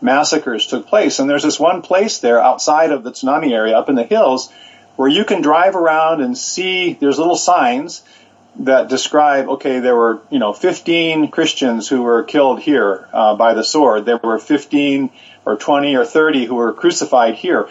massacres 0.00 0.66
took 0.66 0.86
place. 0.86 1.18
And 1.18 1.28
there's 1.28 1.42
this 1.42 1.58
one 1.58 1.82
place 1.82 2.18
there 2.18 2.40
outside 2.40 2.92
of 2.92 3.02
the 3.02 3.10
tsunami 3.10 3.50
area 3.50 3.76
up 3.76 3.88
in 3.88 3.96
the 3.96 4.04
hills 4.04 4.52
where 4.96 5.08
you 5.08 5.24
can 5.24 5.42
drive 5.42 5.74
around 5.74 6.20
and 6.20 6.36
see 6.36 6.92
there's 6.94 7.18
little 7.18 7.36
signs 7.36 8.02
that 8.60 8.88
describe, 8.88 9.48
okay, 9.48 9.80
there 9.80 9.94
were, 9.94 10.20
you 10.30 10.38
know, 10.38 10.52
15 10.52 11.30
Christians 11.30 11.88
who 11.88 12.02
were 12.02 12.24
killed 12.24 12.60
here 12.60 13.08
uh, 13.12 13.36
by 13.36 13.54
the 13.54 13.62
sword. 13.62 14.04
There 14.04 14.20
were 14.22 14.38
15 14.38 15.10
or 15.46 15.56
20 15.56 15.96
or 15.96 16.04
30 16.04 16.44
who 16.44 16.56
were 16.56 16.72
crucified 16.72 17.36
here. 17.36 17.68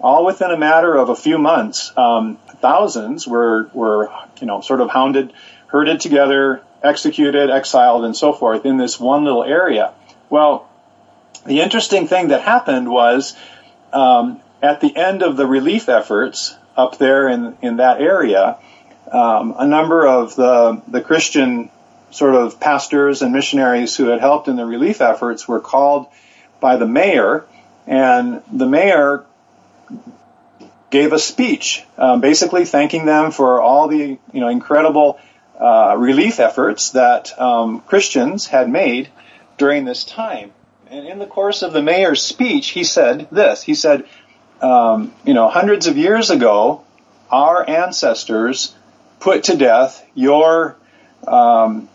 All 0.00 0.24
within 0.24 0.50
a 0.50 0.56
matter 0.56 0.96
of 0.96 1.10
a 1.10 1.16
few 1.16 1.36
months, 1.36 1.92
um, 1.96 2.38
thousands 2.60 3.28
were, 3.28 3.68
were, 3.74 4.10
you 4.40 4.46
know, 4.46 4.62
sort 4.62 4.80
of 4.80 4.88
hounded 4.88 5.34
herded 5.70 6.00
together, 6.00 6.62
executed, 6.82 7.50
exiled, 7.50 8.04
and 8.04 8.16
so 8.16 8.32
forth 8.32 8.66
in 8.66 8.76
this 8.76 8.98
one 8.98 9.24
little 9.24 9.44
area. 9.44 9.92
Well, 10.28 10.68
the 11.46 11.60
interesting 11.60 12.06
thing 12.06 12.28
that 12.28 12.42
happened 12.42 12.90
was 12.90 13.36
um, 13.92 14.40
at 14.62 14.80
the 14.80 14.94
end 14.94 15.22
of 15.22 15.36
the 15.36 15.46
relief 15.46 15.88
efforts 15.88 16.56
up 16.76 16.98
there 16.98 17.28
in, 17.28 17.56
in 17.62 17.76
that 17.76 18.00
area, 18.00 18.58
um, 19.10 19.54
a 19.58 19.66
number 19.66 20.06
of 20.06 20.36
the, 20.36 20.82
the 20.88 21.00
Christian 21.00 21.70
sort 22.10 22.34
of 22.34 22.60
pastors 22.60 23.22
and 23.22 23.32
missionaries 23.32 23.96
who 23.96 24.06
had 24.06 24.20
helped 24.20 24.48
in 24.48 24.56
the 24.56 24.66
relief 24.66 25.00
efforts 25.00 25.46
were 25.46 25.60
called 25.60 26.06
by 26.60 26.76
the 26.76 26.86
mayor, 26.86 27.44
and 27.86 28.42
the 28.52 28.66
mayor 28.66 29.24
gave 30.90 31.12
a 31.12 31.18
speech, 31.18 31.84
um, 31.96 32.20
basically 32.20 32.64
thanking 32.64 33.06
them 33.06 33.30
for 33.30 33.60
all 33.60 33.88
the 33.88 34.18
you 34.32 34.40
know 34.40 34.48
incredible 34.48 35.20
uh, 35.60 35.94
relief 35.98 36.40
efforts 36.40 36.90
that 36.90 37.38
um, 37.38 37.80
Christians 37.82 38.46
had 38.46 38.70
made 38.70 39.10
during 39.58 39.84
this 39.84 40.04
time. 40.04 40.52
And 40.90 41.06
in 41.06 41.18
the 41.18 41.26
course 41.26 41.62
of 41.62 41.72
the 41.72 41.82
mayor's 41.82 42.22
speech, 42.22 42.68
he 42.68 42.82
said 42.82 43.28
this. 43.30 43.62
He 43.62 43.74
said, 43.74 44.06
um, 44.62 45.12
you 45.24 45.34
know, 45.34 45.48
hundreds 45.48 45.86
of 45.86 45.96
years 45.96 46.30
ago, 46.30 46.82
our 47.30 47.68
ancestors 47.68 48.74
put 49.20 49.44
to 49.44 49.56
death 49.56 50.04
your 50.14 50.76
um, 51.28 51.88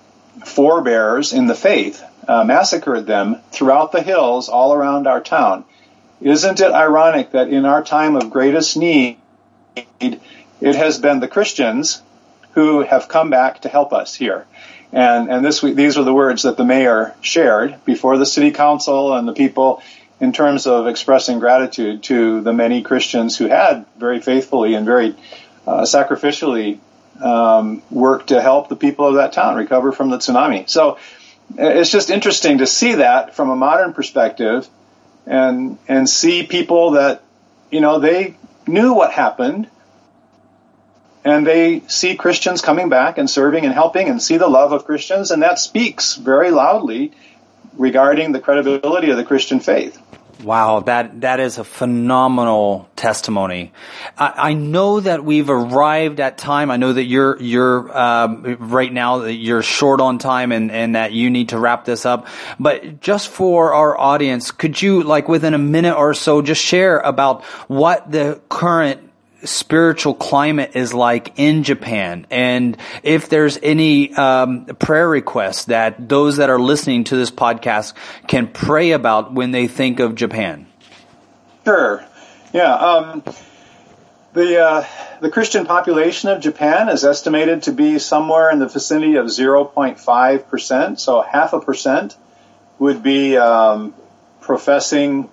forebears 0.45 1.33
in 1.33 1.47
the 1.47 1.55
faith, 1.55 2.03
uh, 2.27 2.43
massacred 2.43 3.05
them 3.07 3.37
throughout 3.51 3.91
the 3.91 4.01
hills 4.01 4.47
all 4.47 4.73
around 4.73 5.07
our 5.07 5.21
town. 5.21 5.65
Isn't 6.21 6.61
it 6.61 6.71
ironic 6.71 7.31
that 7.31 7.49
in 7.49 7.65
our 7.65 7.83
time 7.83 8.15
of 8.15 8.29
greatest 8.29 8.77
need, 8.77 9.17
it 9.99 10.75
has 10.75 10.99
been 10.99 11.19
the 11.19 11.27
Christians 11.27 12.01
who 12.55 12.81
have 12.81 13.07
come 13.07 13.29
back 13.29 13.61
to 13.61 13.69
help 13.69 13.93
us 13.93 14.15
here. 14.15 14.45
And, 14.91 15.29
and 15.29 15.45
this, 15.45 15.61
these 15.61 15.97
are 15.97 16.03
the 16.03 16.13
words 16.13 16.43
that 16.43 16.57
the 16.57 16.65
mayor 16.65 17.13
shared 17.21 17.83
before 17.85 18.17
the 18.17 18.25
city 18.25 18.51
council 18.51 19.13
and 19.13 19.27
the 19.27 19.33
people 19.33 19.83
in 20.21 20.31
terms 20.31 20.65
of 20.65 20.87
expressing 20.87 21.39
gratitude 21.39 22.03
to 22.03 22.41
the 22.41 22.53
many 22.53 22.81
Christians 22.81 23.37
who 23.37 23.47
had 23.47 23.85
very 23.97 24.21
faithfully 24.21 24.73
and 24.73 24.85
very 24.85 25.13
uh, 25.67 25.81
sacrificially 25.81 26.79
um, 27.21 27.81
worked 27.91 28.29
to 28.29 28.41
help 28.41 28.69
the 28.69 28.75
people 28.77 29.05
of 29.07 29.15
that 29.15 29.33
town 29.33 29.55
recover 29.55 29.91
from 29.91 30.09
the 30.09 30.17
tsunami. 30.17 30.69
So 30.69 30.97
it's 31.57 31.91
just 31.91 32.09
interesting 32.09 32.59
to 32.59 32.67
see 32.67 32.95
that 32.95 33.35
from 33.35 33.49
a 33.49 33.55
modern 33.55 33.93
perspective 33.93 34.67
and 35.25 35.77
and 35.87 36.09
see 36.09 36.43
people 36.43 36.91
that 36.91 37.21
you 37.71 37.81
know 37.81 37.99
they 37.99 38.37
knew 38.67 38.93
what 38.93 39.11
happened 39.11 39.67
and 41.25 41.45
they 41.45 41.81
see 41.87 42.15
Christians 42.15 42.61
coming 42.61 42.87
back 42.87 43.17
and 43.17 43.27
serving 43.27 43.65
and 43.65 43.73
helping 43.73 44.07
and 44.07 44.21
see 44.21 44.37
the 44.37 44.47
love 44.47 44.71
of 44.71 44.85
Christians, 44.85 45.31
and 45.31 45.41
that 45.41 45.57
speaks 45.57 46.15
very 46.15 46.51
loudly 46.51 47.11
regarding 47.73 48.31
the 48.31 48.39
credibility 48.39 49.09
of 49.09 49.17
the 49.17 49.25
Christian 49.25 49.59
faith. 49.59 49.99
Wow, 50.43 50.81
that 50.81 51.21
that 51.21 51.39
is 51.39 51.57
a 51.57 51.63
phenomenal 51.63 52.87
testimony. 52.95 53.71
I, 54.17 54.49
I 54.49 54.53
know 54.53 54.99
that 54.99 55.23
we've 55.23 55.49
arrived 55.49 56.19
at 56.19 56.37
time. 56.37 56.69
I 56.69 56.77
know 56.77 56.93
that 56.93 57.05
you're 57.05 57.41
you're 57.41 57.97
um, 57.97 58.57
right 58.59 58.91
now 58.91 59.23
you're 59.23 59.63
short 59.63 60.01
on 60.01 60.19
time 60.19 60.51
and 60.51 60.71
and 60.71 60.95
that 60.95 61.13
you 61.13 61.29
need 61.29 61.49
to 61.49 61.57
wrap 61.57 61.85
this 61.85 62.05
up. 62.05 62.27
But 62.59 62.99
just 62.99 63.29
for 63.29 63.73
our 63.73 63.97
audience, 63.97 64.51
could 64.51 64.79
you 64.79 65.03
like 65.03 65.29
within 65.29 65.53
a 65.53 65.57
minute 65.57 65.95
or 65.95 66.13
so 66.13 66.41
just 66.41 66.61
share 66.61 66.99
about 66.99 67.43
what 67.67 68.11
the 68.11 68.41
current 68.49 69.04
spiritual 69.45 70.13
climate 70.13 70.71
is 70.75 70.93
like 70.93 71.33
in 71.37 71.63
Japan, 71.63 72.27
and 72.29 72.77
if 73.03 73.29
there's 73.29 73.57
any 73.61 74.13
um, 74.13 74.65
prayer 74.65 75.07
requests 75.07 75.65
that 75.65 76.09
those 76.09 76.37
that 76.37 76.49
are 76.49 76.59
listening 76.59 77.05
to 77.05 77.15
this 77.15 77.31
podcast 77.31 77.93
can 78.27 78.47
pray 78.47 78.91
about 78.91 79.33
when 79.33 79.51
they 79.51 79.67
think 79.67 79.99
of 79.99 80.15
Japan. 80.15 80.67
Sure. 81.63 82.03
Yeah. 82.53 82.73
Um, 82.73 83.23
the 84.33 84.59
uh, 84.61 84.85
the 85.21 85.31
Christian 85.31 85.65
population 85.65 86.29
of 86.29 86.41
Japan 86.41 86.89
is 86.89 87.03
estimated 87.03 87.63
to 87.63 87.71
be 87.71 87.99
somewhere 87.99 88.51
in 88.51 88.59
the 88.59 88.67
vicinity 88.67 89.15
of 89.15 89.25
0.5 89.27 90.47
percent. 90.47 90.99
So 90.99 91.21
half 91.21 91.53
a 91.53 91.59
percent 91.59 92.15
would 92.77 93.01
be 93.01 93.37
um, 93.37 93.95
professing 94.41 95.29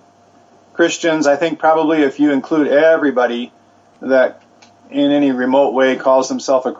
Christians. 0.73 1.27
I 1.27 1.35
think 1.35 1.59
probably 1.59 2.01
if 2.01 2.19
you 2.19 2.31
include 2.31 2.67
everybody 2.67 3.51
that 4.03 4.41
in 4.89 5.11
any 5.11 5.31
remote 5.31 5.73
way 5.73 5.95
calls 5.95 6.29
himself 6.29 6.65
a 6.65 6.75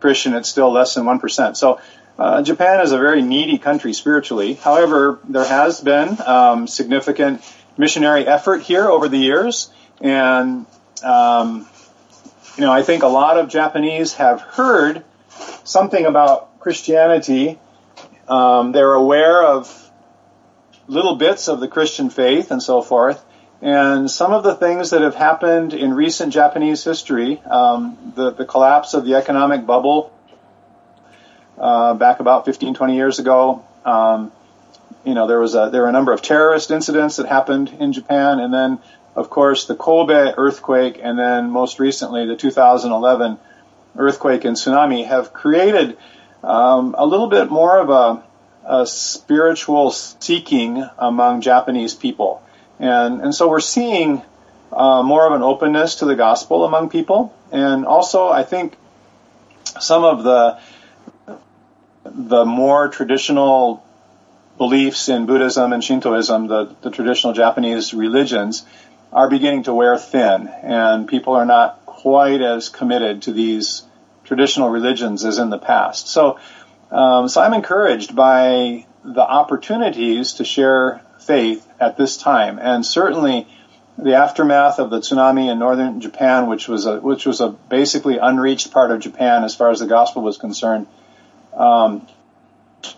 Christian, 0.00 0.34
it's 0.34 0.48
still 0.48 0.72
less 0.72 0.94
than 0.94 1.04
1%. 1.04 1.56
So 1.56 1.80
uh, 2.18 2.42
Japan 2.42 2.80
is 2.80 2.92
a 2.92 2.98
very 2.98 3.22
needy 3.22 3.58
country 3.58 3.92
spiritually. 3.92 4.54
However, 4.54 5.20
there 5.28 5.44
has 5.44 5.80
been 5.80 6.20
um, 6.20 6.66
significant 6.66 7.42
missionary 7.76 8.26
effort 8.26 8.62
here 8.62 8.88
over 8.88 9.08
the 9.08 9.18
years. 9.18 9.70
And, 10.00 10.66
um, 11.02 11.66
you 12.56 12.64
know, 12.64 12.72
I 12.72 12.82
think 12.82 13.02
a 13.02 13.08
lot 13.08 13.38
of 13.38 13.48
Japanese 13.48 14.14
have 14.14 14.40
heard 14.40 15.04
something 15.64 16.04
about 16.04 16.60
Christianity. 16.60 17.58
Um, 18.28 18.72
they're 18.72 18.92
aware 18.92 19.42
of 19.42 19.76
little 20.86 21.16
bits 21.16 21.48
of 21.48 21.60
the 21.60 21.68
Christian 21.68 22.10
faith 22.10 22.50
and 22.50 22.62
so 22.62 22.82
forth. 22.82 23.24
And 23.62 24.10
some 24.10 24.32
of 24.32 24.42
the 24.42 24.54
things 24.54 24.90
that 24.90 25.02
have 25.02 25.14
happened 25.14 25.74
in 25.74 25.92
recent 25.92 26.32
Japanese 26.32 26.82
history, 26.82 27.42
um, 27.42 28.12
the, 28.16 28.30
the 28.30 28.46
collapse 28.46 28.94
of 28.94 29.04
the 29.04 29.16
economic 29.16 29.66
bubble 29.66 30.12
uh, 31.58 31.92
back 31.94 32.20
about 32.20 32.46
15, 32.46 32.74
20 32.74 32.96
years 32.96 33.18
ago, 33.18 33.62
um, 33.84 34.32
you 35.04 35.14
know, 35.14 35.26
there 35.26 35.38
was 35.38 35.54
a, 35.54 35.68
there 35.70 35.82
were 35.82 35.88
a 35.88 35.92
number 35.92 36.12
of 36.12 36.22
terrorist 36.22 36.70
incidents 36.70 37.16
that 37.16 37.26
happened 37.26 37.68
in 37.80 37.92
Japan, 37.92 38.40
and 38.40 38.52
then, 38.52 38.78
of 39.14 39.28
course, 39.28 39.66
the 39.66 39.74
Kobe 39.74 40.32
earthquake, 40.36 40.98
and 41.02 41.18
then 41.18 41.50
most 41.50 41.78
recently 41.78 42.26
the 42.26 42.36
2011 42.36 43.38
earthquake 43.96 44.44
and 44.44 44.56
tsunami 44.56 45.06
have 45.06 45.32
created 45.32 45.98
um, 46.42 46.94
a 46.96 47.04
little 47.04 47.28
bit 47.28 47.50
more 47.50 47.78
of 47.78 47.90
a, 47.90 48.22
a 48.64 48.86
spiritual 48.86 49.90
seeking 49.90 50.86
among 50.98 51.40
Japanese 51.42 51.94
people. 51.94 52.42
And, 52.80 53.20
and 53.20 53.34
so 53.34 53.48
we're 53.48 53.60
seeing 53.60 54.22
uh, 54.72 55.02
more 55.02 55.26
of 55.26 55.32
an 55.32 55.42
openness 55.42 55.96
to 55.96 56.06
the 56.06 56.16
gospel 56.16 56.64
among 56.64 56.88
people. 56.88 57.34
And 57.52 57.84
also, 57.84 58.28
I 58.28 58.42
think 58.42 58.74
some 59.80 60.04
of 60.04 60.24
the 60.24 60.58
the 62.04 62.44
more 62.44 62.88
traditional 62.88 63.84
beliefs 64.56 65.08
in 65.08 65.26
Buddhism 65.26 65.72
and 65.72 65.84
Shintoism, 65.84 66.48
the, 66.48 66.74
the 66.80 66.90
traditional 66.90 67.34
Japanese 67.34 67.94
religions, 67.94 68.64
are 69.12 69.28
beginning 69.28 69.64
to 69.64 69.74
wear 69.74 69.96
thin, 69.98 70.48
and 70.48 71.06
people 71.06 71.34
are 71.34 71.44
not 71.44 71.84
quite 71.86 72.40
as 72.40 72.68
committed 72.68 73.22
to 73.22 73.32
these 73.32 73.82
traditional 74.24 74.70
religions 74.70 75.24
as 75.24 75.38
in 75.38 75.50
the 75.50 75.58
past. 75.58 76.08
So, 76.08 76.38
um, 76.90 77.28
so 77.28 77.40
I'm 77.40 77.52
encouraged 77.52 78.16
by 78.16 78.86
the 79.04 79.22
opportunities 79.22 80.34
to 80.34 80.44
share 80.44 81.02
faith 81.18 81.66
at 81.80 81.96
this 81.96 82.16
time, 82.16 82.58
and 82.60 82.84
certainly 82.84 83.48
the 83.96 84.14
aftermath 84.14 84.78
of 84.78 84.90
the 84.90 84.98
tsunami 84.98 85.50
in 85.50 85.58
northern 85.58 86.00
Japan, 86.00 86.46
which 86.46 86.68
was 86.68 86.86
a 86.86 87.00
which 87.00 87.26
was 87.26 87.40
a 87.40 87.48
basically 87.48 88.18
unreached 88.18 88.70
part 88.70 88.90
of 88.90 89.00
Japan 89.00 89.44
as 89.44 89.54
far 89.54 89.70
as 89.70 89.80
the 89.80 89.86
gospel 89.86 90.22
was 90.22 90.38
concerned, 90.38 90.86
um, 91.54 92.06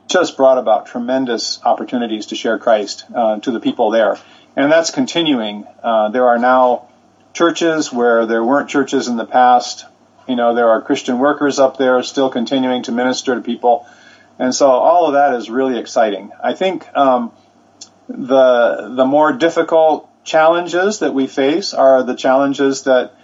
just 0.09 0.37
brought 0.37 0.59
about 0.59 0.87
tremendous 0.87 1.61
opportunities 1.65 2.27
to 2.27 2.37
share 2.37 2.59
Christ 2.59 3.05
uh, 3.15 3.39
to 3.41 3.51
the 3.51 3.61
people 3.61 3.91
there, 3.91 4.19
and 4.57 4.71
that's 4.71 4.91
continuing. 4.91 5.65
Uh, 5.83 6.11
there 6.11 6.29
are 6.29 6.39
now 6.39 6.89
churches 7.33 7.93
where 7.93 8.27
there 8.27 8.45
weren't 8.45 8.69
churches 8.69 9.09
in 9.09 9.17
the 9.17 9.27
past. 9.27 9.87
You 10.29 10.37
know, 10.37 10.55
there 10.55 10.69
are 10.71 10.81
Christian 10.81 11.19
workers 11.19 11.59
up 11.59 11.79
there 11.79 12.03
still 12.03 12.31
continuing 12.31 12.85
to 12.85 12.93
minister 12.93 13.35
to 13.35 13.41
people, 13.41 13.87
and 14.39 14.55
so 14.55 14.71
all 14.71 15.07
of 15.07 15.15
that 15.15 15.35
is 15.35 15.51
really 15.51 15.79
exciting. 15.79 16.31
I 16.43 16.55
think. 16.55 16.87
Um, 16.97 17.33
the 18.09 18.93
the 18.97 19.05
more 19.05 19.33
difficult 19.33 20.09
challenges 20.25 21.01
that 21.01 21.15
we 21.15 21.27
face 21.27 21.75
are 21.75 22.03
the 22.03 22.15
challenges 22.15 22.85
that 22.85 23.15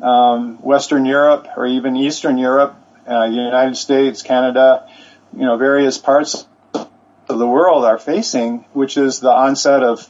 um, 0.00 0.56
Western 0.62 1.04
Europe 1.04 1.48
or 1.56 1.66
even 1.66 1.96
Eastern 1.96 2.38
Europe, 2.38 2.74
uh, 3.08 3.24
United 3.24 3.76
States, 3.76 4.22
Canada, 4.22 4.88
you 5.36 5.44
know, 5.44 5.56
various 5.56 5.98
parts 5.98 6.46
of 6.74 7.38
the 7.38 7.46
world 7.46 7.84
are 7.84 7.98
facing, 7.98 8.64
which 8.72 8.96
is 8.96 9.20
the 9.20 9.30
onset 9.30 9.82
of, 9.82 10.08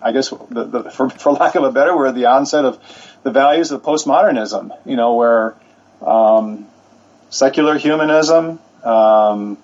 I 0.00 0.12
guess, 0.12 0.30
the, 0.30 0.64
the, 0.64 0.90
for, 0.90 1.10
for 1.10 1.32
lack 1.32 1.54
of 1.54 1.64
a 1.64 1.72
better 1.72 1.96
word, 1.96 2.14
the 2.14 2.26
onset 2.26 2.64
of 2.64 2.78
the 3.22 3.30
values 3.30 3.70
of 3.70 3.82
postmodernism. 3.82 4.76
You 4.84 4.96
know, 4.96 5.14
where 5.14 5.56
um, 6.04 6.66
secular 7.30 7.78
humanism, 7.78 8.58
um, 8.84 9.58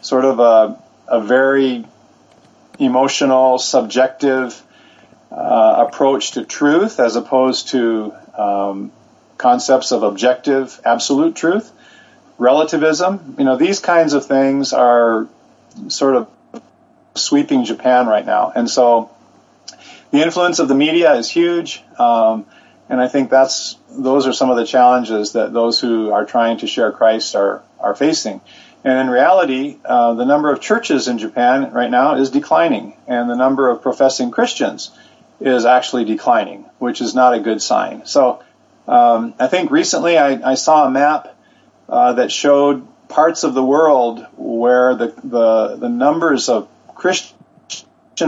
sort 0.00 0.24
of 0.24 0.38
a, 0.40 0.82
a 1.08 1.20
very 1.20 1.84
emotional, 2.78 3.58
subjective 3.58 4.62
uh, 5.30 5.86
approach 5.88 6.32
to 6.32 6.44
truth 6.44 7.00
as 7.00 7.16
opposed 7.16 7.68
to 7.68 8.12
um, 8.36 8.92
concepts 9.38 9.92
of 9.92 10.02
objective, 10.02 10.80
absolute 10.84 11.34
truth, 11.34 11.72
relativism. 12.38 13.36
You 13.38 13.44
know, 13.44 13.56
these 13.56 13.80
kinds 13.80 14.12
of 14.12 14.26
things 14.26 14.72
are 14.72 15.28
sort 15.88 16.16
of 16.16 16.28
sweeping 17.14 17.64
Japan 17.64 18.06
right 18.06 18.24
now. 18.24 18.52
And 18.54 18.68
so 18.68 19.10
the 20.10 20.22
influence 20.22 20.58
of 20.58 20.68
the 20.68 20.74
media 20.74 21.14
is 21.14 21.30
huge. 21.30 21.82
Um, 21.98 22.46
and 22.88 23.00
I 23.00 23.08
think 23.08 23.30
that's 23.30 23.76
those 23.90 24.26
are 24.26 24.32
some 24.32 24.50
of 24.50 24.56
the 24.56 24.66
challenges 24.66 25.32
that 25.32 25.52
those 25.52 25.80
who 25.80 26.12
are 26.12 26.24
trying 26.24 26.58
to 26.58 26.66
share 26.66 26.92
Christ 26.92 27.34
are 27.34 27.62
are 27.80 27.94
facing. 27.94 28.40
And 28.84 28.98
in 29.00 29.10
reality, 29.10 29.78
uh, 29.84 30.14
the 30.14 30.24
number 30.24 30.52
of 30.52 30.60
churches 30.60 31.08
in 31.08 31.18
Japan 31.18 31.72
right 31.72 31.90
now 31.90 32.16
is 32.16 32.30
declining, 32.30 32.94
and 33.06 33.28
the 33.28 33.34
number 33.34 33.68
of 33.68 33.82
professing 33.82 34.30
Christians 34.30 34.90
is 35.40 35.64
actually 35.64 36.04
declining, 36.04 36.64
which 36.78 37.00
is 37.00 37.14
not 37.14 37.34
a 37.34 37.40
good 37.40 37.60
sign. 37.60 38.06
So 38.06 38.42
um, 38.86 39.34
I 39.38 39.48
think 39.48 39.70
recently 39.70 40.16
I, 40.18 40.52
I 40.52 40.54
saw 40.54 40.86
a 40.86 40.90
map 40.90 41.36
uh, 41.88 42.14
that 42.14 42.30
showed 42.30 42.86
parts 43.08 43.44
of 43.44 43.54
the 43.54 43.64
world 43.64 44.24
where 44.36 44.94
the, 44.94 45.08
the, 45.22 45.76
the 45.76 45.88
numbers 45.88 46.48
of 46.48 46.68
Christian 46.94 47.34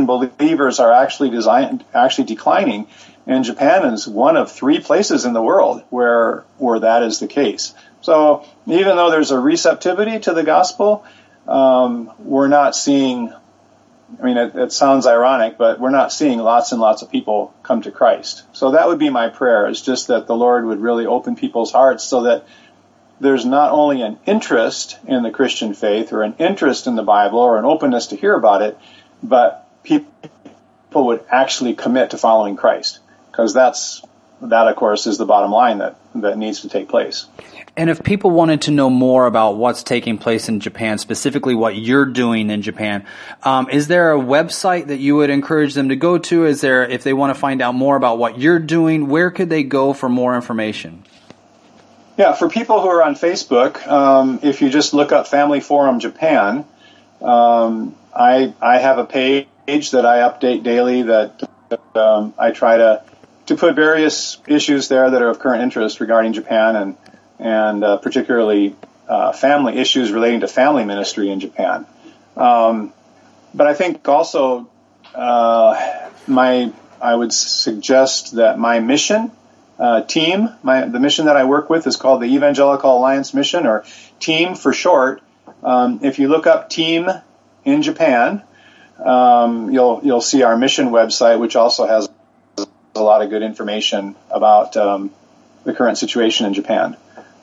believers 0.07 0.81
are 0.81 0.93
actually 0.93 1.31
designed, 1.31 1.85
actually 1.95 2.25
declining, 2.25 2.87
and 3.27 3.45
Japan 3.45 3.93
is 3.93 4.09
one 4.09 4.37
of 4.37 4.51
three 4.51 4.81
places 4.81 5.25
in 5.25 5.35
the 5.35 5.43
world 5.43 5.83
where 5.91 6.45
where 6.57 6.81
that 6.81 7.03
is 7.03 7.21
the 7.21 7.27
case. 7.27 7.75
So 8.09 8.43
even 8.65 8.97
though 8.97 9.11
there's 9.11 9.33
a 9.33 9.39
receptivity 9.39 10.19
to 10.21 10.33
the 10.33 10.43
gospel, 10.43 11.05
um, 11.47 12.11
we're 12.19 12.49
not 12.49 12.75
seeing. 12.75 13.31
I 14.19 14.25
mean, 14.25 14.39
it, 14.39 14.57
it, 14.57 14.73
sounds 14.73 15.07
ironic, 15.07 15.59
but 15.59 15.79
we're 15.79 15.91
not 15.91 16.11
seeing 16.11 16.39
lots 16.39 16.73
and 16.73 16.81
lots 16.81 17.03
of 17.03 17.11
people 17.11 17.53
come 17.63 17.83
to 17.83 17.91
Christ. 17.91 18.45
So 18.55 18.71
that 18.71 18.89
would 18.89 18.99
be 18.99 19.11
my 19.11 19.29
prayer: 19.29 19.69
is 19.69 19.83
just 19.83 20.07
that 20.07 20.27
the 20.27 20.35
Lord 20.35 20.65
would 20.65 20.81
really 20.81 21.05
open 21.05 21.37
people's 21.37 21.71
hearts 21.71 22.03
so 22.03 22.23
that 22.23 22.47
there's 23.21 23.45
not 23.45 23.73
only 23.73 24.01
an 24.01 24.19
interest 24.25 24.99
in 25.07 25.23
the 25.23 25.31
Christian 25.31 25.75
faith 25.75 26.15
or 26.15 26.23
an 26.23 26.35
interest 26.39 26.87
in 26.87 26.97
the 26.97 27.03
Bible 27.03 27.41
or 27.41 27.59
an 27.59 27.67
openness 27.67 28.07
to 28.07 28.17
hear 28.17 28.33
about 28.33 28.63
it, 28.63 28.79
but 29.23 29.69
people 29.83 30.11
would 30.95 31.23
actually 31.31 31.75
commit 31.75 32.13
to 32.13 32.17
following 32.17 32.57
Christ 32.57 33.01
because 33.31 33.53
that's 33.53 34.03
that, 34.41 34.69
of 34.69 34.77
course, 34.77 35.07
is 35.07 35.19
the 35.19 35.27
bottom 35.27 35.51
line 35.51 35.79
that 35.79 35.97
that 36.15 36.39
needs 36.39 36.61
to 36.63 36.69
take 36.69 36.89
place. 36.89 37.27
And 37.79 37.89
if 37.89 38.03
people 38.03 38.33
wanted 38.33 38.63
to 38.63 38.73
know 38.73 38.91
more 38.91 39.27
about 39.27 39.53
what's 39.53 39.85
taking 39.85 40.19
place 40.19 40.49
in 40.49 40.59
Japan, 40.59 40.99
specifically 40.99 41.55
what 41.55 41.77
you're 41.77 42.07
doing 42.07 42.51
in 42.51 42.61
Japan, 42.61 43.07
um, 43.45 43.71
is 43.71 43.87
there 43.87 44.13
a 44.13 44.19
website 44.19 44.89
that 44.89 44.97
you 44.97 45.15
would 45.15 45.31
encourage 45.31 45.75
them 45.75 45.91
to 45.91 45.95
go 45.95 46.19
to? 46.19 46.45
Is 46.45 46.61
there, 46.61 46.85
if 46.85 47.05
they 47.05 47.13
want 47.13 47.33
to 47.33 47.39
find 47.39 47.63
out 47.63 47.77
more 47.77 47.95
about 47.95 48.19
what 48.19 48.37
you're 48.37 48.59
doing, 48.59 49.07
where 49.07 49.31
could 49.31 49.49
they 49.49 49.63
go 49.63 49.93
for 49.93 50.09
more 50.09 50.35
information? 50.35 51.05
Yeah, 52.17 52.33
for 52.33 52.49
people 52.49 52.81
who 52.81 52.89
are 52.89 53.01
on 53.01 53.15
Facebook, 53.15 53.87
um, 53.87 54.41
if 54.43 54.61
you 54.61 54.71
just 54.71 54.93
look 54.93 55.13
up 55.13 55.29
Family 55.29 55.61
Forum 55.61 56.01
Japan, 56.01 56.65
um, 57.23 57.95
I 58.13 58.55
I 58.61 58.79
have 58.79 58.99
a 58.99 59.05
page 59.05 59.93
that 59.93 60.05
I 60.05 60.29
update 60.29 60.65
daily 60.65 61.03
that 61.03 61.49
um, 61.95 62.35
I 62.37 62.51
try 62.51 62.77
to 62.79 63.05
to 63.47 63.57
put 63.57 63.77
various 63.77 64.39
issues 64.49 64.89
there 64.89 65.09
that 65.09 65.23
are 65.23 65.29
of 65.29 65.39
current 65.39 65.63
interest 65.63 66.01
regarding 66.01 66.33
Japan 66.33 66.75
and 66.75 66.97
and 67.39 67.85
uh, 67.85 67.97
particularly 67.99 68.77
uh, 69.09 69.33
family 69.33 69.79
issues 69.79 70.13
relating 70.13 70.41
to 70.41 70.49
family 70.49 70.85
ministry 70.85 71.31
in 71.31 71.41
Japan. 71.41 71.87
Um, 72.37 72.93
but 73.55 73.67
I 73.67 73.75
think 73.75 74.07
also 74.09 74.69
uh, 75.15 76.09
my 76.27 76.73
I 77.01 77.15
would 77.15 77.33
suggest 77.33 78.37
that 78.37 78.59
my 78.59 78.81
mission 78.81 79.31
uh, 79.79 80.03
team, 80.03 80.51
my 80.63 80.87
the 80.87 81.01
mission 81.01 81.27
that 81.27 81.37
I 81.37 81.45
work 81.45 81.71
with 81.71 81.87
is 81.87 81.97
called 81.97 82.21
the 82.21 82.27
Evangelical 82.27 82.97
Alliance 82.99 83.33
Mission, 83.33 83.67
or 83.67 83.85
Team 84.19 84.55
for 84.55 84.73
short. 84.73 85.23
Um, 85.63 86.01
if 86.03 86.19
you 86.19 86.29
look 86.29 86.47
up 86.47 86.69
Team 86.69 87.09
in 87.65 87.83
Japan, 87.83 88.43
um, 89.05 89.71
you'll 89.71 90.01
you'll 90.03 90.21
see 90.21 90.43
our 90.43 90.57
mission 90.57 90.89
website, 90.89 91.39
which 91.39 91.57
also 91.57 91.87
has 91.87 92.09
a 92.95 93.03
lot 93.03 93.23
of 93.23 93.31
good 93.31 93.43
information 93.43 94.17
about 94.31 94.77
um, 94.77 95.11
the 95.65 95.73
current 95.73 95.99
situation 95.99 96.47
in 96.47 96.55
Japan. 96.55 96.97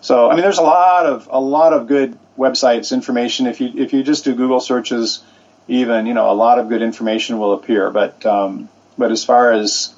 So, 0.05 0.29
I 0.29 0.35
mean, 0.35 0.43
there's 0.43 0.59
a 0.59 0.61
lot 0.61 1.07
of 1.07 1.27
a 1.31 1.39
lot 1.39 1.73
of 1.73 1.87
good 1.87 2.15
websites, 2.37 2.93
information. 2.93 3.47
If 3.47 3.59
you 3.59 3.71
if 3.73 3.91
you 3.91 4.03
just 4.03 4.23
do 4.23 4.35
Google 4.35 4.59
searches, 4.59 5.23
even 5.67 6.05
you 6.05 6.13
know 6.13 6.29
a 6.29 6.37
lot 6.37 6.59
of 6.59 6.69
good 6.69 6.83
information 6.83 7.39
will 7.39 7.53
appear. 7.53 7.89
But 7.89 8.23
um, 8.23 8.69
but 8.99 9.11
as 9.11 9.25
far 9.25 9.51
as 9.51 9.95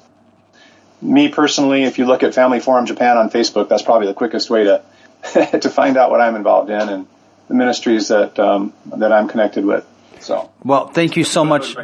me 1.02 1.28
personally, 1.28 1.84
if 1.84 1.98
you 1.98 2.06
look 2.06 2.22
at 2.22 2.32
Family 2.32 2.58
Forum 2.58 2.86
Japan 2.86 3.18
on 3.18 3.28
Facebook, 3.28 3.68
that's 3.68 3.82
probably 3.82 4.06
the 4.06 4.14
quickest 4.14 4.48
way 4.48 4.64
to 4.64 4.82
to 5.60 5.68
find 5.68 5.98
out 5.98 6.10
what 6.10 6.22
I'm 6.22 6.36
involved 6.36 6.70
in 6.70 6.88
and 6.88 7.06
the 7.48 7.54
ministries 7.54 8.08
that 8.08 8.38
um, 8.38 8.72
that 8.96 9.12
I'm 9.12 9.28
connected 9.28 9.66
with. 9.66 9.86
So, 10.20 10.50
well, 10.64 10.88
thank 10.88 11.18
you 11.18 11.24
so 11.24 11.44
much. 11.44 11.76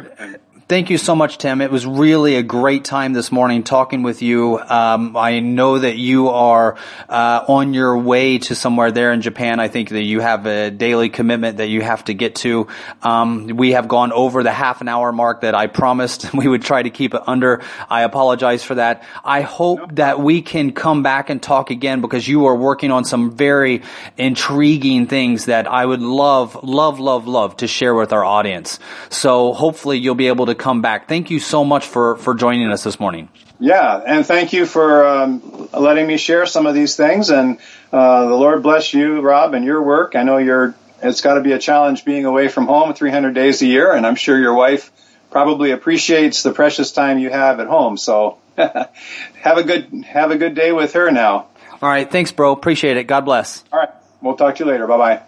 Thank 0.67 0.89
you 0.89 0.97
so 0.97 1.15
much, 1.15 1.37
Tim. 1.37 1.61
It 1.61 1.69
was 1.69 1.85
really 1.85 2.37
a 2.37 2.41
great 2.41 2.83
time 2.85 3.13
this 3.13 3.31
morning 3.31 3.61
talking 3.61 4.01
with 4.01 4.23
you. 4.23 4.57
Um, 4.57 5.15
I 5.15 5.39
know 5.39 5.77
that 5.77 5.95
you 5.95 6.29
are 6.29 6.75
uh, 7.07 7.45
on 7.47 7.75
your 7.75 7.95
way 7.99 8.39
to 8.39 8.55
somewhere 8.55 8.91
there 8.91 9.13
in 9.13 9.21
Japan. 9.21 9.59
I 9.59 9.67
think 9.67 9.89
that 9.89 10.01
you 10.01 10.21
have 10.21 10.47
a 10.47 10.71
daily 10.71 11.09
commitment 11.09 11.57
that 11.57 11.67
you 11.67 11.83
have 11.83 12.03
to 12.05 12.15
get 12.15 12.33
to. 12.37 12.67
Um, 13.03 13.45
we 13.45 13.73
have 13.73 13.87
gone 13.87 14.11
over 14.11 14.41
the 14.41 14.51
half 14.51 14.81
an 14.81 14.87
hour 14.87 15.11
mark 15.11 15.41
that 15.41 15.53
I 15.53 15.67
promised 15.67 16.33
we 16.33 16.47
would 16.47 16.63
try 16.63 16.81
to 16.81 16.89
keep 16.89 17.13
it 17.13 17.21
under. 17.27 17.61
I 17.87 18.01
apologize 18.01 18.63
for 18.63 18.73
that. 18.73 19.03
I 19.23 19.41
hope 19.41 19.97
that 19.97 20.19
we 20.19 20.41
can 20.41 20.71
come 20.71 21.03
back 21.03 21.29
and 21.29 21.43
talk 21.43 21.69
again 21.69 22.01
because 22.01 22.27
you 22.27 22.47
are 22.47 22.55
working 22.55 22.89
on 22.89 23.05
some 23.05 23.29
very 23.29 23.83
intriguing 24.17 25.05
things 25.05 25.45
that 25.45 25.67
I 25.67 25.85
would 25.85 26.01
love, 26.01 26.63
love, 26.63 26.99
love, 26.99 27.27
love 27.27 27.55
to 27.57 27.67
share 27.67 27.93
with 27.93 28.11
our 28.11 28.25
audience. 28.25 28.79
So 29.09 29.53
hopefully 29.53 29.99
you'll 29.99 30.15
be 30.15 30.27
able 30.27 30.47
to 30.47 30.54
come 30.55 30.81
back. 30.81 31.07
Thank 31.07 31.29
you 31.29 31.39
so 31.39 31.63
much 31.63 31.85
for, 31.85 32.17
for 32.17 32.33
joining 32.33 32.71
us 32.71 32.83
this 32.83 32.99
morning. 32.99 33.29
Yeah, 33.59 34.01
and 34.05 34.25
thank 34.25 34.53
you 34.53 34.65
for 34.65 35.05
um, 35.07 35.69
letting 35.71 36.07
me 36.07 36.17
share 36.17 36.45
some 36.45 36.65
of 36.65 36.73
these 36.73 36.95
things. 36.95 37.29
And 37.29 37.59
uh, 37.91 38.25
the 38.27 38.35
Lord 38.35 38.63
bless 38.63 38.93
you, 38.93 39.21
Rob, 39.21 39.53
and 39.53 39.63
your 39.63 39.81
work. 39.81 40.15
I 40.15 40.23
know 40.23 40.37
you're. 40.37 40.75
It's 41.01 41.21
got 41.21 41.35
to 41.35 41.41
be 41.41 41.51
a 41.51 41.59
challenge 41.59 42.03
being 42.03 42.25
away 42.25 42.47
from 42.47 42.65
home 42.65 42.93
300 42.93 43.33
days 43.33 43.61
a 43.61 43.65
year, 43.65 43.93
and 43.93 44.05
I'm 44.07 44.15
sure 44.15 44.39
your 44.39 44.55
wife 44.55 44.91
probably 45.29 45.71
appreciates 45.71 46.43
the 46.43 46.51
precious 46.51 46.91
time 46.91 47.19
you 47.19 47.29
have 47.29 47.59
at 47.59 47.67
home. 47.67 47.97
So 47.97 48.37
have 48.57 49.57
a 49.57 49.63
good 49.63 50.05
have 50.05 50.31
a 50.31 50.37
good 50.37 50.55
day 50.55 50.71
with 50.71 50.93
her 50.93 51.11
now. 51.11 51.47
All 51.81 51.89
right, 51.89 52.09
thanks, 52.09 52.31
bro. 52.31 52.53
Appreciate 52.53 52.97
it. 52.97 53.03
God 53.03 53.21
bless. 53.21 53.63
All 53.71 53.79
right, 53.79 53.89
we'll 54.21 54.35
talk 54.35 54.55
to 54.55 54.63
you 54.63 54.71
later. 54.71 54.87
Bye 54.87 54.97
bye. 54.97 55.23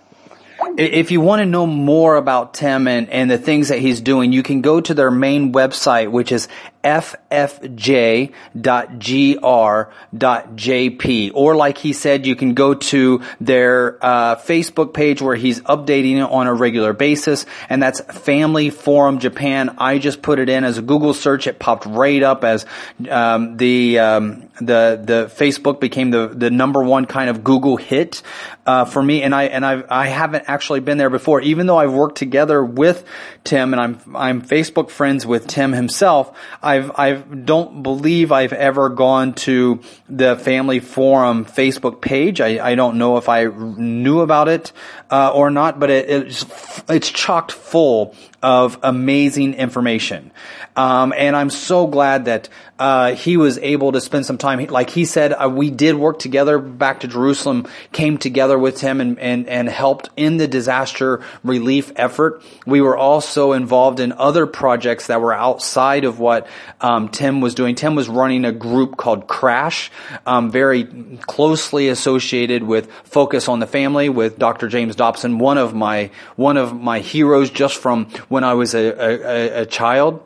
If 0.77 1.11
you 1.11 1.21
want 1.21 1.41
to 1.41 1.45
know 1.45 1.67
more 1.67 2.15
about 2.15 2.53
Tim 2.53 2.87
and, 2.87 3.09
and 3.09 3.29
the 3.29 3.37
things 3.37 3.69
that 3.69 3.79
he's 3.79 4.01
doing, 4.01 4.31
you 4.31 4.43
can 4.43 4.61
go 4.61 4.81
to 4.81 4.93
their 4.93 5.11
main 5.11 5.53
website, 5.53 6.11
which 6.11 6.31
is 6.31 6.47
ffj.gr.jp. 6.83 8.31
Or 11.33 11.55
like 11.55 11.77
he 11.77 11.93
said, 11.93 12.25
you 12.25 12.35
can 12.35 12.53
go 12.53 12.73
to 12.73 13.21
their 13.39 13.97
uh, 14.03 14.35
Facebook 14.35 14.93
page 14.93 15.21
where 15.21 15.35
he's 15.35 15.59
updating 15.61 16.17
it 16.17 16.29
on 16.29 16.47
a 16.47 16.53
regular 16.53 16.93
basis, 16.93 17.45
and 17.69 17.81
that's 17.83 18.01
Family 18.01 18.69
Forum 18.69 19.19
Japan. 19.19 19.75
I 19.77 19.97
just 19.99 20.21
put 20.21 20.39
it 20.39 20.49
in 20.49 20.63
as 20.63 20.77
a 20.77 20.81
Google 20.81 21.13
search. 21.13 21.47
It 21.47 21.59
popped 21.59 21.85
right 21.85 22.23
up 22.23 22.43
as 22.43 22.65
um, 23.09 23.57
the 23.57 23.99
um, 23.99 24.49
the 24.59 25.01
the 25.03 25.31
Facebook 25.35 25.79
became 25.79 26.11
the 26.11 26.27
the 26.27 26.49
number 26.49 26.83
one 26.83 27.05
kind 27.05 27.29
of 27.29 27.43
Google 27.43 27.77
hit 27.77 28.21
uh, 28.65 28.85
for 28.85 29.01
me. 29.01 29.23
And 29.23 29.33
I 29.33 29.43
and 29.45 29.65
I 29.65 29.83
I 29.89 30.07
haven't 30.07 30.45
actually 30.47 30.79
been 30.81 30.97
there 30.97 31.09
before, 31.09 31.41
even 31.41 31.67
though 31.67 31.77
I've 31.77 31.93
worked 31.93 32.17
together 32.17 32.63
with 32.63 33.03
Tim 33.43 33.73
and 33.73 33.81
I'm 33.81 34.15
I'm 34.15 34.41
Facebook 34.41 34.89
friends 34.89 35.25
with 35.25 35.47
Tim 35.47 35.73
himself. 35.73 36.37
I've 36.77 36.91
I 36.95 37.13
don't 37.13 37.83
believe 37.83 38.31
I've 38.31 38.53
ever 38.53 38.89
gone 38.89 39.33
to 39.33 39.81
the 40.07 40.35
Family 40.35 40.79
Forum 40.79 41.45
Facebook 41.45 42.01
page. 42.01 42.41
I, 42.41 42.71
I 42.71 42.75
don't 42.75 42.97
know 42.97 43.17
if 43.17 43.29
I 43.29 43.45
knew 43.45 44.21
about 44.21 44.47
it 44.47 44.71
uh, 45.09 45.31
or 45.33 45.49
not, 45.49 45.79
but 45.79 45.89
it, 45.89 46.09
it's 46.09 46.45
it's 46.89 47.09
chocked 47.09 47.51
full 47.51 48.15
of 48.43 48.77
amazing 48.83 49.55
information. 49.55 50.31
Um, 50.75 51.11
and 51.17 51.35
I'm 51.35 51.49
so 51.49 51.87
glad 51.87 52.25
that 52.25 52.49
uh, 52.77 53.15
he 53.15 53.35
was 53.35 53.57
able 53.57 53.93
to 53.93 54.01
spend 54.01 54.27
some 54.27 54.37
time. 54.37 54.63
Like 54.67 54.91
he 54.91 55.05
said, 55.05 55.33
uh, 55.33 55.49
we 55.49 55.71
did 55.71 55.95
work 55.95 56.19
together 56.19 56.59
back 56.59 56.99
to 56.99 57.07
Jerusalem, 57.07 57.67
came 57.91 58.19
together 58.19 58.59
with 58.59 58.79
him 58.79 59.01
and, 59.01 59.17
and, 59.17 59.47
and 59.47 59.67
helped 59.67 60.09
in 60.15 60.37
the 60.37 60.47
disaster 60.47 61.23
relief 61.43 61.91
effort. 61.95 62.43
We 62.67 62.81
were 62.81 62.95
also 62.95 63.53
involved 63.53 63.99
in 63.99 64.11
other 64.11 64.45
projects 64.45 65.07
that 65.07 65.19
were 65.19 65.33
outside 65.33 66.05
of 66.05 66.19
what 66.19 66.45
um, 66.79 67.09
Tim 67.09 67.41
was 67.41 67.55
doing. 67.55 67.73
Tim 67.73 67.95
was 67.95 68.07
running 68.07 68.45
a 68.45 68.51
group 68.51 68.97
called 68.97 69.27
Crash, 69.27 69.89
um, 70.27 70.51
very 70.51 70.83
closely 71.21 71.89
associated 71.89 72.61
with 72.61 72.91
Focus 73.03 73.47
on 73.47 73.59
the 73.59 73.67
Family 73.67 74.09
with 74.09 74.37
Dr. 74.37 74.67
James 74.67 74.95
Dobson, 74.97 75.39
one 75.39 75.57
of 75.57 75.73
my 75.73 76.11
one 76.35 76.57
of 76.57 76.73
my 76.79 76.99
heroes 76.99 77.49
just 77.49 77.77
from 77.77 78.05
when 78.27 78.43
I 78.43 78.53
was 78.55 78.73
a, 78.73 78.85
a, 78.89 79.61
a 79.61 79.65
child 79.65 80.21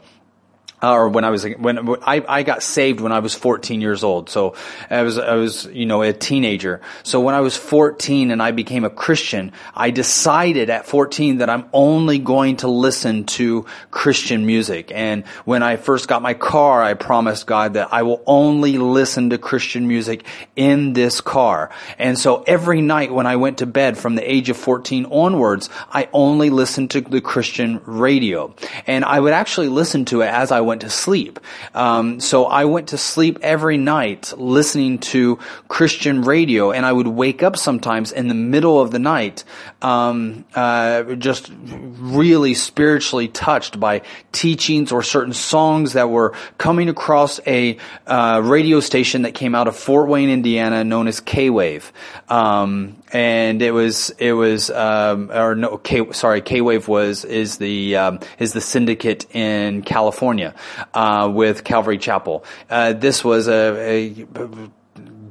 Uh, 0.84 0.94
or 0.94 1.10
when 1.10 1.24
I 1.24 1.30
was 1.30 1.44
when 1.44 1.90
I, 2.02 2.24
I 2.28 2.44
got 2.44 2.64
saved 2.64 3.02
when 3.02 3.12
I 3.12 3.20
was 3.20 3.36
14 3.36 3.82
years 3.82 4.04
old. 4.04 4.30
So 4.30 4.56
I 4.90 5.04
was 5.04 5.20
I 5.20 5.36
was 5.36 5.66
you 5.66 5.86
know 5.86 6.02
a 6.02 6.12
teenager. 6.12 6.82
So 7.04 7.20
when 7.20 7.36
I 7.36 7.42
was 7.42 7.56
14 7.56 8.32
and 8.32 8.42
I 8.42 8.50
became 8.52 8.84
a 8.84 8.90
Christian, 8.90 9.52
I 9.76 9.92
decided 9.92 10.72
at 10.72 10.88
14 10.88 11.38
that 11.38 11.50
I'm 11.52 11.66
only 11.72 12.18
going 12.18 12.58
to 12.58 12.68
listen 12.68 13.26
to 13.26 13.66
Christian 13.92 14.48
music. 14.48 14.92
And 14.92 15.26
when 15.46 15.62
I 15.62 15.76
first 15.76 16.08
got 16.08 16.24
my 16.24 16.34
car, 16.34 16.82
I 16.82 16.96
promised 16.96 17.46
God 17.46 17.76
that 17.76 17.94
I 17.94 18.02
will 18.02 18.24
only 18.26 18.80
listen 18.80 19.30
to 19.30 19.38
Christian 19.38 19.88
music 19.88 20.26
in 20.56 20.94
this 20.94 21.22
car. 21.22 21.70
And 22.00 22.18
so 22.18 22.44
every 22.48 22.82
night 22.82 23.14
when 23.14 23.28
I 23.28 23.36
went 23.36 23.60
to 23.60 23.68
bed 23.68 24.00
from 24.00 24.16
the 24.16 24.32
age 24.32 24.50
of 24.50 24.58
14 24.58 25.06
onwards, 25.06 25.70
I 25.92 26.10
only 26.12 26.50
listened 26.50 26.90
to 26.92 27.02
the 27.02 27.22
Christian 27.22 27.82
radio. 27.86 28.56
And 28.88 29.06
I 29.06 29.20
would 29.20 29.34
actually 29.34 29.70
listen 29.70 30.06
to 30.06 30.22
it 30.22 30.28
as 30.28 30.52
I 30.52 30.62
went 30.62 30.71
went 30.72 30.82
to 30.82 30.90
sleep. 30.90 31.38
Um, 31.76 32.22
so 32.22 32.46
I 32.46 32.64
went 32.64 32.88
to 32.90 32.98
sleep 32.98 33.40
every 33.42 33.78
night 33.78 34.34
listening 34.38 35.00
to 35.00 35.38
Christian 35.68 36.22
radio, 36.22 36.72
and 36.72 36.86
I 36.86 36.94
would 36.94 37.08
wake 37.08 37.44
up 37.44 37.58
sometimes 37.58 38.14
in 38.14 38.30
the 38.30 38.34
middle 38.34 38.80
of 38.80 38.92
the 38.92 39.00
night, 39.00 39.44
um, 39.82 40.46
uh, 40.56 41.04
just 41.16 41.52
really 41.68 42.54
spiritually 42.54 43.28
touched 43.28 43.82
by 43.82 44.02
teachings 44.32 44.94
or 44.94 45.04
certain 45.04 45.34
songs 45.34 45.92
that 45.92 46.10
were 46.10 46.34
coming 46.58 46.88
across 46.88 47.42
a 47.46 47.78
uh, 48.08 48.40
radio 48.42 48.80
station 48.80 49.24
that 49.24 49.34
came 49.34 49.54
out 49.56 49.68
of 49.68 49.76
Fort 49.76 50.08
Wayne, 50.08 50.30
Indiana, 50.30 50.86
known 50.86 51.08
as 51.10 51.20
K 51.20 51.50
Wave. 51.50 51.92
Um, 52.30 52.96
and 53.12 53.62
it 53.62 53.72
was 53.72 54.10
it 54.18 54.34
was 54.34 54.70
um, 54.70 55.32
or 55.32 55.56
no 55.56 55.78
K 55.78 56.12
sorry 56.12 56.42
K 56.42 56.62
Wave 56.62 56.88
was 56.88 57.26
is 57.26 57.58
the 57.58 57.98
um, 57.98 58.20
is 58.40 58.54
the 58.54 58.62
syndicate 58.62 59.34
in 59.36 59.82
California 59.82 60.56
uh, 60.94 61.32
with 61.34 61.64
Calvary 61.64 61.98
Chapel. 61.98 62.46
Uh, 62.70 62.94
this 62.94 63.24
was 63.24 63.48
a, 63.48 64.10
a 64.12 64.28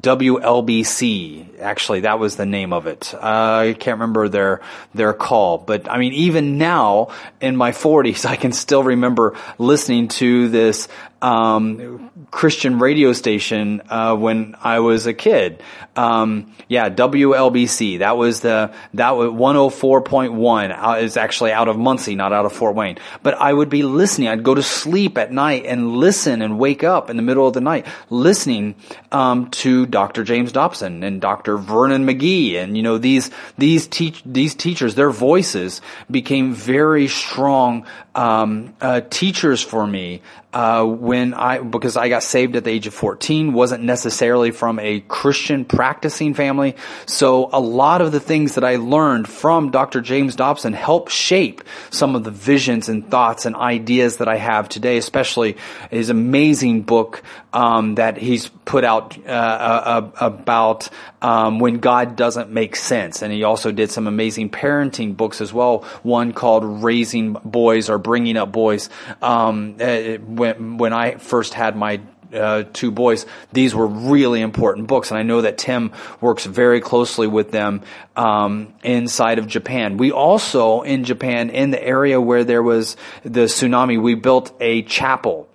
WLBC. 0.00 1.60
Actually, 1.60 2.00
that 2.00 2.18
was 2.18 2.36
the 2.36 2.46
name 2.46 2.72
of 2.72 2.86
it. 2.86 3.12
Uh, 3.14 3.18
I 3.20 3.76
can't 3.78 3.96
remember 3.96 4.28
their 4.28 4.60
their 4.94 5.12
call, 5.12 5.58
but 5.58 5.90
I 5.90 5.98
mean, 5.98 6.12
even 6.14 6.58
now 6.58 7.08
in 7.40 7.56
my 7.56 7.72
40s, 7.72 8.24
I 8.28 8.36
can 8.36 8.52
still 8.52 8.82
remember 8.82 9.36
listening 9.58 10.08
to 10.08 10.48
this 10.48 10.88
um, 11.22 12.10
Christian 12.30 12.78
radio 12.78 13.12
station 13.12 13.82
uh, 13.88 14.16
when 14.16 14.56
I 14.62 14.80
was 14.80 15.06
a 15.06 15.14
kid. 15.14 15.62
Um, 15.96 16.54
yeah, 16.68 16.88
WLBC. 16.88 17.98
That 17.98 18.16
was 18.16 18.40
the 18.40 18.72
that 18.94 19.16
was 19.16 19.30
104.1 19.30 20.88
uh, 20.88 20.98
is 20.98 21.16
actually 21.16 21.52
out 21.52 21.68
of 21.68 21.76
Muncie, 21.76 22.14
not 22.14 22.32
out 22.32 22.46
of 22.46 22.52
Fort 22.52 22.74
Wayne. 22.74 22.98
But 23.22 23.34
I 23.34 23.52
would 23.52 23.68
be 23.68 23.82
listening. 23.82 24.28
I'd 24.28 24.44
go 24.44 24.54
to 24.54 24.62
sleep 24.62 25.18
at 25.18 25.32
night 25.32 25.66
and 25.66 25.96
listen 25.96 26.42
and 26.42 26.58
wake 26.58 26.84
up 26.84 27.10
in 27.10 27.16
the 27.16 27.22
middle 27.22 27.46
of 27.46 27.54
the 27.54 27.60
night 27.60 27.86
listening 28.08 28.76
um, 29.12 29.50
to 29.50 29.86
Dr. 29.86 30.24
James 30.24 30.52
Dobson 30.52 31.02
and 31.02 31.20
Dr. 31.20 31.56
Vernon 31.56 32.06
McGee 32.06 32.54
and 32.54 32.76
you 32.76 32.82
know 32.82 32.98
these 32.98 33.30
these 33.58 33.86
teach 33.86 34.22
these 34.24 34.54
teachers. 34.54 34.94
Their 34.94 35.10
voices 35.10 35.80
became 36.10 36.54
very 36.54 37.08
strong 37.08 37.86
um, 38.14 38.74
uh, 38.80 39.00
teachers 39.02 39.62
for 39.62 39.86
me 39.86 40.22
uh, 40.52 40.84
when 40.84 41.32
I 41.32 41.58
because 41.58 41.96
I 41.96 42.08
got 42.08 42.24
saved 42.24 42.56
at 42.56 42.64
the 42.64 42.70
age 42.70 42.88
of 42.88 42.94
14 42.94 43.52
wasn't 43.52 43.84
necessarily 43.84 44.50
from 44.50 44.80
a 44.80 45.00
Christian 45.00 45.64
practicing 45.64 46.34
family 46.34 46.74
so 47.06 47.48
a 47.52 47.60
lot 47.60 48.00
of 48.00 48.10
the 48.10 48.18
things 48.18 48.56
that 48.56 48.64
I 48.64 48.76
learned 48.76 49.28
from 49.28 49.70
Dr. 49.70 50.00
James 50.00 50.34
Dobson 50.34 50.72
helped 50.72 51.12
shape 51.12 51.62
some 51.90 52.16
of 52.16 52.24
the 52.24 52.32
visions 52.32 52.88
and 52.88 53.08
thoughts 53.08 53.46
and 53.46 53.54
ideas 53.54 54.16
that 54.16 54.26
I 54.26 54.36
have 54.36 54.68
today 54.68 54.96
especially 54.96 55.56
his 55.90 56.10
amazing 56.10 56.82
book 56.82 57.22
um, 57.52 57.94
that 57.94 58.16
he's 58.16 58.48
put 58.48 58.84
out 58.84 59.16
uh, 59.26 60.10
about 60.20 60.88
um, 61.22 61.58
when 61.58 61.78
God 61.78 62.16
doesn't 62.16 62.50
make 62.50 62.76
sense 62.76 63.22
and 63.22 63.32
he 63.32 63.44
also 63.44 63.72
did 63.72 63.90
some 63.90 64.06
amazing 64.06 64.50
parenting 64.50 65.16
books 65.16 65.40
as 65.40 65.52
well 65.52 65.80
one 66.02 66.32
called 66.32 66.82
Raising 66.82 67.34
Boys 67.44 67.88
or 67.88 67.98
Bringing 67.98 68.36
Up 68.36 68.52
Boys 68.52 68.90
um, 69.22 69.76
uh, 69.80 70.14
when 70.16 70.78
when 70.78 70.92
I 70.92 71.16
first 71.16 71.54
had 71.54 71.76
my 71.76 72.00
uh, 72.32 72.64
two 72.72 72.90
boys, 72.90 73.26
these 73.52 73.74
were 73.74 73.86
really 73.86 74.40
important 74.40 74.86
books, 74.86 75.10
and 75.10 75.18
I 75.18 75.22
know 75.22 75.40
that 75.40 75.58
Tim 75.58 75.92
works 76.20 76.46
very 76.46 76.80
closely 76.80 77.26
with 77.26 77.50
them 77.50 77.82
um, 78.16 78.72
inside 78.82 79.38
of 79.38 79.46
Japan. 79.46 79.96
We 79.96 80.12
also 80.12 80.82
in 80.82 81.04
Japan, 81.04 81.50
in 81.50 81.70
the 81.70 81.82
area 81.82 82.20
where 82.20 82.44
there 82.44 82.62
was 82.62 82.96
the 83.22 83.46
tsunami, 83.46 84.00
we 84.00 84.14
built 84.14 84.52
a 84.60 84.82
chapel. 84.82 85.48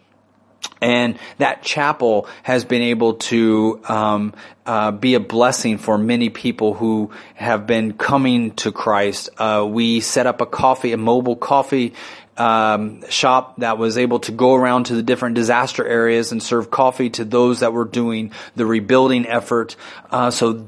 And 0.81 1.17
that 1.37 1.63
chapel 1.63 2.27
has 2.43 2.65
been 2.65 2.81
able 2.81 3.15
to 3.15 3.81
um, 3.87 4.33
uh, 4.65 4.91
be 4.91 5.13
a 5.15 5.19
blessing 5.19 5.77
for 5.77 5.97
many 5.97 6.29
people 6.29 6.73
who 6.73 7.11
have 7.35 7.65
been 7.65 7.93
coming 7.93 8.51
to 8.55 8.71
Christ. 8.71 9.29
Uh, 9.37 9.65
we 9.67 9.99
set 9.99 10.27
up 10.27 10.41
a 10.41 10.45
coffee, 10.45 10.91
a 10.91 10.97
mobile 10.97 11.35
coffee 11.35 11.93
um, 12.37 13.07
shop 13.09 13.57
that 13.57 13.77
was 13.77 13.97
able 13.97 14.19
to 14.19 14.31
go 14.31 14.55
around 14.55 14.85
to 14.85 14.95
the 14.95 15.03
different 15.03 15.35
disaster 15.35 15.85
areas 15.85 16.31
and 16.31 16.43
serve 16.43 16.69
coffee 16.69 17.09
to 17.11 17.25
those 17.25 17.61
that 17.61 17.71
were 17.71 17.85
doing 17.85 18.31
the 18.55 18.65
rebuilding 18.65 19.25
effort. 19.25 19.75
Uh, 20.11 20.31
so 20.31 20.67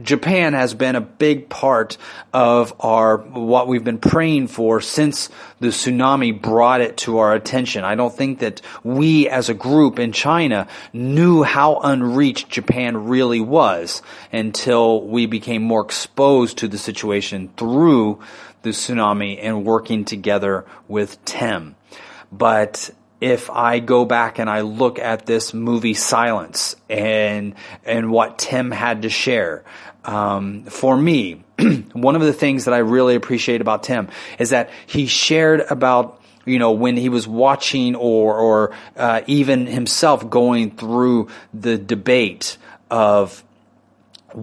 Japan 0.00 0.52
has 0.52 0.74
been 0.74 0.96
a 0.96 1.00
big 1.00 1.48
part 1.48 1.96
of 2.32 2.74
our 2.80 3.16
what 3.16 3.66
we've 3.66 3.84
been 3.84 3.98
praying 3.98 4.48
for 4.48 4.80
since 4.80 5.28
the 5.60 5.68
tsunami 5.68 6.40
brought 6.40 6.80
it 6.80 6.98
to 6.98 7.18
our 7.18 7.34
attention. 7.34 7.84
I 7.84 7.94
don't 7.94 8.14
think 8.14 8.40
that 8.40 8.60
we 8.84 9.28
as 9.28 9.48
a 9.48 9.54
group 9.54 9.98
in 9.98 10.12
China 10.12 10.68
knew 10.92 11.42
how 11.42 11.80
unreached 11.80 12.50
Japan 12.50 13.08
really 13.08 13.40
was 13.40 14.02
until 14.32 15.02
we 15.02 15.26
became 15.26 15.62
more 15.62 15.82
exposed 15.82 16.58
to 16.58 16.68
the 16.68 16.78
situation 16.78 17.50
through 17.56 18.20
the 18.62 18.70
tsunami 18.70 19.38
and 19.40 19.64
working 19.64 20.04
together 20.04 20.64
with 20.88 21.24
Tim. 21.24 21.76
But 22.30 22.90
if 23.20 23.50
I 23.50 23.80
go 23.80 24.04
back 24.04 24.38
and 24.38 24.48
I 24.48 24.60
look 24.60 24.98
at 24.98 25.26
this 25.26 25.52
movie 25.52 25.94
Silence 25.94 26.76
and 26.88 27.54
and 27.84 28.10
what 28.10 28.38
Tim 28.38 28.70
had 28.70 29.02
to 29.02 29.08
share, 29.08 29.64
um, 30.04 30.64
for 30.64 30.96
me, 30.96 31.44
one 31.92 32.14
of 32.14 32.22
the 32.22 32.32
things 32.32 32.66
that 32.66 32.74
I 32.74 32.78
really 32.78 33.14
appreciate 33.14 33.60
about 33.60 33.82
Tim 33.82 34.08
is 34.38 34.50
that 34.50 34.70
he 34.86 35.06
shared 35.06 35.60
about 35.60 36.20
you 36.44 36.58
know 36.58 36.72
when 36.72 36.96
he 36.96 37.08
was 37.08 37.26
watching 37.26 37.94
or 37.94 38.36
or 38.38 38.72
uh, 38.96 39.22
even 39.26 39.66
himself 39.66 40.28
going 40.28 40.70
through 40.70 41.28
the 41.52 41.76
debate 41.76 42.56
of 42.90 43.44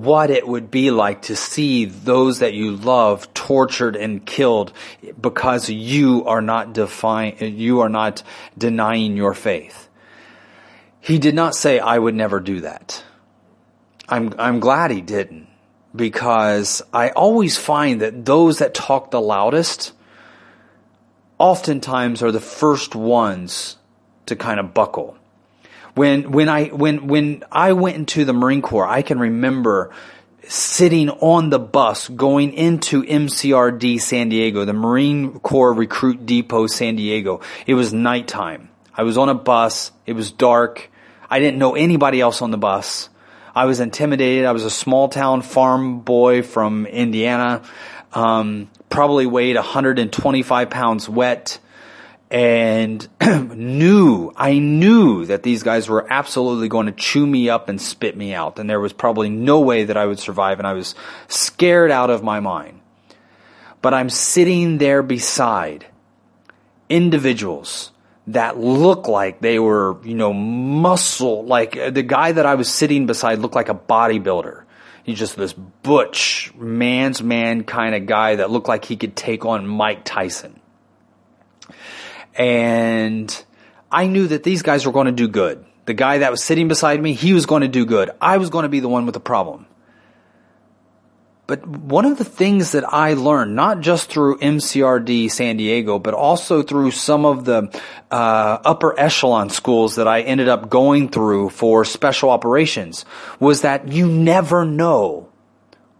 what 0.03 0.29
it 0.29 0.45
would 0.45 0.69
be 0.69 0.91
like 0.91 1.21
to 1.23 1.35
see 1.35 1.85
those 1.85 2.39
that 2.39 2.53
you 2.53 2.71
love 2.71 3.33
tortured 3.33 3.95
and 3.95 4.25
killed 4.25 4.73
because 5.19 5.69
you 5.69 6.25
are 6.25 6.41
not 6.41 6.73
define, 6.73 7.37
you 7.39 7.79
are 7.79 7.89
not 7.89 8.21
denying 8.57 9.15
your 9.15 9.33
faith. 9.33 9.87
He 10.99 11.17
did 11.17 11.33
not 11.33 11.55
say, 11.55 11.79
I 11.79 11.97
would 11.97 12.15
never 12.15 12.39
do 12.41 12.61
that. 12.61 13.03
I'm, 14.09 14.33
I'm 14.37 14.59
glad 14.59 14.91
he 14.91 15.01
didn't 15.01 15.47
because 15.95 16.81
I 16.91 17.09
always 17.09 17.57
find 17.57 18.01
that 18.01 18.25
those 18.25 18.59
that 18.59 18.73
talk 18.73 19.11
the 19.11 19.21
loudest 19.21 19.93
oftentimes 21.37 22.21
are 22.21 22.31
the 22.31 22.41
first 22.41 22.95
ones 22.95 23.77
to 24.25 24.35
kind 24.35 24.59
of 24.59 24.73
buckle. 24.73 25.17
When 25.95 26.31
when 26.31 26.49
I 26.49 26.65
when 26.67 27.07
when 27.07 27.43
I 27.51 27.73
went 27.73 27.95
into 27.95 28.25
the 28.25 28.33
Marine 28.33 28.61
Corps, 28.61 28.87
I 28.87 29.01
can 29.01 29.17
remember 29.17 29.91
sitting 30.47 31.09
on 31.09 31.49
the 31.49 31.57
bus 31.59 32.07
going 32.07 32.53
into 32.53 33.03
MCRD 33.03 33.99
San 33.99 34.29
Diego, 34.29 34.65
the 34.65 34.73
Marine 34.73 35.39
Corps 35.39 35.73
Recruit 35.73 36.25
Depot 36.25 36.67
San 36.67 36.97
Diego. 36.97 37.41
It 37.65 37.73
was 37.73 37.93
nighttime. 37.93 38.69
I 38.93 39.03
was 39.03 39.17
on 39.17 39.29
a 39.29 39.33
bus. 39.33 39.91
It 40.05 40.13
was 40.13 40.31
dark. 40.31 40.89
I 41.29 41.39
didn't 41.39 41.57
know 41.57 41.75
anybody 41.75 42.21
else 42.21 42.41
on 42.41 42.51
the 42.51 42.57
bus. 42.57 43.09
I 43.55 43.65
was 43.65 43.79
intimidated. 43.79 44.45
I 44.45 44.51
was 44.51 44.65
a 44.65 44.69
small 44.69 45.07
town 45.07 45.41
farm 45.41 46.01
boy 46.01 46.41
from 46.43 46.85
Indiana. 46.85 47.63
Um, 48.13 48.69
probably 48.89 49.25
weighed 49.25 49.55
125 49.55 50.69
pounds 50.69 51.09
wet 51.09 51.59
and 52.31 53.07
knew, 53.55 54.33
I 54.35 54.57
knew 54.57 55.25
that 55.25 55.43
these 55.43 55.63
guys 55.63 55.87
were 55.87 56.05
absolutely 56.11 56.67
going 56.67 56.87
to 56.87 56.91
chew 56.91 57.25
me 57.25 57.49
up 57.49 57.69
and 57.69 57.79
spit 57.79 58.17
me 58.17 58.33
out. 58.33 58.59
And 58.59 58.69
there 58.69 58.79
was 58.79 58.93
probably 58.93 59.29
no 59.29 59.59
way 59.59 59.85
that 59.85 59.97
I 59.97 60.05
would 60.05 60.19
survive. 60.19 60.59
And 60.59 60.67
I 60.67 60.73
was 60.73 60.95
scared 61.27 61.91
out 61.91 62.09
of 62.09 62.23
my 62.23 62.39
mind. 62.39 62.81
But 63.81 63.93
I'm 63.93 64.09
sitting 64.09 64.79
there 64.79 65.03
beside 65.03 65.85
individuals 66.89 67.91
that 68.27 68.57
look 68.57 69.07
like 69.07 69.39
they 69.39 69.59
were, 69.59 69.97
you 70.03 70.15
know, 70.15 70.33
muscle, 70.33 71.45
like 71.45 71.77
uh, 71.77 71.91
the 71.91 72.01
guy 72.01 72.31
that 72.31 72.45
I 72.47 72.55
was 72.55 72.67
sitting 72.67 73.05
beside 73.05 73.37
looked 73.39 73.53
like 73.53 73.69
a 73.69 73.75
bodybuilder. 73.75 74.63
He's 75.03 75.19
just 75.19 75.35
this 75.35 75.53
butch, 75.53 76.51
man's 76.55 77.21
man 77.21 77.63
kind 77.63 77.93
of 77.93 78.07
guy 78.07 78.37
that 78.37 78.49
looked 78.49 78.67
like 78.67 78.85
he 78.85 78.97
could 78.97 79.15
take 79.15 79.45
on 79.45 79.67
Mike 79.67 80.03
Tyson. 80.03 80.59
And 82.35 83.45
I 83.91 84.07
knew 84.07 84.27
that 84.27 84.43
these 84.43 84.61
guys 84.61 84.85
were 84.85 84.91
going 84.91 85.05
to 85.07 85.11
do 85.11 85.27
good. 85.27 85.65
The 85.85 85.93
guy 85.93 86.19
that 86.19 86.31
was 86.31 86.43
sitting 86.43 86.67
beside 86.67 87.01
me, 87.01 87.13
he 87.13 87.33
was 87.33 87.45
going 87.45 87.61
to 87.61 87.67
do 87.67 87.85
good. 87.85 88.11
I 88.19 88.37
was 88.37 88.49
going 88.49 88.63
to 88.63 88.69
be 88.69 88.79
the 88.79 88.89
one 88.89 89.05
with 89.05 89.13
the 89.13 89.19
problem. 89.19 89.67
But 91.47 91.65
one 91.67 92.05
of 92.05 92.17
the 92.17 92.25
things 92.25 92.71
that 92.71 92.91
I 92.91 93.13
learned, 93.13 93.55
not 93.55 93.81
just 93.81 94.09
through 94.09 94.39
MCRD 94.39 95.29
San 95.29 95.57
Diego, 95.57 95.99
but 95.99 96.15
also 96.15 96.63
through 96.63 96.89
some 96.89 97.23
of 97.23 97.45
the 97.45 97.69
uh, 98.09 98.57
upper 98.65 98.99
echelon 98.99 99.51
schools 99.51 99.95
that 99.95 100.07
I 100.07 100.21
ended 100.21 100.49
up 100.49 100.71
going 100.71 101.09
through 101.09 101.49
for 101.49 101.85
special 101.85 102.31
operations, 102.31 103.05
was 103.39 103.61
that 103.61 103.89
you 103.89 104.07
never 104.07 104.65
know 104.65 105.29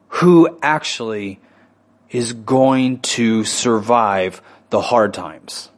who 0.07 0.57
actually 0.63 1.39
is 2.09 2.33
going 2.33 3.01
to 3.01 3.43
survive 3.43 4.41
the 4.71 4.81
hard 4.81 5.13
times 5.13 5.69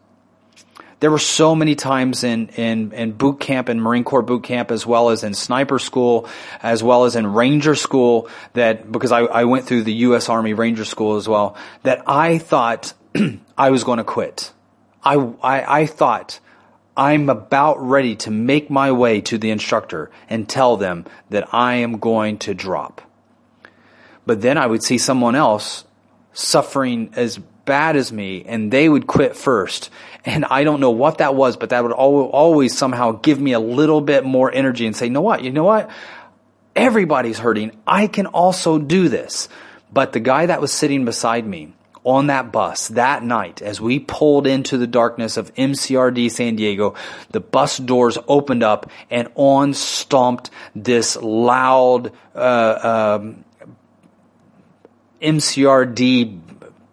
there 0.99 1.11
were 1.11 1.19
so 1.19 1.55
many 1.55 1.75
times 1.75 2.23
in, 2.23 2.47
in, 2.49 2.91
in 2.91 3.11
boot 3.11 3.39
camp 3.39 3.69
and 3.69 3.81
Marine 3.81 4.03
Corps 4.03 4.23
boot 4.23 4.43
camp 4.43 4.71
as 4.71 4.85
well 4.85 5.09
as 5.09 5.23
in 5.23 5.33
sniper 5.33 5.77
school, 5.77 6.27
as 6.61 6.81
well 6.81 7.05
as 7.05 7.15
in 7.15 7.27
ranger 7.27 7.75
school 7.75 8.29
that, 8.53 8.91
because 8.91 9.11
I, 9.11 9.19
I 9.19 9.43
went 9.43 9.65
through 9.65 9.83
the 9.83 9.93
U.S. 9.93 10.27
Army 10.27 10.53
Ranger 10.53 10.85
School 10.85 11.17
as 11.17 11.27
well, 11.27 11.55
that 11.83 12.03
I 12.07 12.39
thought 12.39 12.93
I 13.57 13.69
was 13.69 13.83
going 13.83 13.97
to 13.97 14.03
quit. 14.03 14.51
I, 15.03 15.15
I, 15.43 15.81
I 15.81 15.85
thought 15.85 16.39
I'm 16.95 17.29
about 17.29 17.79
ready 17.79 18.15
to 18.17 18.31
make 18.31 18.71
my 18.71 18.91
way 18.91 19.21
to 19.21 19.37
the 19.37 19.51
instructor 19.51 20.09
and 20.29 20.49
tell 20.49 20.77
them 20.77 21.05
that 21.29 21.53
I 21.53 21.75
am 21.75 21.99
going 21.99 22.39
to 22.39 22.55
drop. 22.55 23.01
But 24.25 24.41
then 24.41 24.57
I 24.57 24.65
would 24.65 24.83
see 24.83 24.97
someone 24.97 25.35
else 25.35 25.85
suffering 26.33 27.11
as 27.15 27.37
bad 27.37 27.95
as 27.95 28.11
me 28.11 28.43
and 28.45 28.71
they 28.71 28.89
would 28.89 29.05
quit 29.05 29.35
first. 29.35 29.91
And 30.27 30.43
I 30.43 30.65
don't 30.65 30.81
know 30.81 30.91
what 30.91 31.19
that 31.19 31.35
was, 31.35 31.55
but 31.55 31.69
that 31.69 31.81
would 31.81 31.93
always 31.93 32.77
somehow 32.77 33.13
give 33.13 33.39
me 33.39 33.53
a 33.53 33.61
little 33.61 34.01
bit 34.01 34.25
more 34.25 34.53
energy 34.53 34.85
and 34.85 34.93
say, 34.93 35.05
you 35.05 35.11
know 35.11 35.21
what? 35.21 35.41
You 35.41 35.51
know 35.51 35.63
what? 35.63 35.89
Everybody's 36.75 37.39
hurting. 37.39 37.71
I 37.87 38.07
can 38.07 38.25
also 38.25 38.77
do 38.77 39.07
this. 39.07 39.47
But 39.91 40.11
the 40.11 40.19
guy 40.19 40.47
that 40.47 40.59
was 40.59 40.73
sitting 40.73 41.05
beside 41.05 41.47
me 41.47 41.73
on 42.03 42.27
that 42.27 42.51
bus 42.51 42.89
that 42.89 43.23
night, 43.23 43.61
as 43.61 43.79
we 43.79 43.99
pulled 43.99 44.47
into 44.47 44.77
the 44.77 44.85
darkness 44.85 45.37
of 45.37 45.53
MCRD 45.55 46.29
San 46.29 46.57
Diego, 46.57 46.93
the 47.31 47.39
bus 47.39 47.77
doors 47.77 48.17
opened 48.27 48.63
up 48.63 48.91
and 49.09 49.29
on 49.35 49.73
stomped 49.73 50.49
this 50.75 51.15
loud, 51.15 52.11
uh, 52.35 53.19
um, 53.21 53.45
MCRD 55.21 56.46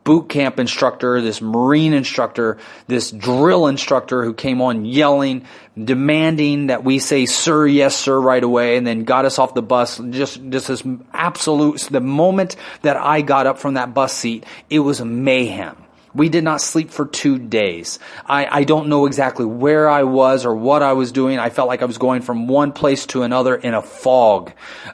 boot 0.05 0.29
camp 0.29 0.61
instructor, 0.61 1.21
this 1.21 1.41
Marine 1.41 1.95
instructor, 1.95 2.59
this 2.87 3.11
drill 3.11 3.67
instructor 3.67 4.23
who 4.23 4.35
came 4.35 4.61
on 4.61 4.85
yelling, 4.85 5.47
demanding 5.83 6.69
that 6.69 6.85
we 6.85 6.99
say, 6.99 7.27
sir, 7.27 7.67
yes, 7.67 7.97
sir, 7.97 8.19
right 8.21 8.45
away, 8.45 8.77
and 8.77 8.87
then 8.87 9.05
got 9.05 9.25
us 9.25 9.39
off 9.39 9.55
the 9.55 9.63
bus. 9.63 9.99
Just, 10.11 10.41
just 10.51 10.69
this 10.69 10.83
absolute, 11.13 11.81
the 11.91 12.01
moment 12.01 12.57
that 12.83 12.97
I 12.97 13.23
got 13.23 13.47
up 13.47 13.59
from 13.59 13.75
that 13.75 13.95
bus 13.95 14.13
seat, 14.13 14.45
it 14.71 14.81
was 14.81 15.01
mayhem. 15.01 15.84
We 16.15 16.29
did 16.29 16.45
not 16.45 16.61
sleep 16.61 16.91
for 16.91 17.07
two 17.07 17.39
days. 17.39 17.99
I, 18.25 18.47
I 18.47 18.65
don't 18.65 18.89
know 18.89 19.07
exactly 19.07 19.45
where 19.45 19.89
I 19.89 20.05
was 20.05 20.47
or 20.47 20.55
what 20.55 20.83
I 20.83 20.93
was 20.93 21.11
doing. 21.11 21.41
I 21.41 21.51
felt 21.51 21.67
like 21.67 21.83
I 21.83 21.87
was 21.87 21.99
going 21.99 22.23
from 22.23 22.47
one 22.47 22.71
place 22.71 23.07
to 23.07 23.23
another 23.23 23.57
in 23.57 23.75
a 23.75 23.83
fog. 23.83 24.53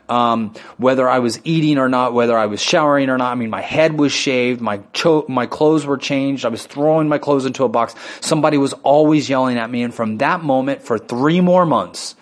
Um, 0.08 0.54
whether 0.78 1.08
I 1.08 1.18
was 1.18 1.38
eating 1.44 1.76
or 1.76 1.90
not, 1.90 2.14
whether 2.14 2.38
I 2.38 2.46
was 2.46 2.62
showering 2.62 3.10
or 3.10 3.18
not. 3.18 3.32
I 3.32 3.34
mean, 3.34 3.50
my 3.50 3.60
head 3.60 3.98
was 3.98 4.12
shaved, 4.12 4.62
my 4.62 4.78
cho- 4.94 5.26
my 5.28 5.44
clothes 5.44 5.84
were 5.84 5.98
changed. 5.98 6.46
I 6.46 6.48
was 6.48 6.64
throwing 6.64 7.08
my 7.08 7.18
clothes 7.18 7.44
into 7.44 7.64
a 7.64 7.68
box. 7.68 7.94
Somebody 8.20 8.56
was 8.56 8.72
always 8.82 9.28
yelling 9.28 9.58
at 9.58 9.70
me, 9.70 9.82
and 9.82 9.94
from 9.94 10.18
that 10.18 10.42
moment, 10.42 10.82
for 10.82 10.98
three 10.98 11.42
more 11.42 11.66
months, 11.66 12.14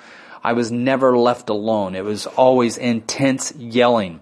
I 0.43 0.55
was 0.55 0.73
never 0.73 1.17
left 1.17 1.51
alone. 1.51 1.95
It 1.95 2.05
was 2.05 2.27
always 2.27 2.79
intense 2.79 3.55
yelling. 3.55 4.21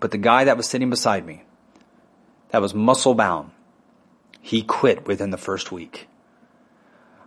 But 0.00 0.10
the 0.10 0.18
guy 0.18 0.44
that 0.44 0.56
was 0.56 0.66
sitting 0.66 0.90
beside 0.90 1.26
me, 1.26 1.42
that 2.50 2.62
was 2.62 2.72
muscle 2.74 3.14
bound, 3.14 3.50
he 4.48 4.62
quit 4.62 5.06
within 5.06 5.28
the 5.28 5.36
first 5.36 5.70
week. 5.70 6.08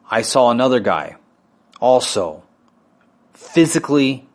I 0.09 0.23
saw 0.23 0.49
another 0.49 0.79
guy 0.79 1.17
also 1.79 2.41
physically 3.33 4.27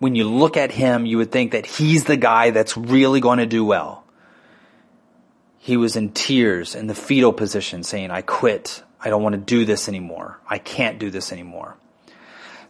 when 0.00 0.14
you 0.14 0.24
look 0.28 0.58
at 0.58 0.70
him, 0.70 1.06
you 1.06 1.16
would 1.16 1.32
think 1.32 1.52
that 1.52 1.64
he's 1.64 2.04
the 2.04 2.18
guy 2.18 2.50
that's 2.50 2.76
really 2.76 3.20
going 3.20 3.38
to 3.38 3.46
do 3.46 3.64
well. 3.64 4.04
He 5.56 5.78
was 5.78 5.96
in 5.96 6.10
tears 6.10 6.74
in 6.74 6.88
the 6.88 6.94
fetal 6.94 7.32
position 7.32 7.82
saying, 7.82 8.10
I 8.10 8.20
quit. 8.20 8.82
I 9.00 9.08
don't 9.08 9.22
want 9.22 9.32
to 9.32 9.40
do 9.40 9.64
this 9.64 9.88
anymore. 9.88 10.38
I 10.46 10.58
can't 10.58 10.98
do 10.98 11.10
this 11.10 11.32
anymore. 11.32 11.78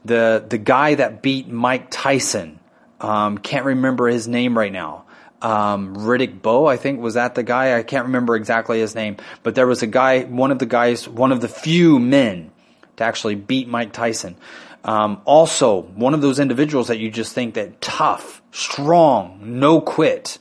The, 0.04 0.46
the 0.48 0.58
guy 0.58 0.94
that 0.94 1.22
beat 1.22 1.48
Mike 1.48 1.88
Tyson, 1.90 2.60
um, 3.00 3.38
can't 3.38 3.64
remember 3.64 4.06
his 4.06 4.28
name 4.28 4.56
right 4.56 4.72
now 4.72 5.05
um, 5.42 5.94
Riddick 5.96 6.40
Bowe, 6.40 6.66
I 6.66 6.76
think 6.76 7.00
was 7.00 7.14
that 7.14 7.34
the 7.34 7.42
guy. 7.42 7.78
I 7.78 7.82
can't 7.82 8.06
remember 8.06 8.36
exactly 8.36 8.80
his 8.80 8.94
name, 8.94 9.16
but 9.42 9.54
there 9.54 9.66
was 9.66 9.82
a 9.82 9.86
guy, 9.86 10.22
one 10.24 10.50
of 10.50 10.58
the 10.58 10.66
guys, 10.66 11.08
one 11.08 11.32
of 11.32 11.40
the 11.40 11.48
few 11.48 11.98
men 11.98 12.50
to 12.96 13.04
actually 13.04 13.34
beat 13.34 13.68
Mike 13.68 13.92
Tyson. 13.92 14.36
Um, 14.84 15.20
also, 15.24 15.82
one 15.82 16.14
of 16.14 16.20
those 16.20 16.38
individuals 16.38 16.88
that 16.88 16.98
you 16.98 17.10
just 17.10 17.32
think 17.32 17.54
that 17.54 17.80
tough, 17.80 18.40
strong, 18.52 19.40
no 19.58 19.80
quit, 19.80 20.38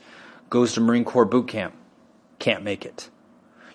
goes 0.49 0.73
to 0.73 0.81
Marine 0.81 1.03
Corps 1.03 1.25
boot 1.25 1.47
camp, 1.47 1.73
can't 2.39 2.63
make 2.63 2.85
it. 2.85 3.09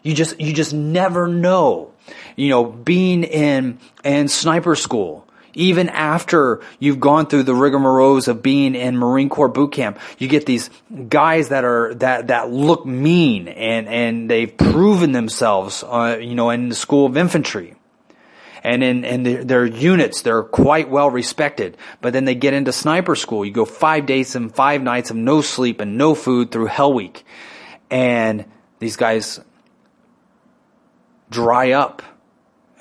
You 0.03 0.15
just 0.15 0.41
you 0.41 0.53
just 0.53 0.73
never 0.73 1.29
know. 1.29 1.93
You 2.37 2.49
know, 2.49 2.65
being 2.65 3.25
in 3.25 3.79
in 4.05 4.29
sniper 4.29 4.75
school, 4.75 5.27
even 5.55 5.89
after 5.89 6.61
you've 6.79 7.01
gone 7.01 7.27
through 7.27 7.45
the 7.45 7.53
rigmaroles 7.53 8.29
of 8.29 8.43
being 8.43 8.75
in 8.75 8.97
Marine 8.97 9.29
Corps 9.29 9.49
boot 9.49 9.73
camp, 9.73 9.99
you 10.19 10.29
get 10.29 10.47
these 10.47 10.71
guys 11.09 11.49
that 11.49 11.65
are 11.65 11.95
that 11.95 12.29
that 12.29 12.51
look 12.51 12.87
mean 12.87 13.49
and 13.49 13.89
and 13.89 14.31
they've 14.31 14.57
proven 14.57 15.13
themselves, 15.13 15.83
uh, 15.87 16.19
you 16.21 16.35
know, 16.35 16.51
in 16.51 16.69
the 16.69 16.75
School 16.75 17.07
of 17.07 17.17
Infantry, 17.17 17.75
and 18.63 18.83
in 18.83 19.05
and 19.05 19.27
their, 19.27 19.45
their 19.45 19.67
units 19.67 20.23
they're 20.23 20.43
quite 20.43 20.89
well 20.89 21.11
respected. 21.11 21.77
But 22.01 22.13
then 22.13 22.25
they 22.25 22.35
get 22.35 22.55
into 22.55 22.73
sniper 22.73 23.17
school. 23.17 23.45
You 23.45 23.53
go 23.53 23.65
five 23.65 24.07
days 24.07 24.37
and 24.37 24.55
five 24.55 24.83
nights 24.83 25.11
of 25.11 25.17
no 25.17 25.41
sleep 25.41 25.81
and 25.81 25.99
no 25.99 26.15
food 26.15 26.51
through 26.51 26.67
Hell 26.67 26.93
Week, 26.93 27.25
and 27.91 28.45
these 28.79 28.97
guys 28.97 29.41
dry 31.31 31.73
up 31.73 32.03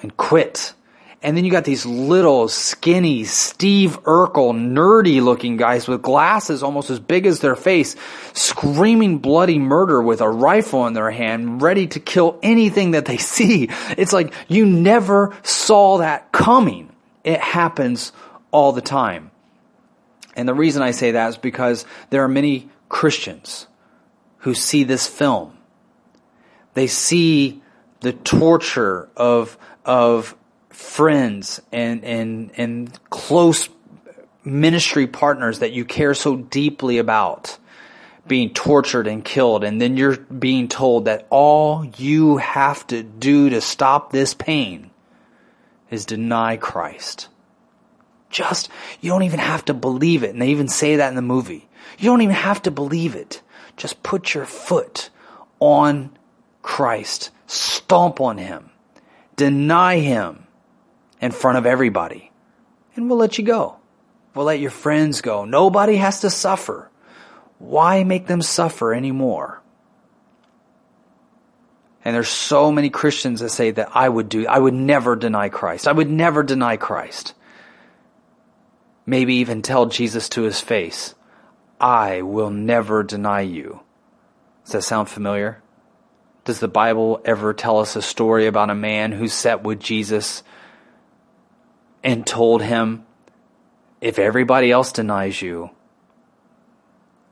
and 0.01 0.15
quit 0.15 0.73
and 1.21 1.35
then 1.35 1.43
you 1.43 1.51
got 1.51 1.65
these 1.65 1.85
little 1.85 2.47
skinny 2.47 3.25
Steve 3.25 4.01
Urkel 4.03 4.53
nerdy 4.53 5.21
looking 5.21 5.57
guys 5.57 5.85
with 5.85 6.01
glasses 6.01 6.63
almost 6.63 6.89
as 6.89 6.99
big 6.99 7.25
as 7.25 7.41
their 7.41 7.57
face, 7.57 7.97
screaming 8.33 9.17
bloody 9.17 9.59
murder 9.59 10.01
with 10.01 10.21
a 10.21 10.29
rifle 10.29 10.87
in 10.87 10.93
their 10.93 11.11
hand, 11.11 11.61
ready 11.61 11.87
to 11.87 11.99
kill 11.99 12.39
anything 12.41 12.91
that 12.91 13.05
they 13.05 13.17
see. 13.17 13.69
It's 13.97 14.13
like 14.13 14.33
you 14.47 14.65
never 14.65 15.35
saw 15.43 15.97
that 15.97 16.31
coming. 16.31 16.89
It 17.25 17.41
happens 17.41 18.13
all 18.51 18.71
the 18.71 18.81
time. 18.81 19.31
And 20.37 20.47
the 20.47 20.53
reason 20.53 20.81
I 20.81 20.91
say 20.91 21.11
that 21.11 21.29
is 21.29 21.37
because 21.37 21.85
there 22.11 22.23
are 22.23 22.29
many 22.29 22.69
Christians 22.87 23.67
who 24.39 24.53
see 24.53 24.85
this 24.85 25.05
film. 25.05 25.57
They 26.75 26.87
see 26.87 27.61
the 27.99 28.13
torture 28.13 29.09
of, 29.17 29.57
of 29.83 30.33
friends 30.79 31.61
and, 31.71 32.03
and, 32.05 32.51
and 32.55 33.09
close 33.09 33.67
ministry 34.45 35.07
partners 35.07 35.59
that 35.59 35.73
you 35.73 35.83
care 35.83 36.13
so 36.13 36.37
deeply 36.37 36.97
about 36.97 37.57
being 38.27 38.53
tortured 38.53 39.05
and 39.05 39.23
killed. 39.25 39.63
And 39.63 39.81
then 39.81 39.97
you're 39.97 40.17
being 40.17 40.69
told 40.69 41.05
that 41.05 41.27
all 41.29 41.85
you 41.97 42.37
have 42.37 42.87
to 42.87 43.03
do 43.03 43.49
to 43.49 43.59
stop 43.59 44.11
this 44.11 44.33
pain 44.33 44.89
is 45.91 46.05
deny 46.05 46.55
Christ. 46.55 47.27
Just, 48.29 48.69
you 49.01 49.09
don't 49.09 49.23
even 49.23 49.39
have 49.39 49.65
to 49.65 49.73
believe 49.73 50.23
it. 50.23 50.29
And 50.29 50.41
they 50.41 50.49
even 50.49 50.69
say 50.69 50.95
that 50.95 51.09
in 51.09 51.15
the 51.15 51.21
movie. 51.21 51.67
You 51.97 52.05
don't 52.09 52.21
even 52.21 52.35
have 52.35 52.61
to 52.63 52.71
believe 52.71 53.15
it. 53.15 53.41
Just 53.75 54.01
put 54.01 54.33
your 54.33 54.45
foot 54.45 55.09
on 55.59 56.17
Christ. 56.61 57.31
Stomp 57.47 58.21
on 58.21 58.37
Him. 58.37 58.69
Deny 59.35 59.99
Him 59.99 60.45
in 61.21 61.31
front 61.31 61.57
of 61.57 61.65
everybody. 61.65 62.31
And 62.95 63.09
we'll 63.09 63.19
let 63.19 63.37
you 63.37 63.43
go. 63.43 63.77
We'll 64.33 64.45
let 64.45 64.59
your 64.59 64.71
friends 64.71 65.21
go. 65.21 65.45
Nobody 65.45 65.97
has 65.97 66.21
to 66.21 66.29
suffer. 66.29 66.89
Why 67.57 68.03
make 68.03 68.27
them 68.27 68.41
suffer 68.41 68.93
anymore? 68.93 69.61
And 72.05 72.15
there's 72.15 72.29
so 72.29 72.71
many 72.71 72.89
Christians 72.89 73.41
that 73.41 73.49
say 73.49 73.71
that 73.71 73.89
I 73.93 74.07
would 74.07 74.29
do, 74.29 74.47
I 74.47 74.57
would 74.57 74.73
never 74.73 75.15
deny 75.15 75.49
Christ. 75.49 75.87
I 75.87 75.91
would 75.91 76.09
never 76.09 76.43
deny 76.43 76.77
Christ. 76.77 77.33
Maybe 79.05 79.35
even 79.35 79.61
tell 79.61 79.87
Jesus 79.87 80.29
to 80.29 80.43
his 80.43 80.61
face, 80.61 81.15
I 81.79 82.21
will 82.21 82.49
never 82.49 83.03
deny 83.03 83.41
you. 83.41 83.81
Does 84.63 84.73
that 84.73 84.81
sound 84.83 85.09
familiar? 85.09 85.61
Does 86.45 86.59
the 86.59 86.67
Bible 86.67 87.21
ever 87.25 87.53
tell 87.53 87.79
us 87.79 87.95
a 87.95 88.01
story 88.01 88.47
about 88.47 88.69
a 88.69 88.75
man 88.75 89.11
who 89.11 89.27
sat 89.27 89.63
with 89.63 89.79
Jesus 89.79 90.43
and 92.03 92.25
told 92.25 92.61
him, 92.61 93.05
if 94.01 94.19
everybody 94.19 94.71
else 94.71 94.91
denies 94.91 95.41
you, 95.41 95.71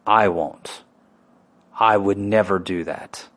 I 0.05 0.27
won't. 0.27 0.83
I 1.79 1.95
would 1.97 2.17
never 2.17 2.59
do 2.59 2.83
that. 2.85 3.27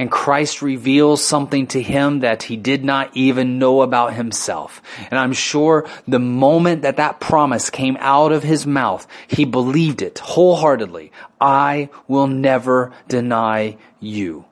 And 0.00 0.10
Christ 0.10 0.62
reveals 0.62 1.22
something 1.22 1.66
to 1.68 1.82
him 1.82 2.20
that 2.20 2.44
he 2.44 2.56
did 2.56 2.84
not 2.84 3.14
even 3.14 3.58
know 3.58 3.82
about 3.82 4.14
himself. 4.14 4.80
And 5.10 5.18
I'm 5.18 5.34
sure 5.34 5.86
the 6.08 6.18
moment 6.18 6.82
that 6.82 6.96
that 6.96 7.20
promise 7.20 7.68
came 7.68 7.98
out 8.00 8.32
of 8.32 8.42
his 8.42 8.66
mouth, 8.66 9.06
he 9.28 9.44
believed 9.44 10.00
it 10.00 10.18
wholeheartedly. 10.18 11.12
I 11.38 11.90
will 12.08 12.28
never 12.28 12.92
deny 13.08 13.76
you. 14.00 14.46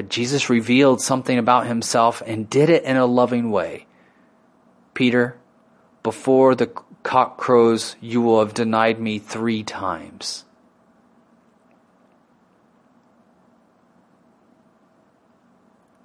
But 0.00 0.08
Jesus 0.08 0.48
revealed 0.48 1.02
something 1.02 1.36
about 1.36 1.66
himself 1.66 2.22
and 2.24 2.48
did 2.48 2.70
it 2.70 2.84
in 2.84 2.96
a 2.96 3.04
loving 3.04 3.50
way. 3.50 3.84
Peter, 4.94 5.36
before 6.02 6.54
the 6.54 6.68
cock 7.02 7.36
crows, 7.36 7.96
you 8.00 8.22
will 8.22 8.40
have 8.40 8.54
denied 8.54 8.98
me 8.98 9.18
three 9.18 9.62
times. 9.62 10.46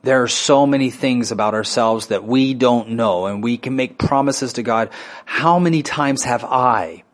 There 0.03 0.21
are 0.21 0.27
so 0.27 0.67
many 0.67 0.89
things 0.89 1.31
about 1.31 1.53
ourselves 1.53 2.07
that 2.07 2.25
we 2.25 2.53
don't 2.53 2.89
know, 2.89 3.27
and 3.27 3.41
we 3.41 3.55
can 3.55 3.77
make 3.77 3.97
promises 3.97 4.51
to 4.51 4.61
God. 4.61 4.89
How 5.23 5.57
many 5.57 5.83
times 5.83 6.25
have 6.25 6.43
I 6.43 7.04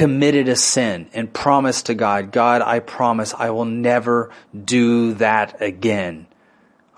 committed 0.00 0.48
a 0.48 0.56
sin 0.56 1.10
and 1.12 1.30
promised 1.30 1.84
to 1.84 1.94
God, 1.94 2.32
God, 2.32 2.62
I 2.62 2.78
promise 2.78 3.34
I 3.34 3.50
will 3.50 3.66
never 3.66 4.30
do 4.64 5.12
that 5.12 5.60
again. 5.60 6.26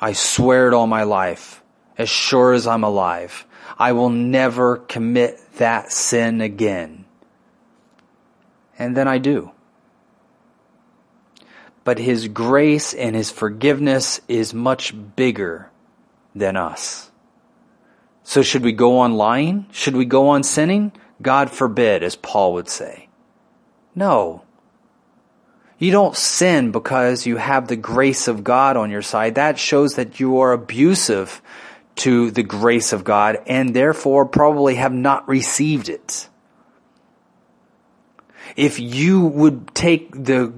I 0.00 0.12
swear 0.12 0.68
it 0.68 0.72
all 0.72 0.86
my 0.86 1.03
life, 1.03 1.64
as 1.98 2.09
sure 2.09 2.53
as 2.53 2.68
I'm 2.68 2.84
alive. 2.84 3.44
I 3.76 3.90
will 3.90 4.11
never 4.11 4.76
commit 4.76 5.40
that 5.57 5.90
sin 5.90 6.40
again. 6.40 7.05
And 8.78 8.96
then 8.96 9.09
I 9.09 9.18
do. 9.18 9.50
But 11.82 11.98
His 11.98 12.28
grace 12.28 12.94
and 12.94 13.16
His 13.16 13.32
forgiveness 13.32 14.20
is 14.28 14.55
much 14.55 14.94
bigger 15.16 15.72
than 16.36 16.57
us. 16.57 17.11
So 18.22 18.42
should 18.42 18.62
we 18.62 18.70
go 18.70 19.00
on 19.00 19.14
lying? 19.14 19.66
Should 19.72 19.96
we 19.96 20.05
go 20.05 20.28
on 20.28 20.44
sinning? 20.44 20.92
God 21.22 21.50
forbid, 21.50 22.02
as 22.02 22.16
Paul 22.16 22.54
would 22.54 22.68
say. 22.68 23.08
No. 23.94 24.42
You 25.78 25.90
don't 25.90 26.16
sin 26.16 26.70
because 26.70 27.26
you 27.26 27.36
have 27.36 27.68
the 27.68 27.76
grace 27.76 28.28
of 28.28 28.44
God 28.44 28.76
on 28.76 28.90
your 28.90 29.02
side. 29.02 29.36
That 29.36 29.58
shows 29.58 29.94
that 29.94 30.20
you 30.20 30.40
are 30.40 30.52
abusive 30.52 31.40
to 31.96 32.30
the 32.30 32.42
grace 32.42 32.92
of 32.92 33.04
God 33.04 33.38
and 33.46 33.74
therefore 33.74 34.26
probably 34.26 34.76
have 34.76 34.92
not 34.92 35.28
received 35.28 35.88
it. 35.88 36.28
if 38.56 38.78
you 38.78 39.20
would 39.20 39.74
take 39.74 40.10
the 40.12 40.52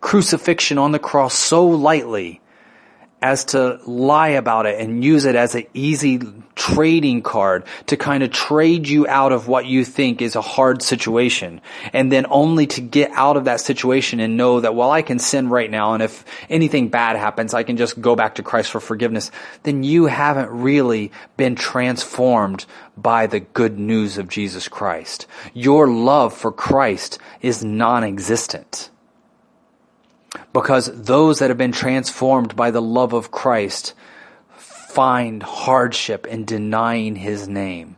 crucifixion 0.00 0.78
on 0.78 0.92
the 0.92 0.98
cross 0.98 1.34
so 1.34 1.66
lightly 1.66 2.40
as 3.22 3.46
to 3.46 3.80
lie 3.86 4.28
about 4.28 4.66
it 4.66 4.78
and 4.78 5.02
use 5.02 5.24
it 5.24 5.34
as 5.34 5.54
an 5.54 5.64
easy 5.72 6.20
trading 6.54 7.22
card 7.22 7.64
to 7.86 7.96
kind 7.96 8.22
of 8.22 8.30
trade 8.30 8.88
you 8.88 9.06
out 9.06 9.32
of 9.32 9.48
what 9.48 9.66
you 9.66 9.84
think 9.84 10.20
is 10.20 10.36
a 10.36 10.40
hard 10.40 10.82
situation. 10.82 11.60
And 11.92 12.12
then 12.12 12.26
only 12.28 12.66
to 12.68 12.80
get 12.80 13.10
out 13.12 13.36
of 13.36 13.44
that 13.44 13.60
situation 13.60 14.20
and 14.20 14.36
know 14.36 14.60
that, 14.60 14.74
well, 14.74 14.90
I 14.90 15.02
can 15.02 15.18
sin 15.18 15.48
right 15.48 15.70
now. 15.70 15.94
And 15.94 16.02
if 16.02 16.24
anything 16.48 16.88
bad 16.88 17.16
happens, 17.16 17.54
I 17.54 17.62
can 17.62 17.76
just 17.76 18.00
go 18.00 18.16
back 18.16 18.36
to 18.36 18.42
Christ 18.42 18.70
for 18.70 18.80
forgiveness. 18.80 19.30
Then 19.62 19.82
you 19.82 20.06
haven't 20.06 20.50
really 20.50 21.12
been 21.36 21.56
transformed 21.56 22.66
by 22.96 23.26
the 23.26 23.40
good 23.40 23.78
news 23.78 24.18
of 24.18 24.28
Jesus 24.28 24.68
Christ. 24.68 25.26
Your 25.52 25.88
love 25.88 26.34
for 26.34 26.52
Christ 26.52 27.18
is 27.40 27.64
non-existent. 27.64 28.90
Because 30.52 30.86
those 31.02 31.38
that 31.38 31.50
have 31.50 31.58
been 31.58 31.72
transformed 31.72 32.54
by 32.56 32.70
the 32.70 32.82
love 32.82 33.12
of 33.12 33.30
Christ 33.30 33.94
find 34.56 35.42
hardship 35.42 36.26
in 36.26 36.44
denying 36.44 37.16
his 37.16 37.48
name. 37.48 37.96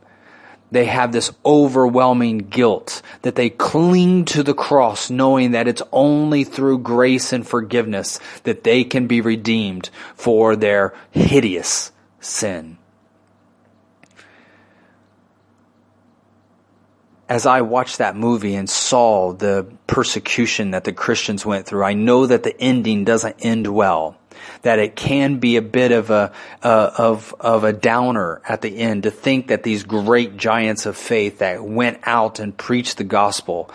They 0.71 0.85
have 0.85 1.11
this 1.11 1.31
overwhelming 1.45 2.39
guilt 2.39 3.01
that 3.21 3.35
they 3.35 3.49
cling 3.49 4.25
to 4.25 4.43
the 4.43 4.53
cross 4.53 5.09
knowing 5.09 5.51
that 5.51 5.67
it's 5.67 5.81
only 5.91 6.43
through 6.43 6.79
grace 6.79 7.31
and 7.31 7.47
forgiveness 7.47 8.19
that 8.43 8.63
they 8.63 8.83
can 8.83 9.07
be 9.07 9.21
redeemed 9.21 9.89
for 10.15 10.55
their 10.55 10.93
hideous 11.11 11.91
sin. 12.19 12.78
As 17.29 17.45
I 17.45 17.61
watched 17.61 17.99
that 17.99 18.15
movie 18.15 18.55
and 18.55 18.67
saw 18.67 19.33
the 19.33 19.67
persecution 19.85 20.71
that 20.71 20.83
the 20.83 20.91
Christians 20.91 21.45
went 21.45 21.67
through, 21.67 21.83
I 21.83 21.93
know 21.93 22.25
that 22.25 22.41
the 22.41 22.59
ending 22.59 23.05
doesn't 23.05 23.37
end 23.39 23.67
well. 23.67 24.17
That 24.63 24.79
it 24.79 24.95
can 24.95 25.37
be 25.37 25.57
a 25.57 25.61
bit 25.61 25.91
of 25.91 26.09
a 26.09 26.33
uh, 26.63 26.91
of 26.97 27.35
of 27.39 27.63
a 27.63 27.71
downer 27.71 28.41
at 28.47 28.61
the 28.61 28.77
end 28.77 29.03
to 29.03 29.11
think 29.11 29.47
that 29.47 29.63
these 29.63 29.83
great 29.83 30.37
giants 30.37 30.85
of 30.85 30.97
faith 30.97 31.39
that 31.39 31.63
went 31.63 31.99
out 32.03 32.39
and 32.39 32.57
preached 32.57 32.97
the 32.97 33.03
gospel 33.03 33.69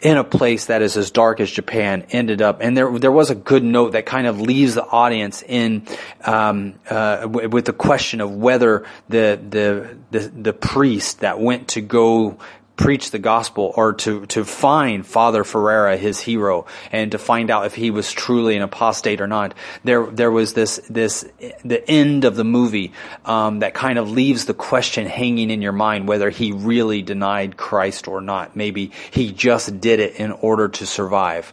in 0.00 0.18
a 0.18 0.24
place 0.24 0.66
that 0.66 0.82
is 0.82 0.96
as 0.96 1.10
dark 1.10 1.40
as 1.40 1.50
Japan 1.50 2.06
ended 2.10 2.42
up, 2.42 2.58
and 2.60 2.76
there 2.76 2.98
there 2.98 3.12
was 3.12 3.30
a 3.30 3.34
good 3.34 3.64
note 3.64 3.92
that 3.92 4.06
kind 4.06 4.26
of 4.26 4.40
leaves 4.40 4.74
the 4.74 4.84
audience 4.84 5.42
in 5.42 5.86
um, 6.24 6.74
uh, 6.88 7.22
w- 7.22 7.48
with 7.48 7.64
the 7.64 7.72
question 7.72 8.20
of 8.20 8.30
whether 8.30 8.84
the, 9.08 9.40
the 9.48 9.96
the 10.10 10.28
the 10.28 10.52
priest 10.52 11.20
that 11.20 11.40
went 11.40 11.68
to 11.68 11.80
go 11.80 12.38
preach 12.76 13.10
the 13.10 13.18
gospel 13.18 13.72
or 13.76 13.94
to, 13.94 14.26
to 14.26 14.44
find 14.44 15.06
Father 15.06 15.44
Ferreira, 15.44 15.96
his 15.96 16.20
hero, 16.20 16.66
and 16.92 17.12
to 17.12 17.18
find 17.18 17.50
out 17.50 17.66
if 17.66 17.74
he 17.74 17.90
was 17.90 18.12
truly 18.12 18.56
an 18.56 18.62
apostate 18.62 19.20
or 19.20 19.26
not. 19.26 19.54
There, 19.84 20.06
there 20.06 20.30
was 20.30 20.52
this, 20.52 20.80
this, 20.90 21.24
the 21.64 21.88
end 21.88 22.24
of 22.24 22.36
the 22.36 22.44
movie, 22.44 22.92
um, 23.24 23.60
that 23.60 23.74
kind 23.74 23.98
of 23.98 24.10
leaves 24.10 24.44
the 24.44 24.54
question 24.54 25.06
hanging 25.06 25.50
in 25.50 25.62
your 25.62 25.72
mind 25.72 26.06
whether 26.06 26.28
he 26.28 26.52
really 26.52 27.02
denied 27.02 27.56
Christ 27.56 28.08
or 28.08 28.20
not. 28.20 28.56
Maybe 28.56 28.92
he 29.10 29.32
just 29.32 29.80
did 29.80 30.00
it 30.00 30.16
in 30.16 30.32
order 30.32 30.68
to 30.68 30.86
survive. 30.86 31.52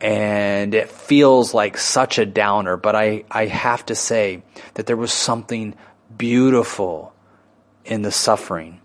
And 0.00 0.74
it 0.74 0.90
feels 0.90 1.54
like 1.54 1.76
such 1.78 2.18
a 2.18 2.26
downer, 2.26 2.76
but 2.76 2.96
I, 2.96 3.24
I 3.30 3.46
have 3.46 3.86
to 3.86 3.94
say 3.94 4.42
that 4.74 4.86
there 4.86 4.96
was 4.96 5.12
something 5.12 5.74
beautiful 6.16 7.12
in 7.84 8.02
the 8.02 8.12
suffering 8.12 8.81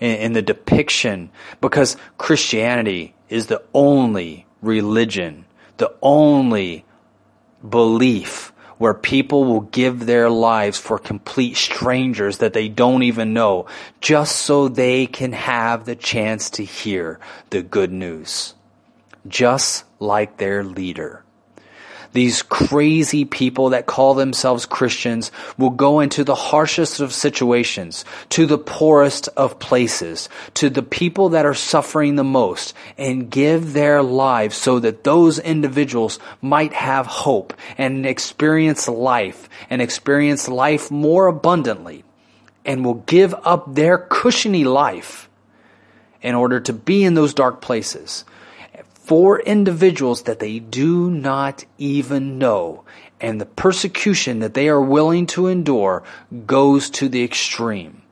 in, 0.00 0.16
in 0.16 0.32
the 0.32 0.42
depiction 0.42 1.30
because 1.60 1.96
Christianity 2.18 3.14
is 3.28 3.46
the 3.46 3.62
only 3.72 4.46
religion, 4.60 5.44
the 5.76 5.94
only 6.02 6.84
belief 7.66 8.52
where 8.78 8.94
people 8.94 9.44
will 9.44 9.60
give 9.60 10.06
their 10.06 10.30
lives 10.30 10.78
for 10.78 10.98
complete 10.98 11.54
strangers 11.54 12.38
that 12.38 12.54
they 12.54 12.66
don't 12.66 13.02
even 13.02 13.34
know 13.34 13.66
just 14.00 14.36
so 14.36 14.68
they 14.68 15.06
can 15.06 15.32
have 15.32 15.84
the 15.84 15.94
chance 15.94 16.48
to 16.48 16.64
hear 16.64 17.20
the 17.50 17.62
good 17.62 17.92
news. 17.92 18.54
Just 19.28 19.84
like 19.98 20.38
their 20.38 20.64
leader. 20.64 21.22
These 22.12 22.42
crazy 22.42 23.24
people 23.24 23.70
that 23.70 23.86
call 23.86 24.14
themselves 24.14 24.66
Christians 24.66 25.30
will 25.56 25.70
go 25.70 26.00
into 26.00 26.24
the 26.24 26.34
harshest 26.34 26.98
of 26.98 27.12
situations, 27.12 28.04
to 28.30 28.46
the 28.46 28.58
poorest 28.58 29.28
of 29.36 29.60
places, 29.60 30.28
to 30.54 30.70
the 30.70 30.82
people 30.82 31.30
that 31.30 31.46
are 31.46 31.54
suffering 31.54 32.16
the 32.16 32.24
most, 32.24 32.74
and 32.98 33.30
give 33.30 33.72
their 33.74 34.02
lives 34.02 34.56
so 34.56 34.80
that 34.80 35.04
those 35.04 35.38
individuals 35.38 36.18
might 36.42 36.72
have 36.72 37.06
hope 37.06 37.54
and 37.78 38.04
experience 38.04 38.88
life 38.88 39.48
and 39.68 39.80
experience 39.80 40.48
life 40.48 40.90
more 40.90 41.28
abundantly 41.28 42.02
and 42.64 42.84
will 42.84 42.94
give 42.94 43.34
up 43.44 43.72
their 43.74 43.98
cushiony 43.98 44.64
life 44.64 45.28
in 46.22 46.34
order 46.34 46.58
to 46.60 46.72
be 46.72 47.04
in 47.04 47.14
those 47.14 47.34
dark 47.34 47.60
places 47.60 48.24
for 49.10 49.40
individuals 49.40 50.22
that 50.22 50.38
they 50.38 50.60
do 50.60 51.10
not 51.10 51.64
even 51.78 52.38
know. 52.38 52.84
And 53.20 53.40
the 53.40 53.44
persecution 53.44 54.38
that 54.38 54.54
they 54.54 54.68
are 54.68 54.80
willing 54.80 55.26
to 55.34 55.48
endure 55.48 56.04
goes 56.46 56.90
to 56.90 57.08
the 57.08 57.24
extreme. 57.24 58.02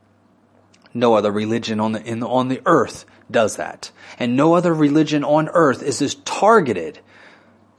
No 0.92 1.14
other 1.14 1.30
religion 1.30 1.78
on 1.78 1.92
the, 1.92 2.02
in, 2.02 2.24
on 2.24 2.48
the 2.48 2.60
earth 2.66 3.04
does 3.30 3.58
that. 3.58 3.92
And 4.18 4.36
no 4.36 4.54
other 4.54 4.74
religion 4.74 5.22
on 5.22 5.48
earth 5.50 5.84
is 5.84 6.02
as 6.02 6.16
targeted 6.16 6.98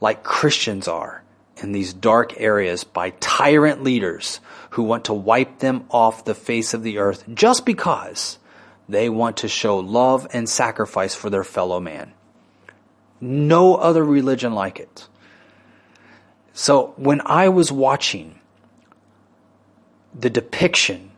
like 0.00 0.22
Christians 0.22 0.88
are 0.88 1.22
in 1.62 1.72
these 1.72 1.92
dark 1.92 2.40
areas 2.40 2.84
by 2.84 3.10
tyrant 3.20 3.82
leaders 3.82 4.40
who 4.70 4.84
want 4.84 5.04
to 5.04 5.12
wipe 5.12 5.58
them 5.58 5.84
off 5.90 6.24
the 6.24 6.34
face 6.34 6.72
of 6.72 6.82
the 6.82 6.96
earth 6.96 7.24
just 7.34 7.66
because 7.66 8.38
they 8.88 9.10
want 9.10 9.36
to 9.36 9.48
show 9.48 9.78
love 9.78 10.26
and 10.32 10.48
sacrifice 10.48 11.14
for 11.14 11.28
their 11.28 11.44
fellow 11.44 11.80
man. 11.80 12.14
No 13.20 13.76
other 13.76 14.04
religion 14.04 14.54
like 14.54 14.80
it. 14.80 15.08
So 16.52 16.94
when 16.96 17.20
I 17.24 17.48
was 17.48 17.70
watching 17.70 18.38
the 20.18 20.30
depiction 20.30 21.12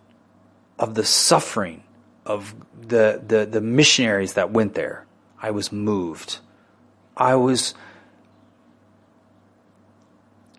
of 0.78 0.94
the 0.94 1.04
suffering 1.04 1.82
of 2.26 2.54
the, 2.80 3.22
the, 3.26 3.46
the 3.46 3.60
missionaries 3.60 4.34
that 4.34 4.50
went 4.50 4.74
there, 4.74 5.06
I 5.40 5.50
was 5.50 5.72
moved. 5.72 6.38
I 7.16 7.34
was 7.34 7.74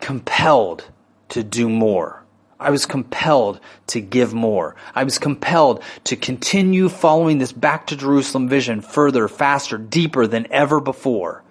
compelled 0.00 0.90
to 1.30 1.42
do 1.42 1.68
more. 1.68 2.23
I 2.64 2.70
was 2.70 2.86
compelled 2.86 3.60
to 3.88 4.00
give 4.00 4.32
more. 4.32 4.74
I 4.94 5.04
was 5.04 5.18
compelled 5.18 5.82
to 6.04 6.16
continue 6.16 6.88
following 6.88 7.38
this 7.38 7.52
back 7.52 7.88
to 7.88 7.96
Jerusalem 7.96 8.48
vision 8.48 8.80
further, 8.80 9.28
faster, 9.28 9.76
deeper 9.76 10.26
than 10.26 10.46
ever 10.50 10.80
before. 10.80 11.42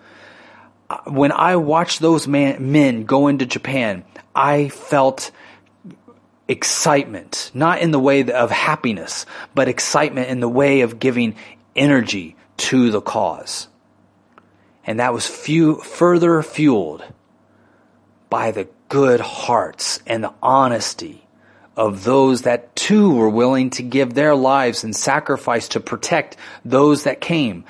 Uh, 0.90 0.98
when 1.06 1.32
I 1.32 1.56
watched 1.58 2.00
those 2.00 2.28
man, 2.28 2.72
men 2.72 3.04
go 3.06 3.28
into 3.28 3.46
Japan, 3.46 4.04
I 4.36 4.70
felt 4.70 5.32
excitement, 6.48 7.52
not 7.54 7.80
in 7.80 7.92
the 7.92 8.00
way 8.00 8.30
of 8.32 8.50
happiness, 8.52 9.26
but 9.54 9.68
excitement 9.68 10.30
in 10.30 10.40
the 10.40 10.50
way 10.50 10.82
of 10.82 11.00
giving 11.00 11.36
energy 11.76 12.36
to 12.58 12.92
the 12.92 13.02
cause. 13.02 13.68
And 14.86 15.00
that 15.00 15.14
was 15.14 15.28
few, 15.28 15.76
further 15.76 16.42
fueled 16.42 17.04
by 18.30 18.52
the 18.52 18.68
good 18.94 19.22
hearts 19.22 20.00
and 20.06 20.24
the 20.24 20.34
honesty 20.44 21.26
of 21.76 22.04
those 22.04 22.44
that 22.44 22.76
too 22.76 23.12
were 23.16 23.28
willing 23.28 23.72
to 23.72 23.82
give 23.82 24.14
their 24.14 24.36
lives 24.36 24.84
and 24.84 24.96
sacrifice 24.96 25.70
to 25.70 25.80
protect 25.80 26.38
those 26.64 27.06
that 27.06 27.20
came. 27.20 27.66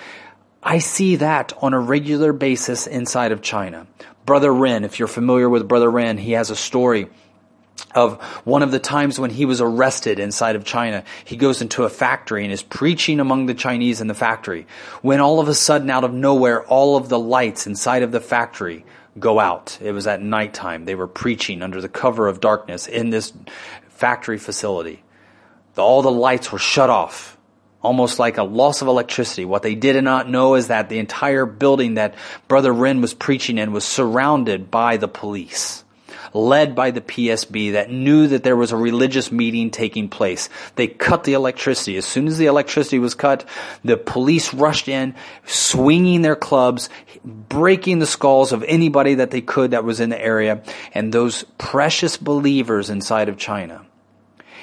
I 0.62 0.80
see 0.80 1.16
that 1.16 1.54
on 1.62 1.74
a 1.74 1.80
regular 1.80 2.34
basis 2.34 2.88
inside 2.88 3.32
of 3.32 3.42
China. 3.42 3.88
Brother 4.26 4.54
Ren, 4.54 4.84
if 4.84 5.00
you're 5.00 5.08
familiar 5.08 5.48
with 5.48 5.66
Brother 5.66 5.90
Ren, 5.90 6.18
he 6.18 6.34
has 6.34 6.50
a 6.50 6.58
story 6.58 7.08
of 7.96 8.22
one 8.44 8.62
of 8.62 8.72
the 8.72 8.80
times 8.80 9.18
when 9.18 9.30
he 9.30 9.46
was 9.46 9.62
arrested 9.62 10.20
inside 10.20 10.58
of 10.58 10.66
China. 10.66 11.06
He 11.24 11.38
goes 11.38 11.62
into 11.62 11.86
a 11.86 11.90
factory 11.90 12.44
and 12.44 12.52
is 12.52 12.62
preaching 12.62 13.22
among 13.22 13.46
the 13.46 13.54
Chinese 13.54 14.02
in 14.02 14.08
the 14.08 14.14
factory. 14.14 14.68
When 15.02 15.22
all 15.22 15.40
of 15.40 15.48
a 15.48 15.54
sudden, 15.54 15.90
out 15.90 16.04
of 16.04 16.14
nowhere, 16.14 16.64
all 16.64 16.98
of 16.98 17.08
the 17.08 17.18
lights 17.18 17.66
inside 17.66 18.04
of 18.04 18.12
the 18.12 18.20
factory 18.20 18.84
go 19.20 19.40
out. 19.40 19.78
It 19.82 19.92
was 19.92 20.08
at 20.08 20.22
nighttime. 20.22 20.86
They 20.86 20.96
were 20.96 21.08
preaching 21.08 21.62
under 21.62 21.82
the 21.82 21.90
cover 21.90 22.28
of 22.28 22.40
darkness 22.40 22.88
in 22.88 23.10
this 23.10 23.34
factory 23.90 24.38
facility. 24.38 25.04
All 25.78 26.02
the 26.02 26.12
lights 26.12 26.52
were 26.52 26.60
shut 26.60 26.90
off, 26.90 27.38
almost 27.82 28.20
like 28.20 28.38
a 28.38 28.44
loss 28.44 28.82
of 28.82 28.88
electricity. 28.88 29.46
What 29.46 29.64
they 29.64 29.76
did 29.76 30.02
not 30.04 30.30
know 30.30 30.56
is 30.56 30.68
that 30.68 30.90
the 30.90 31.00
entire 31.00 31.46
building 31.46 31.96
that 31.96 32.16
Brother 32.48 32.72
Ren 32.72 33.02
was 33.02 33.14
preaching 33.14 33.58
in 33.58 33.72
was 33.74 33.84
surrounded 33.84 34.70
by 34.70 34.98
the 34.98 35.08
police. 35.08 35.83
Led 36.34 36.76
by 36.76 36.92
the 36.92 37.02
PSB 37.02 37.74
that 37.74 37.92
knew 37.92 38.28
that 38.28 38.44
there 38.44 38.56
was 38.56 38.72
a 38.72 38.78
religious 38.78 39.32
meeting 39.32 39.72
taking 39.72 40.10
place. 40.10 40.50
They 40.76 40.88
cut 40.88 41.24
the 41.24 41.34
electricity. 41.34 41.98
As 41.98 42.06
soon 42.06 42.28
as 42.28 42.38
the 42.38 42.48
electricity 42.48 43.00
was 43.00 43.16
cut, 43.16 43.46
the 43.84 43.98
police 43.98 44.54
rushed 44.54 44.88
in, 44.88 45.16
swinging 45.46 46.22
their 46.22 46.36
clubs, 46.36 46.90
breaking 47.24 48.00
the 48.00 48.06
skulls 48.06 48.52
of 48.52 48.64
anybody 48.64 49.16
that 49.16 49.32
they 49.32 49.42
could 49.42 49.72
that 49.72 49.84
was 49.84 50.00
in 50.00 50.10
the 50.10 50.22
area. 50.22 50.64
And 50.94 51.14
those 51.14 51.44
precious 51.58 52.18
believers 52.18 52.90
inside 52.90 53.30
of 53.30 53.38
China, 53.38 53.86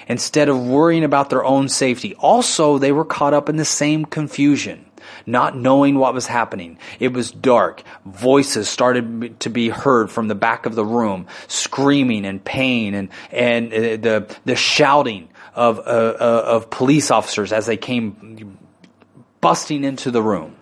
instead 0.09 0.49
of 0.49 0.67
worrying 0.67 1.05
about 1.05 1.31
their 1.31 1.45
own 1.45 1.69
safety, 1.69 2.15
also 2.17 2.79
they 2.79 2.93
were 2.93 3.05
caught 3.05 3.35
up 3.35 3.49
in 3.49 3.57
the 3.57 3.65
same 3.65 4.05
confusion 4.05 4.87
not 5.27 5.57
knowing 5.57 5.97
what 5.97 6.15
was 6.15 6.27
happening. 6.27 6.79
It 6.99 7.13
was 7.13 7.31
dark. 7.31 7.83
Voices 8.05 8.69
started 8.69 9.41
to 9.41 9.51
be 9.51 9.69
heard 9.69 10.11
from 10.11 10.29
the 10.29 10.35
back 10.35 10.67
of 10.67 10.75
the 10.75 10.85
room, 10.85 11.27
screaming 11.49 12.25
and 12.25 12.43
pain 12.45 12.95
and, 12.95 13.09
and 13.31 13.73
uh, 13.73 13.79
the, 13.79 14.37
the 14.45 14.57
shouting 14.57 15.29
of, 15.55 15.79
uh, 15.79 15.83
uh, 15.83 16.43
of 16.47 16.71
police 16.71 17.11
officers 17.11 17.53
as 17.53 17.67
they 17.67 17.77
came 17.77 18.59
busting 19.41 19.85
into 19.85 20.11
the 20.11 20.23
room. 20.23 20.57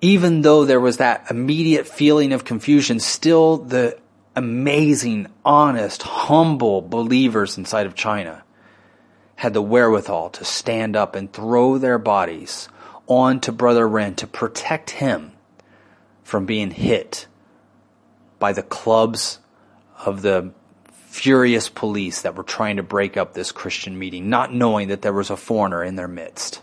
Even 0.00 0.42
though 0.42 0.64
there 0.64 0.80
was 0.80 0.98
that 0.98 1.30
immediate 1.30 1.88
feeling 1.88 2.32
of 2.32 2.44
confusion, 2.44 3.00
still 3.00 3.56
the 3.56 3.98
amazing, 4.36 5.28
honest, 5.44 6.02
humble 6.02 6.82
believers 6.82 7.56
inside 7.56 7.86
of 7.86 7.94
China 7.94 8.43
had 9.36 9.52
the 9.52 9.62
wherewithal 9.62 10.30
to 10.30 10.44
stand 10.44 10.96
up 10.96 11.14
and 11.14 11.32
throw 11.32 11.78
their 11.78 11.98
bodies 11.98 12.68
onto 13.06 13.52
Brother 13.52 13.86
Ren 13.86 14.14
to 14.16 14.26
protect 14.26 14.90
him 14.90 15.32
from 16.22 16.46
being 16.46 16.70
hit 16.70 17.26
by 18.38 18.52
the 18.52 18.62
clubs 18.62 19.38
of 20.04 20.22
the 20.22 20.52
furious 21.08 21.68
police 21.68 22.22
that 22.22 22.34
were 22.34 22.42
trying 22.42 22.76
to 22.76 22.82
break 22.82 23.16
up 23.16 23.34
this 23.34 23.52
Christian 23.52 23.98
meeting, 23.98 24.28
not 24.28 24.52
knowing 24.52 24.88
that 24.88 25.02
there 25.02 25.12
was 25.12 25.30
a 25.30 25.36
foreigner 25.36 25.84
in 25.84 25.96
their 25.96 26.08
midst. 26.08 26.60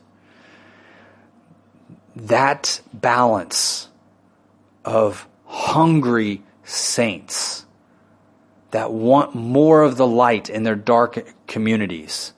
That 2.16 2.82
balance 2.94 3.88
of 4.84 5.28
hungry 5.46 6.44
saints 6.64 7.66
that 8.72 8.92
want 8.92 9.36
more 9.36 9.84
of 9.84 9.98
the 9.98 10.08
light 10.08 10.50
in 10.50 10.64
their 10.64 10.76
dark 10.76 11.34
communities 11.48 12.34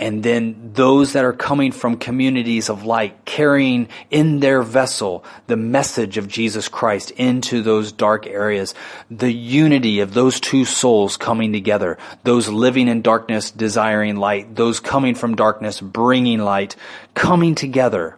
and 0.00 0.22
then 0.22 0.70
those 0.72 1.12
that 1.12 1.26
are 1.26 1.34
coming 1.34 1.72
from 1.72 1.98
communities 1.98 2.70
of 2.70 2.86
light 2.86 3.26
carrying 3.26 3.86
in 4.10 4.40
their 4.40 4.62
vessel 4.62 5.22
the 5.46 5.58
message 5.58 6.16
of 6.16 6.26
Jesus 6.26 6.68
Christ 6.68 7.10
into 7.12 7.60
those 7.60 7.92
dark 7.92 8.26
areas. 8.26 8.74
The 9.10 9.30
unity 9.30 10.00
of 10.00 10.14
those 10.14 10.40
two 10.40 10.64
souls 10.64 11.18
coming 11.18 11.52
together. 11.52 11.98
Those 12.24 12.48
living 12.48 12.88
in 12.88 13.02
darkness 13.02 13.50
desiring 13.50 14.16
light. 14.16 14.56
Those 14.56 14.80
coming 14.80 15.14
from 15.14 15.36
darkness 15.36 15.82
bringing 15.82 16.38
light. 16.38 16.76
Coming 17.12 17.54
together 17.54 18.16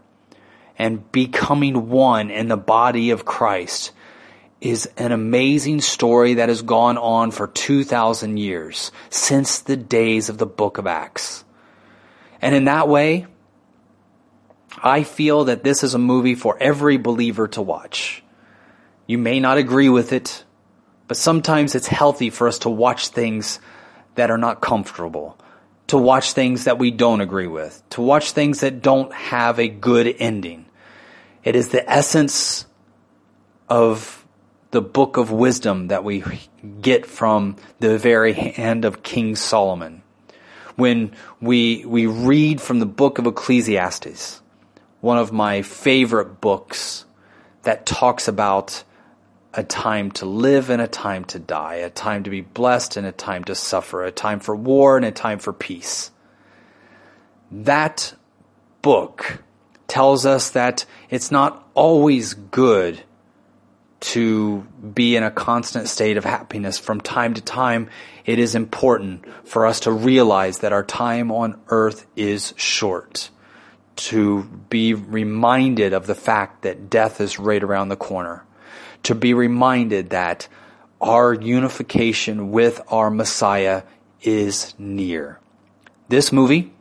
and 0.79 1.11
becoming 1.11 1.89
one 1.89 2.31
in 2.31 2.47
the 2.47 2.57
body 2.57 3.11
of 3.11 3.25
Christ 3.25 3.91
is 4.61 4.89
an 4.97 5.11
amazing 5.11 5.81
story 5.81 6.35
that 6.35 6.49
has 6.49 6.63
gone 6.63 6.97
on 6.97 7.33
for 7.33 7.49
2,000 7.49 8.37
years 8.37 8.93
since 9.11 9.59
the 9.59 9.77
days 9.77 10.29
of 10.29 10.39
the 10.39 10.47
book 10.47 10.79
of 10.79 10.87
Acts. 10.87 11.43
And 12.43 12.57
in 12.57 12.65
that 12.65 12.89
way, 12.89 13.27
I 14.83 15.05
feel 15.05 15.45
that 15.45 15.63
this 15.63 15.85
is 15.85 15.95
a 15.95 15.99
movie 15.99 16.35
for 16.35 16.59
every 16.61 16.97
believer 16.97 17.47
to 17.49 17.63
watch. 17.63 18.23
You 19.07 19.17
may 19.17 19.39
not 19.39 19.59
agree 19.59 19.89
with 19.89 20.13
it, 20.13 20.45
but 21.07 21.17
sometimes 21.17 21.77
it's 21.77 21.87
healthy 21.87 22.31
for 22.31 22.49
us 22.49 22.59
to 22.61 22.71
watch 22.71 23.09
things 23.09 23.61
that 24.17 24.31
are 24.31 24.39
not 24.39 24.61
comfortable, 24.61 25.39
to 25.87 25.97
watch 25.97 26.33
things 26.33 26.65
that 26.65 26.79
we 26.79 26.91
don't 26.91 27.21
agree 27.21 27.47
with, 27.47 27.81
to 27.91 28.03
watch 28.03 28.33
things 28.33 28.61
that 28.61 28.83
don't 28.83 29.13
have 29.13 29.61
a 29.61 29.69
good 29.69 30.13
ending. 30.19 30.67
It 31.45 31.55
is 31.55 31.69
the 31.69 31.89
essence 31.89 32.67
of 33.69 34.27
the 34.73 34.83
book 34.83 35.17
of 35.17 35.31
wisdom 35.31 35.89
that 35.89 36.03
we 36.03 36.25
get 36.81 37.07
from 37.07 37.57
the 37.79 37.99
very 37.99 38.33
hand 38.33 38.85
of 38.85 39.03
King 39.03 39.37
Solomon 39.37 40.02
when 40.77 41.13
we, 41.41 41.85
we 41.85 42.07
read 42.07 42.61
from 42.61 42.79
the 42.79 42.87
book 42.87 43.19
of 43.19 43.27
Ecclesiastes, 43.27 44.41
one 45.01 45.19
of 45.19 45.33
my 45.33 45.63
favorite 45.63 46.41
books 46.41 47.05
that 47.63 47.87
talks 47.87 48.29
about 48.29 48.85
a 49.55 49.63
time 49.63 50.11
to 50.13 50.27
live 50.27 50.71
and 50.71 50.81
a 50.81 50.89
time 50.89 51.25
to 51.27 51.39
die, 51.39 51.77
a 51.77 51.91
time 51.91 52.25
to 52.25 52.31
be 52.31 52.41
blessed 52.41 52.97
and 52.97 53.07
a 53.07 53.13
time 53.13 53.45
to 53.45 53.55
suffer, 53.55 54.05
a 54.05 54.11
time 54.11 54.41
for 54.41 54.57
war 54.57 54.97
and 54.97 55.05
a 55.05 55.11
time 55.11 55.39
for 55.39 55.53
peace. 55.53 56.11
That 57.51 58.15
book 58.81 59.43
tells 59.89 60.25
us 60.25 60.51
that 60.51 60.87
it's 61.11 61.31
not 61.31 61.69
always 61.75 62.33
good 62.35 63.03
to 64.03 64.67
be 64.95 65.15
in 65.15 65.23
a 65.23 65.31
constant 65.31 65.89
state 65.89 66.17
of 66.17 66.25
happiness 66.25 66.77
from 66.77 67.01
time 67.01 67.35
to 67.35 67.41
time, 67.41 67.89
it 68.27 68.41
is 68.41 68.57
important 68.57 69.25
for 69.47 69.65
us 69.65 69.81
to 69.81 69.93
realize 69.93 70.59
that 70.59 70.73
our 70.73 70.83
time 70.83 71.31
on 71.31 71.61
earth 71.69 72.05
is 72.17 72.53
short. 72.57 73.31
To 73.97 74.43
be 74.43 74.95
reminded 74.95 75.93
of 75.93 76.09
the 76.09 76.17
fact 76.17 76.63
that 76.63 76.91
death 76.91 77.21
is 77.21 77.39
right 77.39 77.63
around 77.63 77.91
the 77.91 77.97
corner. 77.97 78.45
To 79.05 79.15
be 79.15 79.35
reminded 79.35 80.11
that 80.11 80.49
our 81.01 81.33
unification 81.33 82.51
with 82.51 82.81
our 82.89 83.09
Messiah 83.09 83.83
is 84.21 84.75
near. 84.79 85.39
This 86.09 86.33
movie, 86.33 86.73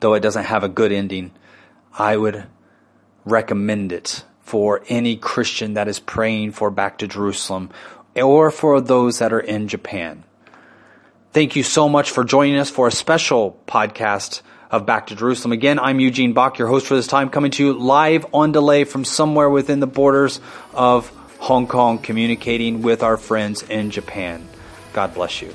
though 0.00 0.14
it 0.14 0.20
doesn't 0.20 0.44
have 0.44 0.64
a 0.64 0.68
good 0.68 0.90
ending, 0.90 1.30
I 1.96 2.16
would 2.16 2.46
recommend 3.24 3.92
it 3.92 4.24
for 4.48 4.82
any 4.88 5.14
Christian 5.14 5.74
that 5.74 5.88
is 5.88 6.00
praying 6.00 6.52
for 6.52 6.70
back 6.70 6.96
to 6.98 7.06
Jerusalem 7.06 7.68
or 8.16 8.50
for 8.50 8.80
those 8.80 9.18
that 9.18 9.30
are 9.30 9.40
in 9.40 9.68
Japan. 9.68 10.24
Thank 11.34 11.54
you 11.54 11.62
so 11.62 11.86
much 11.86 12.10
for 12.10 12.24
joining 12.24 12.56
us 12.56 12.70
for 12.70 12.88
a 12.88 12.90
special 12.90 13.60
podcast 13.66 14.40
of 14.70 14.86
Back 14.86 15.08
to 15.08 15.14
Jerusalem. 15.14 15.52
Again, 15.52 15.78
I'm 15.78 16.00
Eugene 16.00 16.32
Bach, 16.32 16.56
your 16.56 16.68
host 16.68 16.86
for 16.86 16.94
this 16.94 17.06
time, 17.06 17.28
coming 17.28 17.50
to 17.52 17.62
you 17.62 17.72
live 17.74 18.24
on 18.32 18.52
delay 18.52 18.84
from 18.84 19.04
somewhere 19.04 19.50
within 19.50 19.80
the 19.80 19.86
borders 19.86 20.40
of 20.72 21.08
Hong 21.40 21.66
Kong, 21.66 21.98
communicating 21.98 22.80
with 22.80 23.02
our 23.02 23.18
friends 23.18 23.62
in 23.62 23.90
Japan. 23.90 24.48
God 24.94 25.12
bless 25.12 25.42
you. 25.42 25.54